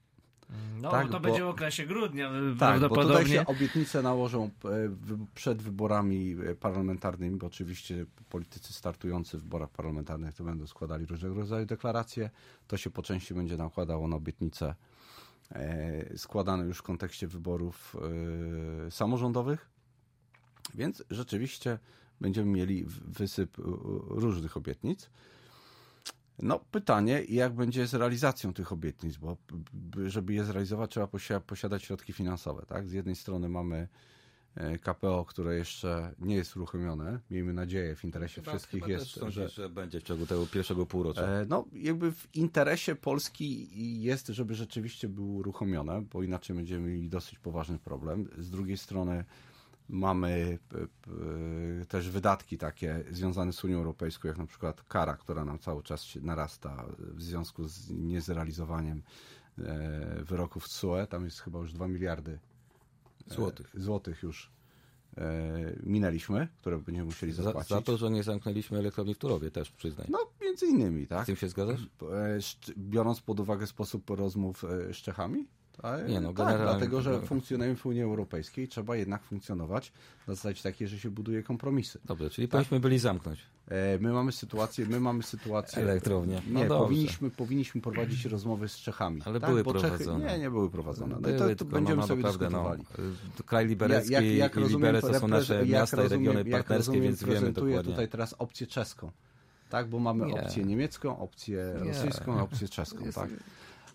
No, 0.81 0.91
tak, 0.91 1.05
to 1.05 1.13
bo, 1.13 1.19
będzie 1.19 1.43
w 1.43 1.47
okresie 1.47 1.85
grudnia 1.85 2.29
tak, 2.29 2.57
prawdopodobnie. 2.57 3.13
Bo 3.13 3.19
tutaj 3.19 3.33
się 3.33 3.45
obietnice 3.45 4.01
nałożą 4.01 4.43
e, 4.45 4.49
przed 5.35 5.61
wyborami 5.61 6.35
e, 6.47 6.55
parlamentarnymi, 6.55 7.37
bo 7.37 7.47
oczywiście 7.47 8.05
politycy 8.29 8.73
startujący 8.73 9.37
w 9.37 9.41
wyborach 9.41 9.69
parlamentarnych 9.69 10.35
to 10.35 10.43
będą 10.43 10.67
składali 10.67 11.05
różnego 11.05 11.35
rodzaju 11.35 11.65
deklaracje. 11.65 12.29
To 12.67 12.77
się 12.77 12.89
po 12.89 13.01
części 13.01 13.33
będzie 13.33 13.57
nakładało 13.57 14.07
na 14.07 14.15
obietnice 14.15 14.75
e, 15.51 16.17
składane 16.17 16.65
już 16.65 16.77
w 16.77 16.83
kontekście 16.83 17.27
wyborów 17.27 17.97
samorządowych. 18.89 19.69
Więc 20.73 21.03
rzeczywiście 21.09 21.79
będziemy 22.21 22.51
mieli 22.51 22.85
wysyp 23.05 23.57
różnych 24.07 24.57
obietnic. 24.57 25.09
No 26.41 26.59
pytanie, 26.71 27.23
jak 27.29 27.53
będzie 27.53 27.87
z 27.87 27.93
realizacją 27.93 28.53
tych 28.53 28.71
obietnic, 28.71 29.17
bo 29.17 29.37
żeby 30.05 30.33
je 30.33 30.43
zrealizować 30.43 30.91
trzeba 30.91 31.07
posiadać 31.47 31.83
środki 31.83 32.13
finansowe. 32.13 32.65
Tak? 32.67 32.87
Z 32.87 32.93
jednej 32.93 33.15
strony 33.15 33.49
mamy 33.49 33.87
e, 34.55 34.77
KPO, 34.77 35.25
które 35.25 35.55
jeszcze 35.55 36.13
nie 36.19 36.35
jest 36.35 36.57
uruchomione. 36.57 37.19
Miejmy 37.31 37.53
nadzieję, 37.53 37.95
w 37.95 38.03
interesie 38.03 38.41
chyba, 38.41 38.51
wszystkich 38.51 38.83
chyba 38.83 38.93
jest, 38.93 39.19
że... 39.27 39.49
że 39.49 39.69
będzie 39.69 39.99
w 39.99 40.03
ciągu 40.03 40.25
tego 40.25 40.45
pierwszego 40.45 40.85
półrocza. 40.85 41.21
E, 41.21 41.45
no, 41.45 41.65
jakby 41.73 42.11
w 42.11 42.35
interesie 42.35 42.95
Polski 42.95 43.69
jest, 44.01 44.27
żeby 44.27 44.55
rzeczywiście 44.55 45.09
był 45.09 45.35
uruchomione, 45.35 46.01
bo 46.01 46.23
inaczej 46.23 46.55
będziemy 46.55 46.89
mieli 46.89 47.09
dosyć 47.09 47.39
poważny 47.39 47.79
problem. 47.79 48.27
Z 48.37 48.49
drugiej 48.49 48.77
strony 48.77 49.23
Mamy 49.91 50.59
też 51.87 52.09
wydatki 52.09 52.57
takie 52.57 53.03
związane 53.11 53.53
z 53.53 53.63
Unią 53.63 53.77
Europejską, 53.77 54.27
jak 54.27 54.37
na 54.37 54.45
przykład 54.45 54.83
kara, 54.83 55.17
która 55.17 55.45
nam 55.45 55.59
cały 55.59 55.83
czas 55.83 56.15
narasta 56.21 56.85
w 56.99 57.21
związku 57.21 57.67
z 57.67 57.89
niezrealizowaniem 57.89 59.03
e, 59.59 60.23
wyroków 60.23 60.67
CUE. 60.67 61.07
Tam 61.09 61.25
jest 61.25 61.39
chyba 61.39 61.59
już 61.59 61.73
2 61.73 61.87
miliardy 61.87 62.39
e, 63.31 63.33
złotych, 63.33 63.71
złotych 63.73 64.23
już 64.23 64.51
e, 65.17 65.75
minęliśmy, 65.83 66.47
które 66.57 66.77
będziemy 66.77 67.05
musieli 67.05 67.33
zapłacić. 67.33 67.69
Za, 67.69 67.75
za, 67.75 67.81
to, 67.81 67.97
że 67.97 68.11
nie 68.11 68.23
zamknęliśmy 68.23 68.77
elektrowni 68.77 69.15
w 69.15 69.17
Turowie 69.17 69.51
też, 69.51 69.71
przyznaj. 69.71 70.07
No, 70.09 70.19
między 70.41 70.65
innymi, 70.65 71.07
tak. 71.07 71.23
Z 71.23 71.25
tym 71.25 71.35
się 71.35 71.49
zgadzasz? 71.49 71.87
Biorąc 72.77 73.21
pod 73.21 73.39
uwagę 73.39 73.67
sposób 73.67 74.09
rozmów 74.09 74.65
z 74.93 74.97
Czechami, 74.97 75.47
tak, 75.81 76.09
nie, 76.09 76.21
no, 76.21 76.33
tak, 76.33 76.61
dlatego, 76.61 77.01
że 77.01 77.21
funkcjonujemy 77.21 77.75
w 77.75 77.85
Unii 77.85 78.01
Europejskiej, 78.01 78.67
trzeba 78.67 78.95
jednak 78.95 79.23
funkcjonować 79.23 79.91
na 80.27 80.35
zasadzie 80.35 80.63
takiej, 80.63 80.87
że 80.87 80.99
się 80.99 81.09
buduje 81.09 81.43
kompromisy. 81.43 81.99
Dobrze, 82.05 82.29
czyli 82.29 82.47
tak? 82.47 82.51
powinniśmy 82.51 82.79
byli 82.79 82.99
zamknąć. 82.99 83.39
E, 83.67 83.99
my 83.99 84.13
mamy 84.13 84.31
sytuację, 84.31 84.85
my 84.85 84.99
mamy 84.99 85.23
sytuację... 85.23 85.83
Elektrownię. 85.83 86.41
No 86.47 86.59
nie, 86.59 86.65
powinniśmy, 86.65 87.29
powinniśmy 87.29 87.81
prowadzić 87.81 88.25
rozmowy 88.25 88.69
z 88.69 88.75
Czechami. 88.75 89.21
Ale 89.25 89.39
tak? 89.39 89.49
były 89.49 89.63
Bo 89.63 89.71
prowadzone. 89.71 90.25
Czechy, 90.25 90.37
nie, 90.37 90.43
nie 90.43 90.49
były 90.51 90.69
prowadzone. 90.69 91.15
No 91.15 91.21
były, 91.21 91.37
to, 91.37 91.49
to 91.49 91.55
tylko, 91.55 91.65
będziemy 91.65 91.95
no, 91.95 92.01
no, 92.01 92.07
sobie 92.07 92.23
naprawdę, 92.23 92.45
dyskutowali. 92.45 92.83
No, 93.37 93.43
kraj 93.45 93.67
liberecki 93.67 94.13
jak, 94.13 94.23
jak, 94.23 94.55
jak 94.55 94.65
i 94.65 94.69
Liberec 94.69 95.01
to 95.05 95.19
są 95.19 95.27
nasze 95.27 95.65
miasta 95.65 95.97
rozumiem, 95.97 96.23
i 96.23 96.27
regiony 96.27 96.51
partnerskie, 96.51 96.77
rozumiem, 96.77 97.03
więc 97.03 97.23
wiemy 97.23 97.51
dokładnie. 97.51 97.83
tutaj 97.83 98.07
teraz 98.07 98.35
opcję 98.39 98.67
czeską. 98.67 99.11
Tak, 99.69 99.89
bo 99.89 99.99
mamy 99.99 100.25
nie. 100.25 100.33
opcję 100.33 100.63
niemiecką, 100.63 101.19
opcję 101.19 101.75
nie. 101.81 101.87
rosyjską, 101.87 102.41
opcję 102.41 102.67
czeską. 102.67 103.05
Jest, 103.05 103.17
tak. 103.17 103.29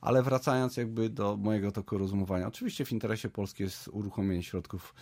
Ale 0.00 0.22
wracając 0.22 0.76
jakby 0.76 1.08
do 1.10 1.36
mojego 1.36 1.72
toku 1.72 1.98
rozumowania, 1.98 2.46
oczywiście 2.46 2.84
w 2.84 2.92
interesie 2.92 3.28
Polski 3.28 3.62
jest 3.62 3.88
uruchomienie 3.88 4.42
środków 4.42 4.94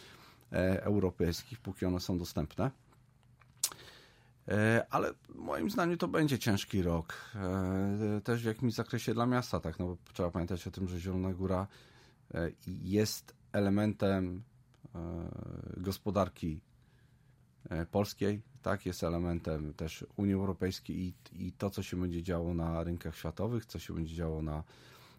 e, 0.53 0.83
europejskich, 0.83 1.61
póki 1.61 1.87
one 1.87 2.01
są 2.01 2.19
dostępne. 2.19 2.71
E, 4.49 4.87
ale 4.91 5.15
moim 5.35 5.71
zdaniem 5.71 5.99
to 5.99 6.09
będzie 6.09 6.39
ciężki 6.39 6.83
rok. 6.83 7.15
E, 7.35 8.21
też 8.25 8.43
w 8.43 8.47
jakimś 8.47 8.75
zakresie 8.75 9.15
dla 9.15 9.27
miasta, 9.27 9.61
tak, 9.61 9.79
no 9.79 9.87
bo 9.87 9.97
trzeba 10.13 10.31
pamiętać 10.31 10.67
o 10.67 10.71
tym, 10.71 10.89
że 10.89 11.01
Zielona 11.01 11.33
Góra 11.33 11.67
jest 12.67 13.35
elementem 13.53 14.43
gospodarki 15.77 16.61
polskiej, 17.91 18.43
tak, 18.65 18.87
jest 18.87 19.05
elementem 19.05 19.75
też 19.75 20.05
Unii 20.17 20.35
Europejskiej 20.35 20.97
i, 20.97 21.13
i 21.33 21.53
to, 21.53 21.71
co 21.71 21.83
się 21.83 21.97
będzie 21.97 22.23
działo 22.23 22.55
na 22.55 22.85
rynkach 22.85 23.17
światowych, 23.17 23.67
co 23.67 23.79
się 23.79 23.95
będzie 23.95 24.15
działo 24.15 24.43
na 24.43 24.63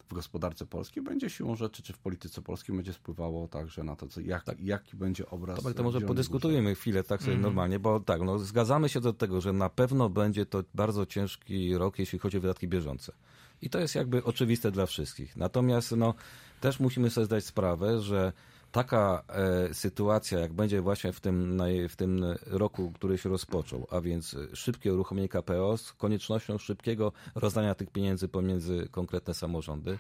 w 0.10 0.14
gospodarce 0.14 0.66
polskiej 0.66 1.04
będzie 1.04 1.30
siłą 1.30 1.56
rzeczy, 1.56 1.84
czy 1.84 1.93
w 1.93 1.98
polityce 1.98 2.41
polskiej 2.41 2.76
będzie 2.76 2.93
spływało 2.93 3.48
także 3.48 3.84
na 3.84 3.96
to, 3.96 4.08
co, 4.08 4.22
jak, 4.22 4.43
tak. 4.43 4.60
jaki 4.60 4.98
będzie 4.98 5.30
obraz. 5.30 5.64
To, 5.64 5.74
to 5.74 5.84
może 5.84 6.02
podyskutujemy 6.02 6.70
górze. 6.70 6.76
chwilę 6.76 7.04
tak 7.04 7.22
sobie 7.22 7.32
mm. 7.32 7.41
normalnie, 7.41 7.80
bo 7.80 8.00
tak, 8.00 8.22
no, 8.22 8.39
zgadzamy 8.39 8.89
się 8.89 9.02
do 9.02 9.14
tego, 9.14 9.41
że 9.41 9.54
na 9.54 9.70
pewno 9.70 10.10
będzie 10.10 10.46
to 10.46 10.64
bardzo 10.74 11.06
ciężki 11.06 11.78
rok, 11.78 12.00
jeśli 12.00 12.20
chodzi 12.20 12.38
o 12.38 12.41
wydatki 12.41 12.68
bieżące. 12.68 13.14
I 13.62 13.70
to 13.70 13.80
jest 13.80 13.96
jakby 13.96 14.24
oczywiste 14.24 14.72
dla 14.72 14.86
wszystkich. 14.86 15.36
Natomiast 15.36 15.91
no, 15.91 16.14
też 16.62 16.80
musimy 16.80 17.10
sobie 17.10 17.26
zdać 17.26 17.46
sprawę, 17.46 18.02
że 18.02 18.34
taka 18.76 19.24
e, 19.30 19.74
sytuacja, 19.74 20.40
jak 20.40 20.54
będzie 20.54 20.82
właśnie 20.82 21.14
w 21.14 21.20
tym, 21.20 21.62
w 21.90 21.96
tym 21.96 22.26
roku, 22.46 22.92
który 22.92 23.18
się 23.18 23.30
rozpoczął, 23.30 23.88
a 23.92 24.02
więc 24.02 24.36
szybkie 24.54 24.94
uruchomienie 24.94 25.30
KPO 25.30 25.78
z 25.78 25.94
koniecznością 25.94 26.58
szybkiego 26.58 27.12
rozdania 27.36 27.76
tych 27.76 27.90
pieniędzy 27.90 28.28
pomiędzy 28.28 28.88
konkretne 28.92 29.34
samorządy, 29.34 29.98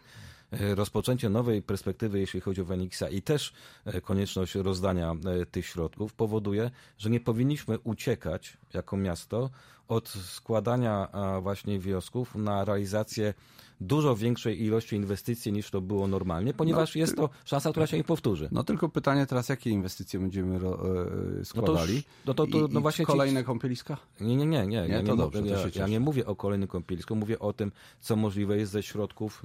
e, 0.51 0.75
rozpoczęcie 0.75 1.29
nowej 1.29 1.61
perspektywy, 1.61 2.19
jeśli 2.19 2.41
chodzi 2.41 2.61
o 2.61 2.65
Wenixa 2.65 3.03
i 3.11 3.21
też 3.21 3.53
e, 3.85 4.01
konieczność 4.01 4.55
rozdania 4.55 5.15
e, 5.41 5.45
tych 5.45 5.65
środków 5.65 6.13
powoduje, 6.13 6.71
że 6.97 7.09
nie 7.09 7.19
powinniśmy 7.19 7.79
uciekać 7.79 8.57
jako 8.73 8.97
miasto 8.97 9.49
od 9.87 10.09
składania 10.09 11.07
właśnie 11.41 11.79
wniosków 11.79 12.35
na 12.35 12.65
realizację 12.65 13.33
dużo 13.81 14.15
większej 14.15 14.63
ilości 14.63 14.95
inwestycji 14.95 15.51
niż 15.51 15.71
to 15.71 15.81
było 15.81 16.07
normalnie, 16.07 16.53
ponieważ 16.53 16.95
no, 16.95 16.99
jest 16.99 17.15
to 17.15 17.29
szansa, 17.45 17.71
która 17.71 17.87
się 17.87 17.97
nie 17.97 18.03
powtórzy. 18.03 18.49
No 18.51 18.63
tylko 18.63 18.89
pytanie 18.89 19.25
teraz, 19.25 19.49
jakie 19.49 19.69
inwestycje 19.69 20.19
będziemy 20.19 20.55
e, 20.55 21.45
składali? 21.45 22.03
No 22.25 22.33
to, 22.33 22.47
to, 22.47 22.51
to, 22.51 22.67
no 22.71 22.81
właśnie 22.81 23.05
kolejne 23.05 23.39
ci... 23.39 23.45
kąpieliska? 23.45 23.97
Nie, 24.21 24.35
nie, 24.35 24.45
nie. 24.45 24.65
nie, 24.65 24.81
nie 24.81 24.87
ja, 24.87 25.01
nie 25.01 25.15
dobrze, 25.15 25.41
ja, 25.41 25.57
ja, 25.75 25.87
nie 25.87 25.99
mówię 25.99 26.25
o 26.25 26.35
kolejnym 26.35 26.67
kąpielisku, 26.67 27.15
mówię 27.15 27.39
o 27.39 27.53
tym, 27.53 27.71
co 27.99 28.15
możliwe 28.15 28.57
jest 28.57 28.71
ze 28.71 28.83
środków 28.83 29.43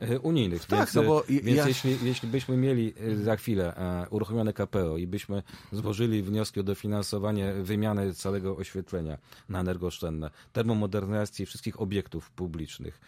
y, 0.00 0.04
y, 0.12 0.20
unijnych. 0.20 0.66
Tak, 0.66 0.78
więc, 0.78 0.94
no 0.94 1.02
bo 1.02 1.24
więc 1.28 1.56
ja... 1.56 1.68
jeśli, 1.68 1.98
jeśli 2.02 2.28
byśmy 2.28 2.56
mieli 2.56 2.94
za 3.22 3.36
chwilę 3.36 3.76
e, 3.76 4.06
uruchomione 4.10 4.52
KPO 4.52 4.98
i 4.98 5.06
byśmy 5.06 5.42
złożyli 5.72 6.22
wnioski 6.22 6.60
o 6.60 6.62
dofinansowanie 6.62 7.52
wymiany 7.52 8.14
całego 8.14 8.56
oświetlenia 8.56 9.18
na 9.48 9.62
energooszczędne, 9.64 10.30
termomodernizacji 10.52 11.46
wszystkich 11.46 11.80
obiektów 11.80 12.30
publicznych, 12.30 13.00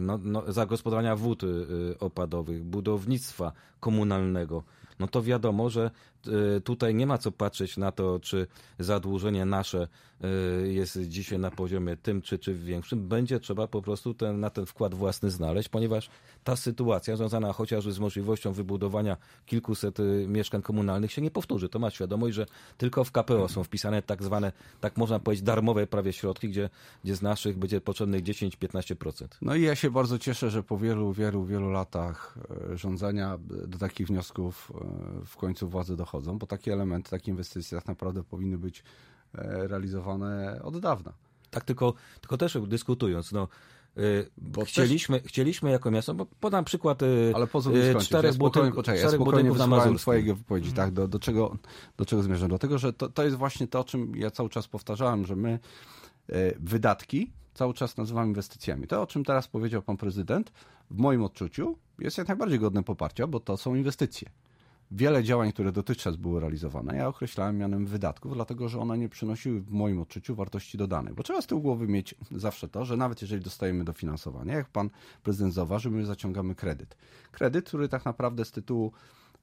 no, 0.00 0.18
no, 0.22 0.52
zagospodarowania 0.52 1.16
wód 1.16 1.42
opadowych, 2.00 2.64
budownictwa 2.64 3.52
komunalnego, 3.80 4.64
no 4.98 5.08
to 5.08 5.22
wiadomo, 5.22 5.70
że 5.70 5.84
e, 5.84 5.90
tutaj 6.64 6.94
nie 6.94 7.06
ma 7.06 7.18
co 7.18 7.32
patrzeć 7.32 7.76
na 7.76 7.92
to, 7.92 8.20
czy 8.20 8.46
zadłużenie 8.78 9.44
nasze 9.44 9.88
e, 10.20 10.28
jest 10.68 11.00
dzisiaj 11.08 11.38
na 11.38 11.50
poziomie 11.50 11.96
tym 11.96 12.22
czy, 12.22 12.38
czy 12.38 12.54
większym. 12.54 13.08
Będzie 13.08 13.40
trzeba 13.40 13.66
po 13.66 13.82
prostu 13.82 14.14
ten, 14.14 14.40
na 14.40 14.50
ten 14.50 14.66
wkład 14.66 14.94
własny 14.94 15.30
znaleźć, 15.30 15.68
ponieważ 15.68 16.10
ta 16.44 16.56
sytuacja 16.56 17.16
związana 17.16 17.52
chociażby 17.52 17.92
z 17.92 17.98
możliwością 17.98 18.52
wybudowania 18.52 19.16
kilkuset 19.46 20.00
e, 20.00 20.02
mieszkań 20.26 20.62
komunalnych 20.62 21.12
się 21.12 21.22
nie 21.22 21.30
powtórzy. 21.30 21.68
To 21.68 21.78
ma 21.78 21.90
świadomość, 21.90 22.34
że 22.34 22.46
tylko 22.78 23.04
w 23.04 23.12
KPO 23.12 23.48
są 23.48 23.64
wpisane 23.64 24.02
tak 24.02 24.22
zwane, 24.22 24.52
tak 24.80 24.96
można 24.96 25.18
powiedzieć, 25.18 25.44
darmowe 25.44 25.86
prawie 25.86 26.12
środki, 26.12 26.48
gdzie, 26.48 26.70
gdzie 27.04 27.16
z 27.16 27.22
naszych 27.22 27.58
będzie 27.58 27.80
potrzebnych 27.80 28.22
10-15%. 28.22 29.26
No 29.42 29.54
i 29.54 29.62
ja 29.62 29.74
się 29.74 29.90
bardzo 29.90 30.18
cieszę, 30.18 30.50
że 30.50 30.62
po 30.62 30.78
wielu, 30.78 31.12
wielu, 31.12 31.44
wielu 31.44 31.70
latach 31.70 32.38
rządzenia 32.74 33.38
do 33.66 33.78
takich 33.78 34.06
wniosków 34.06 34.72
w 35.26 35.36
końcu 35.36 35.68
władze 35.68 35.96
dochodzą, 35.96 36.11
bo 36.20 36.46
takie 36.46 36.72
elementy, 36.72 37.10
takie 37.10 37.30
inwestycje 37.30 37.78
tak 37.78 37.88
naprawdę 37.88 38.22
powinny 38.24 38.58
być 38.58 38.84
e, 39.34 39.68
realizowane 39.68 40.60
od 40.62 40.78
dawna. 40.78 41.12
Tak, 41.50 41.64
tylko, 41.64 41.94
tylko 42.20 42.36
też 42.36 42.58
dyskutując, 42.66 43.32
no, 43.32 43.48
y, 43.98 44.30
bo 44.38 44.64
chcieliśmy, 44.64 45.20
też... 45.20 45.28
chcieliśmy 45.28 45.70
jako 45.70 45.90
miasto, 45.90 46.14
bo 46.14 46.26
podam 46.26 46.64
przykład 46.64 47.02
y, 47.02 47.32
Ale 47.34 47.46
pozwól 47.46 47.74
mi 47.74 47.80
y, 47.80 47.90
skończyć. 47.90 48.08
czterech, 48.08 48.32
ja 48.32 48.38
budynków, 48.38 48.76
poczekaj, 48.76 49.00
czterech 49.00 49.20
ja 49.20 49.24
budynków 49.24 49.58
na 49.58 49.66
Mazurskim. 49.66 50.36
wypowiedzi, 50.36 50.68
mm. 50.68 50.76
tak, 50.76 50.92
do, 50.92 51.08
do, 51.08 51.18
czego, 51.18 51.56
do 51.96 52.04
czego 52.04 52.22
zmierzam? 52.22 52.48
Dlatego, 52.48 52.78
że 52.78 52.92
to, 52.92 53.08
to 53.08 53.24
jest 53.24 53.36
właśnie 53.36 53.66
to, 53.66 53.80
o 53.80 53.84
czym 53.84 54.16
ja 54.16 54.30
cały 54.30 54.48
czas 54.48 54.68
powtarzałem, 54.68 55.26
że 55.26 55.36
my 55.36 55.58
wydatki 56.60 57.32
cały 57.54 57.74
czas 57.74 57.96
nazywamy 57.96 58.28
inwestycjami. 58.28 58.86
To, 58.86 59.02
o 59.02 59.06
czym 59.06 59.24
teraz 59.24 59.48
powiedział 59.48 59.82
pan 59.82 59.96
prezydent, 59.96 60.52
w 60.90 60.98
moim 60.98 61.22
odczuciu 61.22 61.78
jest 61.98 62.18
jak 62.18 62.28
najbardziej 62.28 62.58
godne 62.58 62.82
poparcia, 62.82 63.26
bo 63.26 63.40
to 63.40 63.56
są 63.56 63.74
inwestycje 63.74 64.30
wiele 64.92 65.24
działań, 65.24 65.52
które 65.52 65.72
dotychczas 65.72 66.16
były 66.16 66.40
realizowane, 66.40 66.96
ja 66.96 67.08
określałem 67.08 67.58
mianem 67.58 67.86
wydatków, 67.86 68.34
dlatego 68.34 68.68
że 68.68 68.78
one 68.78 68.98
nie 68.98 69.08
przynosiły 69.08 69.60
w 69.60 69.70
moim 69.70 70.00
odczuciu 70.00 70.34
wartości 70.34 70.78
dodanej. 70.78 71.14
Bo 71.14 71.22
trzeba 71.22 71.42
z 71.42 71.46
tyłu 71.46 71.60
głowy 71.60 71.88
mieć 71.88 72.14
zawsze 72.30 72.68
to, 72.68 72.84
że 72.84 72.96
nawet 72.96 73.22
jeżeli 73.22 73.42
dostajemy 73.42 73.84
dofinansowanie, 73.84 74.52
jak 74.52 74.68
pan 74.68 74.90
prezydent 75.22 75.54
zauważył, 75.54 75.92
my 75.92 76.06
zaciągamy 76.06 76.54
kredyt. 76.54 76.96
Kredyt, 77.32 77.68
który 77.68 77.88
tak 77.88 78.04
naprawdę 78.04 78.44
z 78.44 78.50
tytułu 78.50 78.92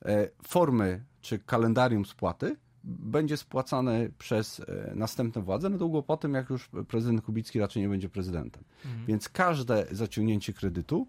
e, 0.05 0.29
formy 0.43 1.03
czy 1.21 1.39
kalendarium 1.39 2.05
spłaty 2.05 2.55
będzie 2.83 3.37
spłacany 3.37 4.11
przez 4.17 4.59
e, 4.59 4.93
następne 4.95 5.41
władze, 5.41 5.69
no 5.69 5.77
długo 5.77 6.03
po 6.03 6.17
tym, 6.17 6.33
jak 6.33 6.49
już 6.49 6.69
prezydent 6.87 7.21
Kubicki 7.21 7.59
raczej 7.59 7.81
nie 7.81 7.89
będzie 7.89 8.09
prezydentem. 8.09 8.63
Mhm. 8.85 9.05
Więc 9.05 9.29
każde 9.29 9.87
zaciągnięcie 9.91 10.53
kredytu 10.53 11.07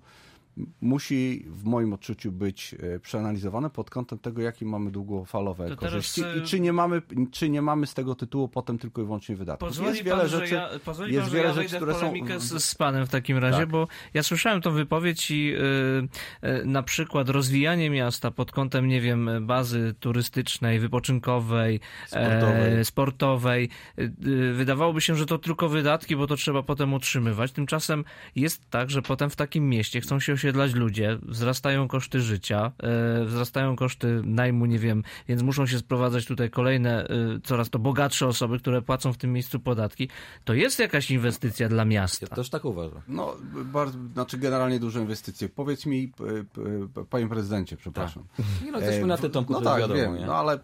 musi 0.80 1.44
w 1.48 1.64
moim 1.64 1.92
odczuciu 1.92 2.32
być 2.32 2.74
e, 2.74 2.98
przeanalizowane 2.98 3.70
pod 3.70 3.90
kątem 3.90 4.18
tego, 4.18 4.42
jakie 4.42 4.66
mamy 4.66 4.90
długofalowe 4.90 5.68
to 5.68 5.76
korzyści 5.76 6.20
teraz... 6.20 6.36
i 6.36 6.42
czy 6.42 6.60
nie, 6.60 6.72
mamy, 6.72 7.02
czy 7.30 7.50
nie 7.50 7.62
mamy 7.62 7.86
z 7.86 7.94
tego 7.94 8.14
tytułu 8.14 8.48
potem 8.48 8.78
tylko 8.78 9.02
i 9.02 9.04
wyłącznie 9.04 9.36
wydatków. 9.36 9.68
Pozwoli 9.68 9.90
jest 9.90 10.02
wiele 10.02 10.16
pan, 10.16 10.28
rzeczy, 10.28 10.54
ja, 10.54 10.68
pozwoli 10.84 11.14
jest 11.14 11.26
pan, 11.26 11.34
wiele 11.34 11.48
ja 11.48 11.54
rzeczy, 11.54 11.76
które 11.76 11.94
są... 11.94 12.12
Z, 12.38 12.64
z 12.64 12.74
panem 12.74 13.06
w 13.06 13.08
takim 13.08 13.38
razie, 13.38 13.58
tak. 13.58 13.68
bo 13.68 13.88
ja 14.14 14.22
słyszałem 14.22 14.60
tą 14.60 14.70
wypowiedź 14.70 15.30
i 15.30 15.44
yy, 15.44 16.08
yy, 16.42 16.64
na 16.64 16.82
przykład 16.82 17.28
rozwijanie 17.28 17.90
miasta 17.90 18.30
pod 18.30 18.52
kątem, 18.52 18.88
nie 18.88 19.00
wiem, 19.00 19.30
bazy 19.46 19.94
turystycznej, 20.00 20.78
wypoczynkowej, 20.78 21.80
sportowej, 22.06 22.78
e, 22.80 22.84
sportowej 22.84 23.68
yy, 23.96 24.54
wydawałoby 24.54 25.00
się, 25.00 25.16
że 25.16 25.26
to 25.26 25.38
tylko 25.38 25.68
wydatki, 25.68 26.16
bo 26.16 26.26
to 26.26 26.36
trzeba 26.36 26.62
potem 26.62 26.94
utrzymywać. 26.94 27.52
Tymczasem 27.52 28.04
jest 28.36 28.70
tak, 28.70 28.90
że 28.90 29.02
potem 29.02 29.30
w 29.30 29.36
takim 29.36 29.68
mieście 29.68 30.00
chcą 30.00 30.20
się 30.20 30.36
osiedlać 30.50 30.74
ludzie, 30.74 31.18
wzrastają 31.22 31.88
koszty 31.88 32.20
życia, 32.20 32.72
e, 32.78 33.24
wzrastają 33.24 33.76
koszty 33.76 34.22
najmu, 34.24 34.66
nie 34.66 34.78
wiem, 34.78 35.02
więc 35.28 35.42
muszą 35.42 35.66
się 35.66 35.78
sprowadzać 35.78 36.26
tutaj 36.26 36.50
kolejne, 36.50 37.04
e, 37.04 37.08
coraz 37.44 37.70
to 37.70 37.78
bogatsze 37.78 38.26
osoby, 38.26 38.58
które 38.58 38.82
płacą 38.82 39.12
w 39.12 39.16
tym 39.16 39.32
miejscu 39.32 39.60
podatki. 39.60 40.08
To 40.44 40.54
jest 40.54 40.78
jakaś 40.78 41.10
inwestycja 41.10 41.68
dla 41.68 41.84
miasta. 41.84 42.26
Ja 42.30 42.36
też 42.36 42.50
tak 42.50 42.64
uważam. 42.64 43.00
No, 43.08 43.36
bardzo, 43.64 43.98
znaczy 44.12 44.38
generalnie 44.38 44.80
duże 44.80 45.00
inwestycje. 45.00 45.48
Powiedz 45.48 45.86
mi, 45.86 46.12
panie 47.10 47.28
prezydencie, 47.28 47.76
przepraszam. 47.76 48.24
Tak. 48.36 48.46
Nie 48.64 48.72
no, 48.72 48.78
jesteśmy 48.78 49.06
na 49.06 49.16
tym 49.16 49.30
tomku, 49.30 49.52
no 49.52 49.60
tak, 49.60 49.80
wiadomo, 49.80 50.00
wiem, 50.00 50.14
nie? 50.14 50.26
no 50.26 50.34
ale 50.34 50.58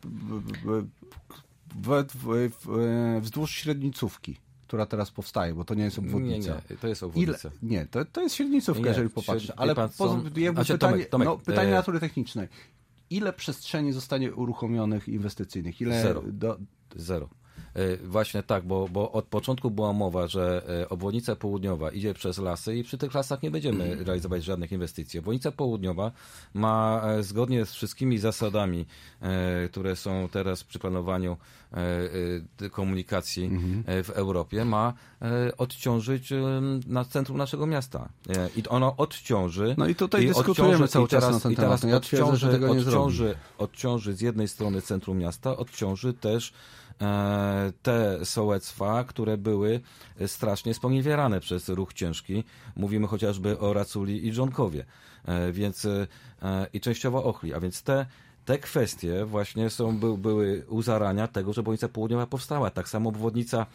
wzdłuż 3.21 3.51
średnicówki 3.51 4.46
która 4.67 4.87
teraz 4.87 5.11
powstaje, 5.11 5.55
bo 5.55 5.65
to 5.65 5.75
nie 5.75 5.85
jest 5.85 5.99
obwodnica. 5.99 6.51
Nie, 6.55 6.61
nie, 6.71 6.77
to 6.77 6.89
jest 6.89 7.03
obwodnica. 7.03 7.49
Ile, 7.49 7.71
nie, 7.71 7.87
to, 7.87 8.05
to 8.05 8.23
jest 8.23 8.35
średnicówka, 8.35 8.83
nie, 8.83 8.89
jeżeli 8.89 9.11
popatrzysz. 9.11 9.53
Ale 9.57 9.75
pan, 9.75 9.89
są... 9.89 10.25
jakby 10.37 10.65
pytanie, 10.65 10.79
Tomek, 10.79 11.09
Tomek, 11.09 11.27
no, 11.27 11.39
pytanie 11.39 11.69
e... 11.69 11.75
natury 11.75 12.01
technicznej. 12.01 12.49
Ile 13.11 13.33
przestrzeni 13.33 13.93
zostanie 13.93 14.35
uruchomionych 14.35 15.09
inwestycyjnych? 15.09 15.81
Ile 15.81 16.03
Zero. 16.03 16.23
Do... 16.27 16.59
Zero. 16.97 17.29
E, 17.77 17.97
właśnie 17.97 18.43
tak, 18.43 18.65
bo, 18.65 18.89
bo 18.89 19.13
od 19.13 19.25
początku 19.25 19.71
była 19.71 19.93
mowa, 19.93 20.27
że 20.27 20.63
e, 20.83 20.89
obwodnica 20.89 21.37
południowa 21.37 21.91
idzie 21.91 22.15
przez 22.15 22.39
lasy 22.39 22.77
i 22.77 22.85
przy 22.85 22.99
tych 22.99 23.15
lasach 23.15 23.43
nie 23.43 23.51
będziemy 23.51 23.85
mhm. 23.85 24.07
realizować 24.07 24.45
żadnych 24.45 24.73
inwestycji. 24.73 25.21
Obwodnica 25.21 25.53
południowa 25.53 26.13
ma 26.55 27.03
e, 27.05 27.23
zgodnie 27.23 27.67
z 27.67 27.73
wszystkimi 27.73 28.19
zasadami, 28.19 28.87
które 29.71 29.97
są 29.97 30.29
teraz 30.33 30.65
przy 30.65 30.79
planowaniu 30.79 31.37
komunikacji 32.71 33.45
mhm. 33.45 34.05
w 34.05 34.11
Europie, 34.11 34.65
ma 34.65 34.93
odciążyć 35.59 36.33
na 36.87 37.05
centrum 37.05 37.39
naszego 37.39 37.67
miasta. 37.67 38.09
I 38.57 38.69
ono 38.69 38.97
odciąży. 38.97 39.75
No 39.79 39.89
i 39.89 39.95
tutaj 39.95 40.25
i 40.25 40.27
dyskutujemy 40.27 40.89
cały 40.89 41.09
czas 41.09 41.31
na 41.31 41.41
ten 41.41 41.53
i 41.53 41.57
teraz 41.57 41.81
temat. 41.81 41.93
Ja 41.93 41.97
odciąży, 41.97 42.69
odciąży, 42.71 43.37
odciąży 43.59 44.15
z 44.15 44.21
jednej 44.21 44.49
strony 44.49 44.83
centrum 44.83 45.19
miasta, 45.19 45.57
odciąży 45.57 46.15
też 46.15 46.53
te 47.83 48.25
sołectwa, 48.25 49.05
które 49.05 49.39
były 49.39 49.81
strasznie 50.27 50.75
sponiewierane 50.75 51.41
przez 51.41 51.69
ruch 51.69 51.93
ciężki. 51.93 52.45
Mówimy 52.77 53.07
chociażby 53.07 53.59
o 53.59 53.73
Raculi 53.73 54.27
i 54.27 54.33
Żonkowie, 54.33 54.85
e, 55.25 55.53
więc 55.53 55.85
e, 55.85 56.07
i 56.73 56.81
częściowo 56.81 57.25
Ochli, 57.25 57.55
a 57.55 57.61
więc 57.61 57.83
te 57.83 58.07
te 58.47 58.59
kwestie 58.59 59.25
właśnie 59.25 59.71
są, 59.71 59.99
by, 59.99 60.19
były 60.19 60.65
u 60.69 60.83
zarania 60.83 61.29
tego, 61.29 61.53
że 61.53 61.61
obwodnica 61.61 61.89
południowa 61.89 62.27
powstała. 62.27 62.71
Tak 62.71 62.89
samo 62.89 63.09
obwodnica 63.09 63.67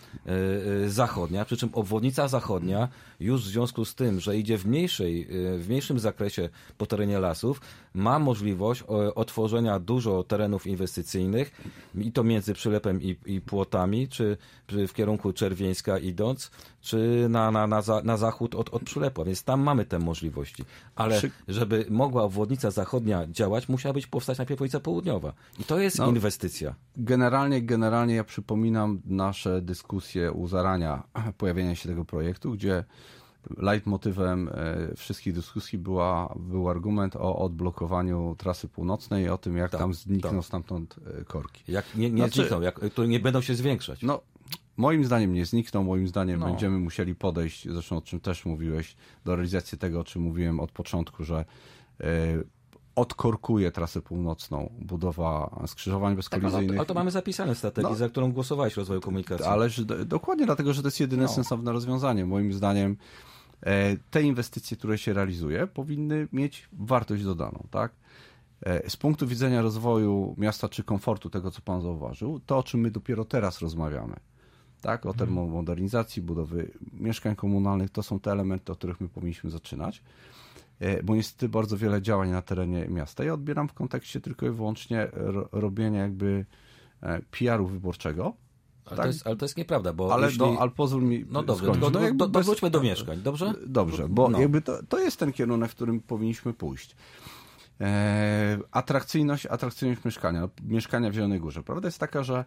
y, 0.85 0.89
zachodnia, 0.89 1.45
przy 1.45 1.57
czym 1.57 1.69
obwodnica 1.73 2.27
zachodnia 2.27 2.87
już 3.19 3.43
w 3.43 3.47
związku 3.47 3.85
z 3.85 3.95
tym, 3.95 4.19
że 4.19 4.37
idzie 4.37 4.57
w, 4.57 4.65
mniejszej, 4.65 5.21
y, 5.55 5.59
w 5.59 5.69
mniejszym 5.69 5.99
zakresie 5.99 6.49
po 6.77 6.85
terenie 6.85 7.19
lasów, 7.19 7.61
ma 7.93 8.19
możliwość 8.19 8.83
o, 8.87 9.13
otworzenia 9.15 9.79
dużo 9.79 10.23
terenów 10.23 10.67
inwestycyjnych 10.67 11.51
i 11.95 12.11
to 12.11 12.23
między 12.23 12.53
przylepem 12.53 13.01
i, 13.01 13.15
i 13.25 13.41
płotami, 13.41 14.07
czy 14.07 14.37
w 14.67 14.93
kierunku 14.93 15.33
Czerwieńska 15.33 15.97
idąc, 15.97 16.51
czy 16.81 17.27
na, 17.29 17.51
na, 17.51 17.67
na, 17.67 17.81
za, 17.81 18.01
na 18.03 18.17
zachód 18.17 18.55
od, 18.55 18.69
od 18.69 18.83
Przylepła, 18.83 19.25
więc 19.25 19.43
tam 19.43 19.61
mamy 19.61 19.85
te 19.85 19.99
możliwości. 19.99 20.65
Ale 20.95 21.21
żeby 21.47 21.85
mogła 21.89 22.23
obwodnica 22.23 22.71
zachodnia 22.71 23.27
działać, 23.27 23.69
musiała 23.69 23.93
być 23.93 24.07
powstać 24.07 24.37
najpierw 24.37 24.60
obwodnica 24.61 24.79
południowa. 24.79 25.33
I 25.59 25.63
to 25.63 25.79
jest 25.79 25.99
no, 25.99 26.07
inwestycja. 26.07 26.75
Generalnie, 26.97 27.61
generalnie 27.61 28.15
ja 28.15 28.23
przypominam 28.23 29.01
nasze 29.05 29.61
dyskusje 29.61 30.31
u 30.31 30.47
zarania 30.47 31.03
pojawienia 31.37 31.75
się 31.75 31.89
tego 31.89 32.05
projektu, 32.05 32.51
gdzie 32.51 32.83
leitmotywem 33.57 34.49
e, 34.49 34.95
wszystkich 34.95 35.33
dyskusji 35.33 35.79
była, 35.79 36.35
był 36.39 36.69
argument 36.69 37.15
o 37.15 37.39
odblokowaniu 37.39 38.35
trasy 38.37 38.67
północnej 38.67 39.25
i 39.25 39.29
o 39.29 39.37
tym, 39.37 39.57
jak 39.57 39.71
tak, 39.71 39.79
tam 39.79 39.93
znikną 39.93 40.31
tak. 40.31 40.45
stamtąd 40.45 40.95
e, 41.19 41.23
korki. 41.23 41.71
Jak 41.71 41.95
nie, 41.95 42.11
nie 42.11 42.17
znaczy, 42.17 42.41
znikną, 42.41 42.61
jak, 42.61 42.79
to 42.93 43.05
nie 43.05 43.19
będą 43.19 43.41
się 43.41 43.55
zwiększać. 43.55 44.01
No, 44.01 44.21
moim 44.77 45.05
zdaniem 45.05 45.33
nie 45.33 45.45
znikną, 45.45 45.83
moim 45.83 46.07
zdaniem 46.07 46.39
no. 46.39 46.45
będziemy 46.45 46.79
musieli 46.79 47.15
podejść, 47.15 47.67
zresztą 47.69 47.97
o 47.97 48.01
czym 48.01 48.19
też 48.19 48.45
mówiłeś, 48.45 48.95
do 49.25 49.35
realizacji 49.35 49.77
tego, 49.77 49.99
o 49.99 50.03
czym 50.03 50.21
mówiłem 50.21 50.59
od 50.59 50.71
początku, 50.71 51.23
że 51.23 51.45
e, 51.99 52.05
odkorkuje 52.95 53.71
trasę 53.71 54.01
północną, 54.01 54.73
budowa 54.79 55.61
skrzyżowań 55.67 56.15
bezkolizyjnych. 56.15 56.69
Tak, 56.69 56.77
ale 56.77 56.85
to 56.85 56.93
mamy 56.93 57.11
zapisane 57.11 57.55
w 57.55 57.57
strategii, 57.57 57.91
no, 57.91 57.95
za 57.95 58.09
którą 58.09 58.31
głosowałeś 58.31 58.73
w 58.73 58.77
rozwoju 58.77 59.01
komunikacji. 59.01 59.45
Ależ 59.45 59.81
dokładnie 60.05 60.45
dlatego, 60.45 60.73
że 60.73 60.81
to 60.81 60.87
jest 60.87 60.99
jedyne 60.99 61.23
no. 61.23 61.29
sensowne 61.29 61.71
rozwiązanie. 61.71 62.25
Moim 62.25 62.53
zdaniem 62.53 62.97
e, 63.61 63.97
te 63.97 64.23
inwestycje, 64.23 64.77
które 64.77 64.97
się 64.97 65.13
realizuje, 65.13 65.67
powinny 65.67 66.27
mieć 66.31 66.69
wartość 66.73 67.23
dodaną, 67.23 67.67
tak? 67.71 67.91
E, 68.65 68.89
z 68.89 68.97
punktu 68.97 69.27
widzenia 69.27 69.61
rozwoju 69.61 70.35
miasta 70.37 70.69
czy 70.69 70.83
komfortu, 70.83 71.29
tego 71.29 71.51
co 71.51 71.61
pan 71.61 71.81
zauważył, 71.81 72.39
to 72.39 72.57
o 72.57 72.63
czym 72.63 72.79
my 72.79 72.91
dopiero 72.91 73.25
teraz 73.25 73.59
rozmawiamy, 73.59 74.15
tak? 74.81 75.05
O 75.05 75.09
mhm. 75.09 75.17
termomodernizacji, 75.17 76.21
budowy 76.21 76.71
mieszkań 76.93 77.35
komunalnych, 77.35 77.89
to 77.89 78.03
są 78.03 78.19
te 78.19 78.31
elementy, 78.31 78.71
od 78.71 78.77
których 78.77 79.01
my 79.01 79.09
powinniśmy 79.09 79.49
zaczynać. 79.49 80.01
E, 80.81 81.03
bo 81.03 81.15
niestety 81.15 81.49
bardzo 81.49 81.77
wiele 81.77 82.01
działań 82.01 82.29
na 82.29 82.41
terenie 82.41 82.87
miasta. 82.87 83.23
Ja 83.23 83.33
odbieram 83.33 83.67
w 83.67 83.73
kontekście 83.73 84.21
tylko 84.21 84.45
i 84.45 84.49
wyłącznie 84.49 85.07
robienia 85.51 86.01
jakby 86.01 86.45
e, 87.01 87.21
PR-u 87.31 87.67
wyborczego, 87.67 88.33
Ale, 88.85 88.97
tak? 88.97 89.05
to 89.05 89.07
jest, 89.07 89.27
ale 89.27 89.35
to 89.35 89.45
jest 89.45 89.57
nieprawda, 89.57 89.93
bo 89.93 90.13
ale, 90.13 90.27
jeśli... 90.27 90.39
no, 90.39 90.57
ale 90.59 90.71
pozwól 90.71 91.03
mi 91.03 91.25
No 91.29 91.43
dobrze, 91.43 91.63
skończyć. 91.63 91.83
tylko 91.83 91.99
no, 91.99 92.05
jakby 92.05 92.27
do, 92.27 92.43
wróćmy 92.43 92.69
do 92.69 92.81
mieszkań, 92.81 93.21
dobrze? 93.21 93.53
Dobrze, 93.67 94.09
bo 94.09 94.29
no. 94.29 94.39
jakby 94.39 94.61
to, 94.61 94.83
to 94.89 94.99
jest 94.99 95.19
ten 95.19 95.33
kierunek, 95.33 95.71
w 95.71 95.75
którym 95.75 95.99
powinniśmy 95.99 96.53
pójść. 96.53 96.95
E, 97.81 98.59
atrakcyjność, 98.71 99.45
atrakcyjność 99.45 100.05
mieszkania, 100.05 100.49
mieszkania 100.63 101.09
w 101.09 101.13
Zielonej 101.13 101.39
Górze. 101.39 101.63
Prawda 101.63 101.87
jest 101.87 101.99
taka, 101.99 102.23
że 102.23 102.45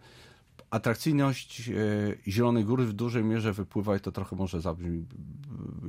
atrakcyjność 0.69 1.69
e, 1.69 1.73
Zielonej 2.27 2.65
Góry 2.65 2.85
w 2.85 2.93
dużej 2.93 3.23
mierze 3.23 3.53
wypływa, 3.53 3.95
i 3.95 3.99
to 3.99 4.11
trochę 4.11 4.35
może 4.35 4.61
zabrzmi 4.61 5.05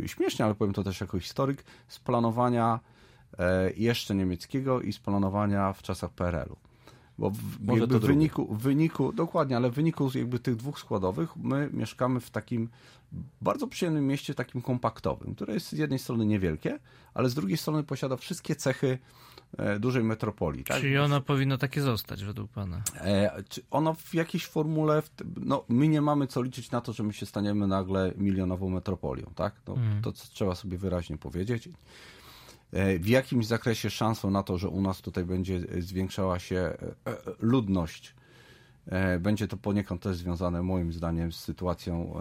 śmiesznie, 0.06 0.44
ale 0.44 0.54
powiem 0.54 0.74
to 0.74 0.82
też 0.82 1.00
jako 1.00 1.18
historyk, 1.18 1.64
z 1.88 1.98
planowania 1.98 2.80
e, 3.38 3.72
jeszcze 3.72 4.14
niemieckiego 4.14 4.80
i 4.80 4.92
z 4.92 4.98
planowania 4.98 5.72
w 5.72 5.82
czasach 5.82 6.10
PRL-u. 6.10 6.56
Bo 7.18 7.30
w, 7.30 7.60
Może 7.60 7.88
to 7.88 8.00
w 8.00 8.02
wyniku, 8.02 8.54
w 8.54 8.58
wyniku, 8.58 9.12
dokładnie, 9.12 9.56
ale 9.56 9.70
w 9.70 9.74
wyniku 9.74 10.10
jakby 10.14 10.38
tych 10.38 10.56
dwóch 10.56 10.78
składowych 10.78 11.36
my 11.36 11.70
mieszkamy 11.72 12.20
w 12.20 12.30
takim 12.30 12.68
bardzo 13.40 13.66
przyjemnym 13.66 14.06
mieście, 14.06 14.34
takim 14.34 14.62
kompaktowym, 14.62 15.34
które 15.34 15.54
jest 15.54 15.68
z 15.68 15.72
jednej 15.72 15.98
strony 15.98 16.26
niewielkie, 16.26 16.78
ale 17.14 17.28
z 17.28 17.34
drugiej 17.34 17.56
strony 17.56 17.82
posiada 17.82 18.16
wszystkie 18.16 18.56
cechy 18.56 18.88
e, 18.88 18.98
dużej 19.80 20.04
metropolii. 20.04 20.64
Tak? 20.64 20.80
Czyli 20.80 20.98
ono 20.98 21.20
powinno 21.20 21.58
takie 21.58 21.82
zostać 21.82 22.24
według 22.24 22.50
Pana? 22.50 22.82
E, 22.94 23.42
czy 23.48 23.62
ono 23.70 23.94
w 23.94 24.14
jakiejś 24.14 24.46
formule, 24.46 25.02
no 25.36 25.64
my 25.68 25.88
nie 25.88 26.00
mamy 26.00 26.26
co 26.26 26.42
liczyć 26.42 26.70
na 26.70 26.80
to, 26.80 26.92
że 26.92 27.02
my 27.02 27.12
się 27.12 27.26
staniemy 27.26 27.66
nagle 27.66 28.12
milionową 28.16 28.70
metropolią, 28.70 29.32
tak? 29.34 29.54
No, 29.68 29.74
hmm. 29.74 30.02
To 30.02 30.12
trzeba 30.12 30.54
sobie 30.54 30.78
wyraźnie 30.78 31.18
powiedzieć. 31.18 31.68
E, 32.72 32.98
w 32.98 33.08
jakimś 33.08 33.46
zakresie 33.46 33.90
szansą 33.90 34.30
na 34.30 34.42
to, 34.42 34.58
że 34.58 34.68
u 34.68 34.80
nas 34.80 35.00
tutaj 35.00 35.24
będzie 35.24 35.60
zwiększała 35.78 36.38
się 36.38 36.56
e, 36.56 36.76
e, 37.06 37.16
ludność. 37.40 38.14
Będzie 39.20 39.48
to 39.48 39.56
poniekąd 39.56 40.02
też 40.02 40.16
związane 40.16 40.62
moim 40.62 40.92
zdaniem 40.92 41.32
z 41.32 41.40
sytuacją 41.40 42.14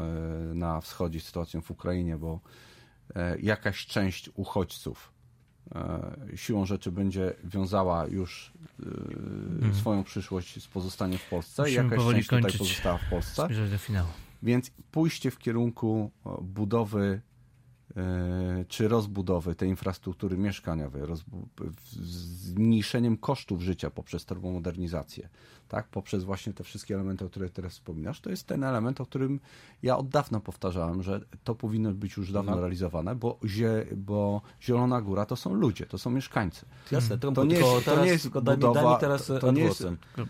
na 0.54 0.82
wschodzie, 0.82 1.20
sytuacją 1.20 1.62
w 1.62 1.72
Ukrainie, 1.72 2.18
bo 2.18 2.40
jakaś 3.40 3.86
część 3.86 4.30
uchodźców 4.36 5.12
siłą 6.36 6.66
rzeczy 6.66 6.92
będzie 6.92 7.34
wiązała 7.44 8.08
już 8.08 8.52
hmm. 8.84 9.74
swoją 9.76 10.04
przyszłość 10.04 10.64
z 10.64 10.68
pozostaniem 10.68 11.20
w 11.20 11.30
Polsce. 11.30 11.64
Musimy 11.64 11.84
jakaś 11.84 12.06
część 12.14 12.30
tutaj 12.30 12.52
pozostała 12.58 12.98
w 12.98 13.10
Polsce. 13.10 13.48
do 13.72 13.78
finału. 13.78 14.10
Więc 14.44 14.72
pójście 14.92 15.32
w 15.32 15.38
kierunku 15.38 16.12
budowy 16.42 17.22
E, 17.26 17.35
czy 18.68 18.88
rozbudowy 18.88 19.56
tej 19.56 19.70
infrastruktury 19.70 20.38
mieszkaniowej, 20.38 21.02
zmniejszeniem 22.02 23.18
kosztów 23.18 23.62
życia 23.62 23.90
poprzez 23.90 24.26
termomodernizację, 24.26 25.30
tak, 25.68 25.88
poprzez 25.88 26.24
właśnie 26.24 26.54
te 26.54 26.64
wszystkie 26.64 26.96
elementy, 26.96 27.26
o 27.26 27.30
których 27.30 27.52
teraz 27.52 27.74
wspominasz, 27.74 28.22
to 28.22 28.30
jest 28.30 28.48
ten 28.48 28.64
element, 28.64 29.02
o 29.02 29.06
którym 29.06 29.40
ja 29.84 29.98
od 29.98 30.10
dawna 30.10 30.40
powtarzałem, 30.40 31.04
że 31.04 31.22
to 31.44 31.56
powinno 31.56 31.92
być 31.92 32.18
już 32.18 32.32
dawno 32.32 32.52
no. 32.52 32.62
realizowane, 32.62 33.16
bo, 33.16 33.40
zie, 33.44 33.86
bo 33.96 34.42
Zielona 34.62 35.02
Góra 35.02 35.26
to 35.26 35.36
są 35.36 35.54
ludzie, 35.54 35.86
to 35.86 35.98
są 35.98 36.10
mieszkańcy. 36.10 36.66
Jasne, 36.92 37.18
to, 37.18 37.44
nie 37.44 37.56
jest, 37.56 37.86
to 37.86 38.06
nie 38.06 38.12
jest 38.12 38.30
budowa, 38.30 38.98
teraz 38.98 39.32
to, 39.42 39.52
nie 39.52 39.62
jest, 39.62 39.84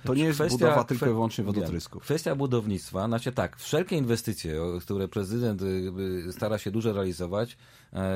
to 0.04 0.14
nie 0.14 0.24
jest 0.24 0.40
kwestia, 0.40 0.58
budowa 0.58 0.84
tylko 0.84 1.06
i 1.06 1.10
wyłącznie 1.10 1.44
wodotrysków. 1.44 2.04
Kwestia 2.04 2.36
budownictwa, 2.36 3.08
znaczy 3.08 3.32
tak, 3.32 3.58
wszelkie 3.58 3.98
inwestycje, 3.98 4.60
które 4.82 5.08
prezydent 5.08 5.62
y, 5.62 5.66
y, 6.28 6.34
stara 6.34 6.58
się 6.58 6.72
dużo 6.72 6.94
realizować, 6.94 7.45
e, 7.46 7.56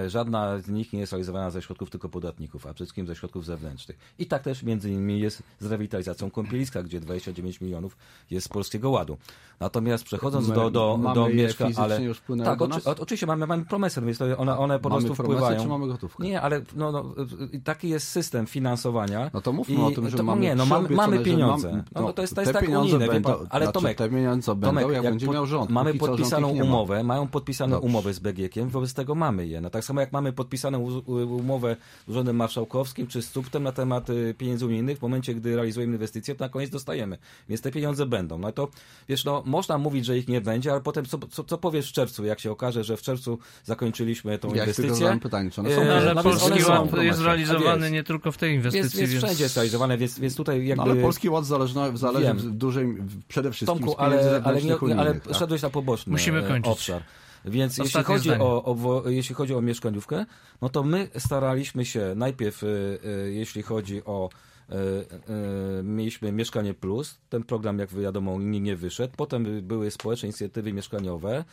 żadna 0.08 0.60
z 0.60 0.70
nich 0.70 0.94
nie 0.94 1.00
jest 1.00 1.12
realizowana 1.12 1.52
ze 1.52 1.62
środków 1.62 1.90
tylko 1.90 2.10
podatników, 2.10 2.66
a 2.66 2.74
przede 2.74 2.86
wszystkim 2.86 3.08
ze 3.08 3.16
środków 3.16 3.46
zewnętrznych. 3.46 3.98
I 4.20 4.26
tak 4.26 4.44
też 4.44 4.64
między 4.64 4.90
innymi 4.90 5.20
jest 5.20 5.44
z 5.60 5.66
rewitalizacją 5.66 6.32
Kąpieliska, 6.32 6.84
gdzie 6.84 7.00
29 7.00 7.62
milionów 7.62 7.98
jest 8.32 8.46
z 8.46 8.50
Polskiego 8.50 8.90
Ładu. 8.90 9.18
Natomiast 9.60 10.04
przechodząc 10.04 10.48
My 10.48 10.56
do, 10.56 10.70
do, 10.70 11.00
do 11.16 11.30
mieszkań, 11.30 11.74
ale 11.78 12.04
już 12.04 12.22
tak, 12.44 12.62
oczy, 12.62 12.82
oczywiście 12.86 13.28
mamy, 13.28 13.48
mamy 13.48 13.66
promesę, 13.66 14.02
więc 14.02 14.22
one, 14.22 14.58
one 14.58 14.80
po 14.80 14.90
mamy 14.90 15.02
prostu 15.02 15.24
wpływają. 15.24 15.62
czy 15.62 15.68
mamy 15.68 15.88
gotówkę? 15.88 16.24
Nie, 16.24 16.42
ale 16.42 16.62
no, 16.76 16.92
no, 16.92 17.16
taki 17.64 17.90
jest 17.90 18.08
system 18.08 18.46
finansowania. 18.46 19.32
No 19.34 19.42
to 19.42 19.54
mówmy 19.54 19.76
I, 19.76 19.82
o 19.82 19.92
tym, 19.92 20.10
że 20.10 20.18
to, 20.18 20.24
mamy 20.24 20.42
Nie, 20.42 20.56
no 20.56 20.66
mamy, 20.66 20.90
mamy 20.90 21.20
pieniądze. 21.20 21.72
Mam, 21.72 21.84
no, 21.96 22.02
no, 22.02 22.14
to 22.14 22.22
jest, 22.22 22.36
to 22.36 22.42
jest 22.42 22.54
tak 22.54 22.70
unijne, 22.70 23.08
będą, 23.08 23.30
pan, 23.30 23.48
ale 23.50 23.66
znaczy, 23.66 23.80
Tomek, 23.80 23.98
te 23.98 24.10
pieniądze 24.10 24.56
będą, 24.56 24.68
Tomek, 24.68 24.86
jak, 24.88 25.04
jak 25.04 25.14
będzie 25.14 25.28
miał 25.28 25.46
rząd. 25.46 25.70
Mamy 25.70 25.94
podpisaną 25.94 26.50
umowę, 26.50 27.04
mają 27.04 27.28
podpisaną 27.28 27.78
umowę 27.78 28.14
z 28.14 28.20
BGK-iem, 28.20 28.70
wobec 28.70 28.94
tego 28.94 29.16
mamy 29.16 29.48
je. 29.48 29.62
No, 29.70 29.72
tak 29.72 29.86
samo 29.86 30.02
jak 30.02 30.12
mamy 30.12 30.34
podpisaną 30.34 31.02
umowę 31.26 31.76
z 32.08 32.10
Urzędem 32.10 32.36
Marszałkowskim 32.36 33.08
czy 33.08 33.22
z 33.22 33.32
CUPTem 33.32 33.64
na 33.64 33.72
temat 33.72 34.10
y, 34.10 34.36
pieniędzy 34.38 34.66
unijnych, 34.66 34.98
w 34.98 35.02
momencie, 35.02 35.36
gdy 35.36 35.56
realizujemy 35.56 35.94
inwestycje, 35.94 36.36
to 36.36 36.44
na 36.46 36.50
koniec 36.50 36.70
dostajemy. 36.70 37.18
Więc 37.50 37.62
te 37.62 37.72
pieniądze 37.72 38.06
będą. 38.06 38.38
No 38.40 38.52
to, 38.52 38.68
wiesz, 39.10 39.26
no, 39.26 39.44
można 39.46 39.78
mówić, 39.78 40.06
że 40.06 40.18
ich 40.18 40.28
nie 40.28 40.42
będzie, 40.42 40.72
ale 40.72 40.82
potem 40.82 41.06
co, 41.06 41.18
co, 41.18 41.44
co 41.44 41.58
powiesz 41.58 41.90
w 41.90 41.94
czerwcu, 41.94 42.26
jak 42.26 42.40
się 42.40 42.52
okaże, 42.52 42.84
że 42.84 42.98
w 42.98 43.02
czerwcu 43.02 43.40
zakończyliśmy 43.64 44.40
tą 44.40 44.54
ja 44.54 44.64
inwestycję? 44.64 45.08
Ja 45.08 45.18
pytanie, 45.18 45.52
czy 45.52 45.62
one 45.62 45.76
są... 45.76 45.86
No, 45.86 45.94
ale 45.94 46.14
no, 46.14 46.24
Polski 46.24 46.64
Ład 46.64 47.04
jest 47.04 47.22
realizowany 47.22 47.92
nie 47.92 48.04
tylko 48.04 48.32
w 48.32 48.38
tej 48.38 48.56
inwestycji. 48.56 49.02
Jest, 49.02 49.14
więc... 49.14 49.24
wszędzie 49.24 49.44
jest 49.44 49.56
realizowany, 49.56 49.98
więc, 49.98 50.20
więc 50.20 50.36
tutaj 50.36 50.68
jakby... 50.68 50.86
No, 50.86 50.92
ale 50.92 51.02
Polski 51.02 51.30
Ład 51.30 51.46
zależy, 51.46 51.74
zależy 51.94 52.34
w 52.34 52.52
dużej, 52.52 52.98
przede 53.28 53.52
wszystkim 53.52 53.80
Tomku, 53.80 54.02
ale, 54.02 54.42
ale, 54.44 54.62
nie, 54.62 54.76
ale 54.98 55.16
tak? 55.16 55.36
szedłeś 55.36 55.62
na 55.62 55.70
poboczny 55.70 56.12
Musimy 56.12 56.44
kończyć. 56.44 56.74
obszar. 56.74 57.04
Więc 57.50 57.78
jeśli 57.78 58.04
chodzi 58.04 58.32
o, 58.32 58.64
o, 58.66 59.10
jeśli 59.10 59.36
chodzi 59.36 59.54
o 59.56 59.62
mieszkaniówkę, 59.62 60.26
no 60.62 60.70
to 60.70 60.84
my 60.84 61.10
staraliśmy 61.18 61.86
się 61.86 62.14
najpierw, 62.16 62.64
y, 62.64 62.68
y, 62.68 63.34
jeśli 63.34 63.62
chodzi 63.62 64.06
o 64.06 64.30
e, 64.70 65.84
mieliśmy 65.84 66.32
Mieszkanie 66.32 66.74
Plus. 66.74 67.20
Ten 67.30 67.44
program, 67.44 67.80
jak 67.80 67.90
wiadomo, 67.90 68.40
nie, 68.40 68.60
nie 68.60 68.76
wyszedł. 68.76 69.14
Potem 69.18 69.62
były 69.62 69.92
społeczne 69.92 70.28
inicjatywy 70.28 70.74
mieszkaniowe 70.74 71.46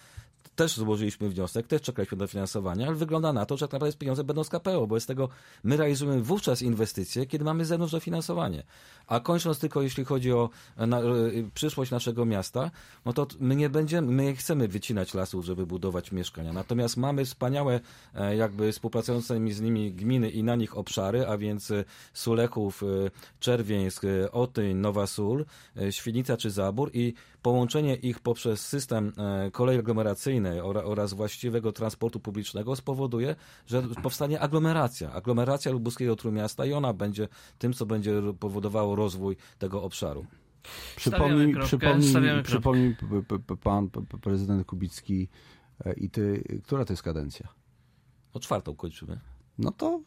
też 0.57 0.77
złożyliśmy 0.77 1.29
wniosek, 1.29 1.67
też 1.67 1.83
czekaliśmy 1.83 2.19
do 2.19 2.27
finansowania, 2.27 2.87
ale 2.87 2.97
wygląda 2.97 3.33
na 3.33 3.47
to, 3.47 3.57
że 3.57 3.69
tak 3.69 3.73
naprawdę 3.73 3.99
pieniądze 3.99 4.25
będą 4.25 4.45
z 4.45 4.49
KPO, 4.49 4.87
bo 4.87 5.01
z 5.01 5.07
tego 5.07 5.29
my 5.65 5.77
realizujemy 5.77 6.23
wówczas 6.23 6.63
inwestycje, 6.63 7.27
kiedy 7.27 7.45
mamy 7.45 7.65
zewnątrz 7.65 7.93
dofinansowanie. 7.93 8.63
A 9.07 9.21
kończąc 9.21 9.59
tylko, 9.59 9.83
jeśli 9.83 10.05
chodzi 10.05 10.33
o 10.33 10.51
na, 10.77 11.01
y, 11.01 11.51
przyszłość 11.55 11.91
naszego 11.91 12.25
miasta, 12.25 12.71
no 13.05 13.13
to 13.13 13.27
my 13.41 13.57
nie 13.57 13.71
będziemy, 13.71 14.13
my 14.13 14.23
nie 14.23 14.37
chcemy 14.37 14.69
wycinać 14.69 15.15
lasów, 15.15 15.45
żeby 15.45 15.67
budować 15.67 16.13
mieszkania. 16.13 16.53
Natomiast 16.53 16.97
mamy 16.97 17.25
wspaniałe, 17.25 17.81
e, 18.15 18.37
jakby 18.37 18.73
współpracujące 18.73 19.53
z 19.55 19.61
nimi 19.61 19.93
gminy 19.93 20.31
i 20.31 20.43
na 20.43 20.57
nich 20.57 20.77
obszary, 20.79 21.27
a 21.27 21.39
więc 21.39 21.71
e, 21.71 21.85
Sulechów, 22.13 22.83
e, 22.83 22.87
Czerwieńsk, 23.41 24.03
Otyń, 24.33 24.77
Nowa 24.77 25.07
Sól, 25.07 25.45
Świnica 25.91 26.37
czy 26.37 26.51
Zabór 26.51 26.91
i 26.95 27.15
połączenie 27.47 27.95
ich 27.95 28.21
poprzez 28.21 28.67
system 28.67 29.13
kolei 29.53 29.79
aglomeracyjnej 29.79 30.61
oraz 30.61 31.15
właściwego 31.15 31.73
transportu 31.73 32.21
publicznego 32.21 32.77
spowoduje, 32.77 33.37
że 33.67 33.83
powstanie 34.03 34.41
aglomeracja. 34.41 35.13
Aglomeracja 35.13 35.73
lubuskiego 35.73 36.17
Trójmiasta 36.17 36.67
i 36.67 36.73
ona 36.73 36.93
będzie 36.93 37.29
tym, 37.59 37.73
co 37.73 37.87
będzie 37.87 38.23
powodowało 38.41 38.97
rozwój 38.97 39.37
tego 39.59 39.83
obszaru. 39.83 40.27
Przypomnij, 40.97 41.55
przypomnij, 41.61 42.43
przypomnij 42.43 42.97
pan 43.63 43.91
prezydent 44.23 44.67
Kubicki 44.67 45.29
e, 45.85 45.93
i 45.93 46.11
ty, 46.11 46.45
która 46.65 46.85
to 46.85 46.93
jest 46.93 47.03
kadencja? 47.03 47.49
O 48.33 48.41
czwartą 48.41 48.77
kończymy. 48.77 49.21
No 49.59 49.71
to 49.71 50.01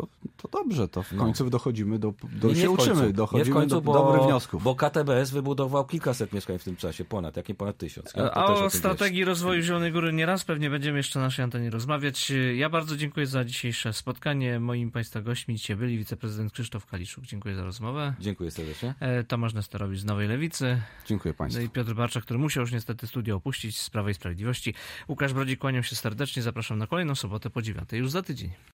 to, 0.00 0.08
to 0.36 0.48
dobrze, 0.48 0.88
to 0.88 1.02
w 1.02 1.12
no. 1.12 1.24
końcu 1.24 1.50
dochodzimy 1.50 1.98
do, 1.98 2.14
do 2.32 2.48
nie, 2.48 2.54
nie 2.54 2.60
się 2.60 2.70
uczymy, 2.70 3.12
dochodzimy 3.12 3.56
końcu, 3.56 3.74
do 3.74 3.80
bo, 3.80 3.92
dobrych 3.92 4.22
wniosków. 4.22 4.62
Bo 4.62 4.74
KTBS 4.74 5.30
wybudował 5.30 5.84
kilkaset 5.84 6.32
mieszkań 6.32 6.58
w 6.58 6.64
tym 6.64 6.76
czasie, 6.76 7.04
ponad, 7.04 7.36
jak 7.36 7.48
nie 7.48 7.54
ponad 7.54 7.76
tysiąc. 7.76 8.12
Ja 8.16 8.30
A 8.30 8.44
o 8.46 8.70
strategii 8.70 9.24
rozwoju 9.24 9.62
Zielonej 9.62 9.92
Góry 9.92 10.12
nieraz 10.12 10.44
pewnie 10.44 10.70
będziemy 10.70 10.98
jeszcze 10.98 11.18
na 11.18 11.24
naszej 11.24 11.42
antenie 11.42 11.70
rozmawiać. 11.70 12.32
Ja 12.56 12.70
bardzo 12.70 12.96
dziękuję 12.96 13.26
za 13.26 13.44
dzisiejsze 13.44 13.92
spotkanie. 13.92 14.60
Moim 14.60 14.90
Państwa 14.90 15.20
gośćmi 15.20 15.56
dzisiaj 15.56 15.76
byli 15.76 15.98
wiceprezydent 15.98 16.52
Krzysztof 16.52 16.86
Kaliszuk. 16.86 17.24
Dziękuję 17.24 17.54
za 17.54 17.64
rozmowę. 17.64 18.14
Dziękuję 18.20 18.50
serdecznie. 18.50 18.94
E, 19.00 19.24
Tomasz 19.24 19.54
Nesterowicz 19.54 19.98
z 20.00 20.04
Nowej 20.04 20.28
Lewicy. 20.28 20.80
Dziękuję 21.06 21.34
Państwu. 21.34 21.60
No 21.60 21.66
I 21.66 21.70
Piotr 21.70 21.94
Barczak, 21.94 22.22
który 22.22 22.38
musiał 22.38 22.60
już 22.60 22.72
niestety 22.72 23.06
studio 23.06 23.36
opuścić 23.36 23.78
z 23.78 23.90
Prawej 23.90 24.14
Sprawiedliwości. 24.14 24.74
Łukasz 25.08 25.32
Brodzik, 25.32 25.60
kłaniam 25.60 25.82
się 25.82 25.96
serdecznie. 25.96 26.42
Zapraszam 26.42 26.78
na 26.78 26.86
kolejną 26.86 27.14
sobotę 27.14 27.50
po 27.50 27.62
dziewiątej 27.62 28.00
już 28.00 28.10
za 28.10 28.22
tydzień. 28.22 28.50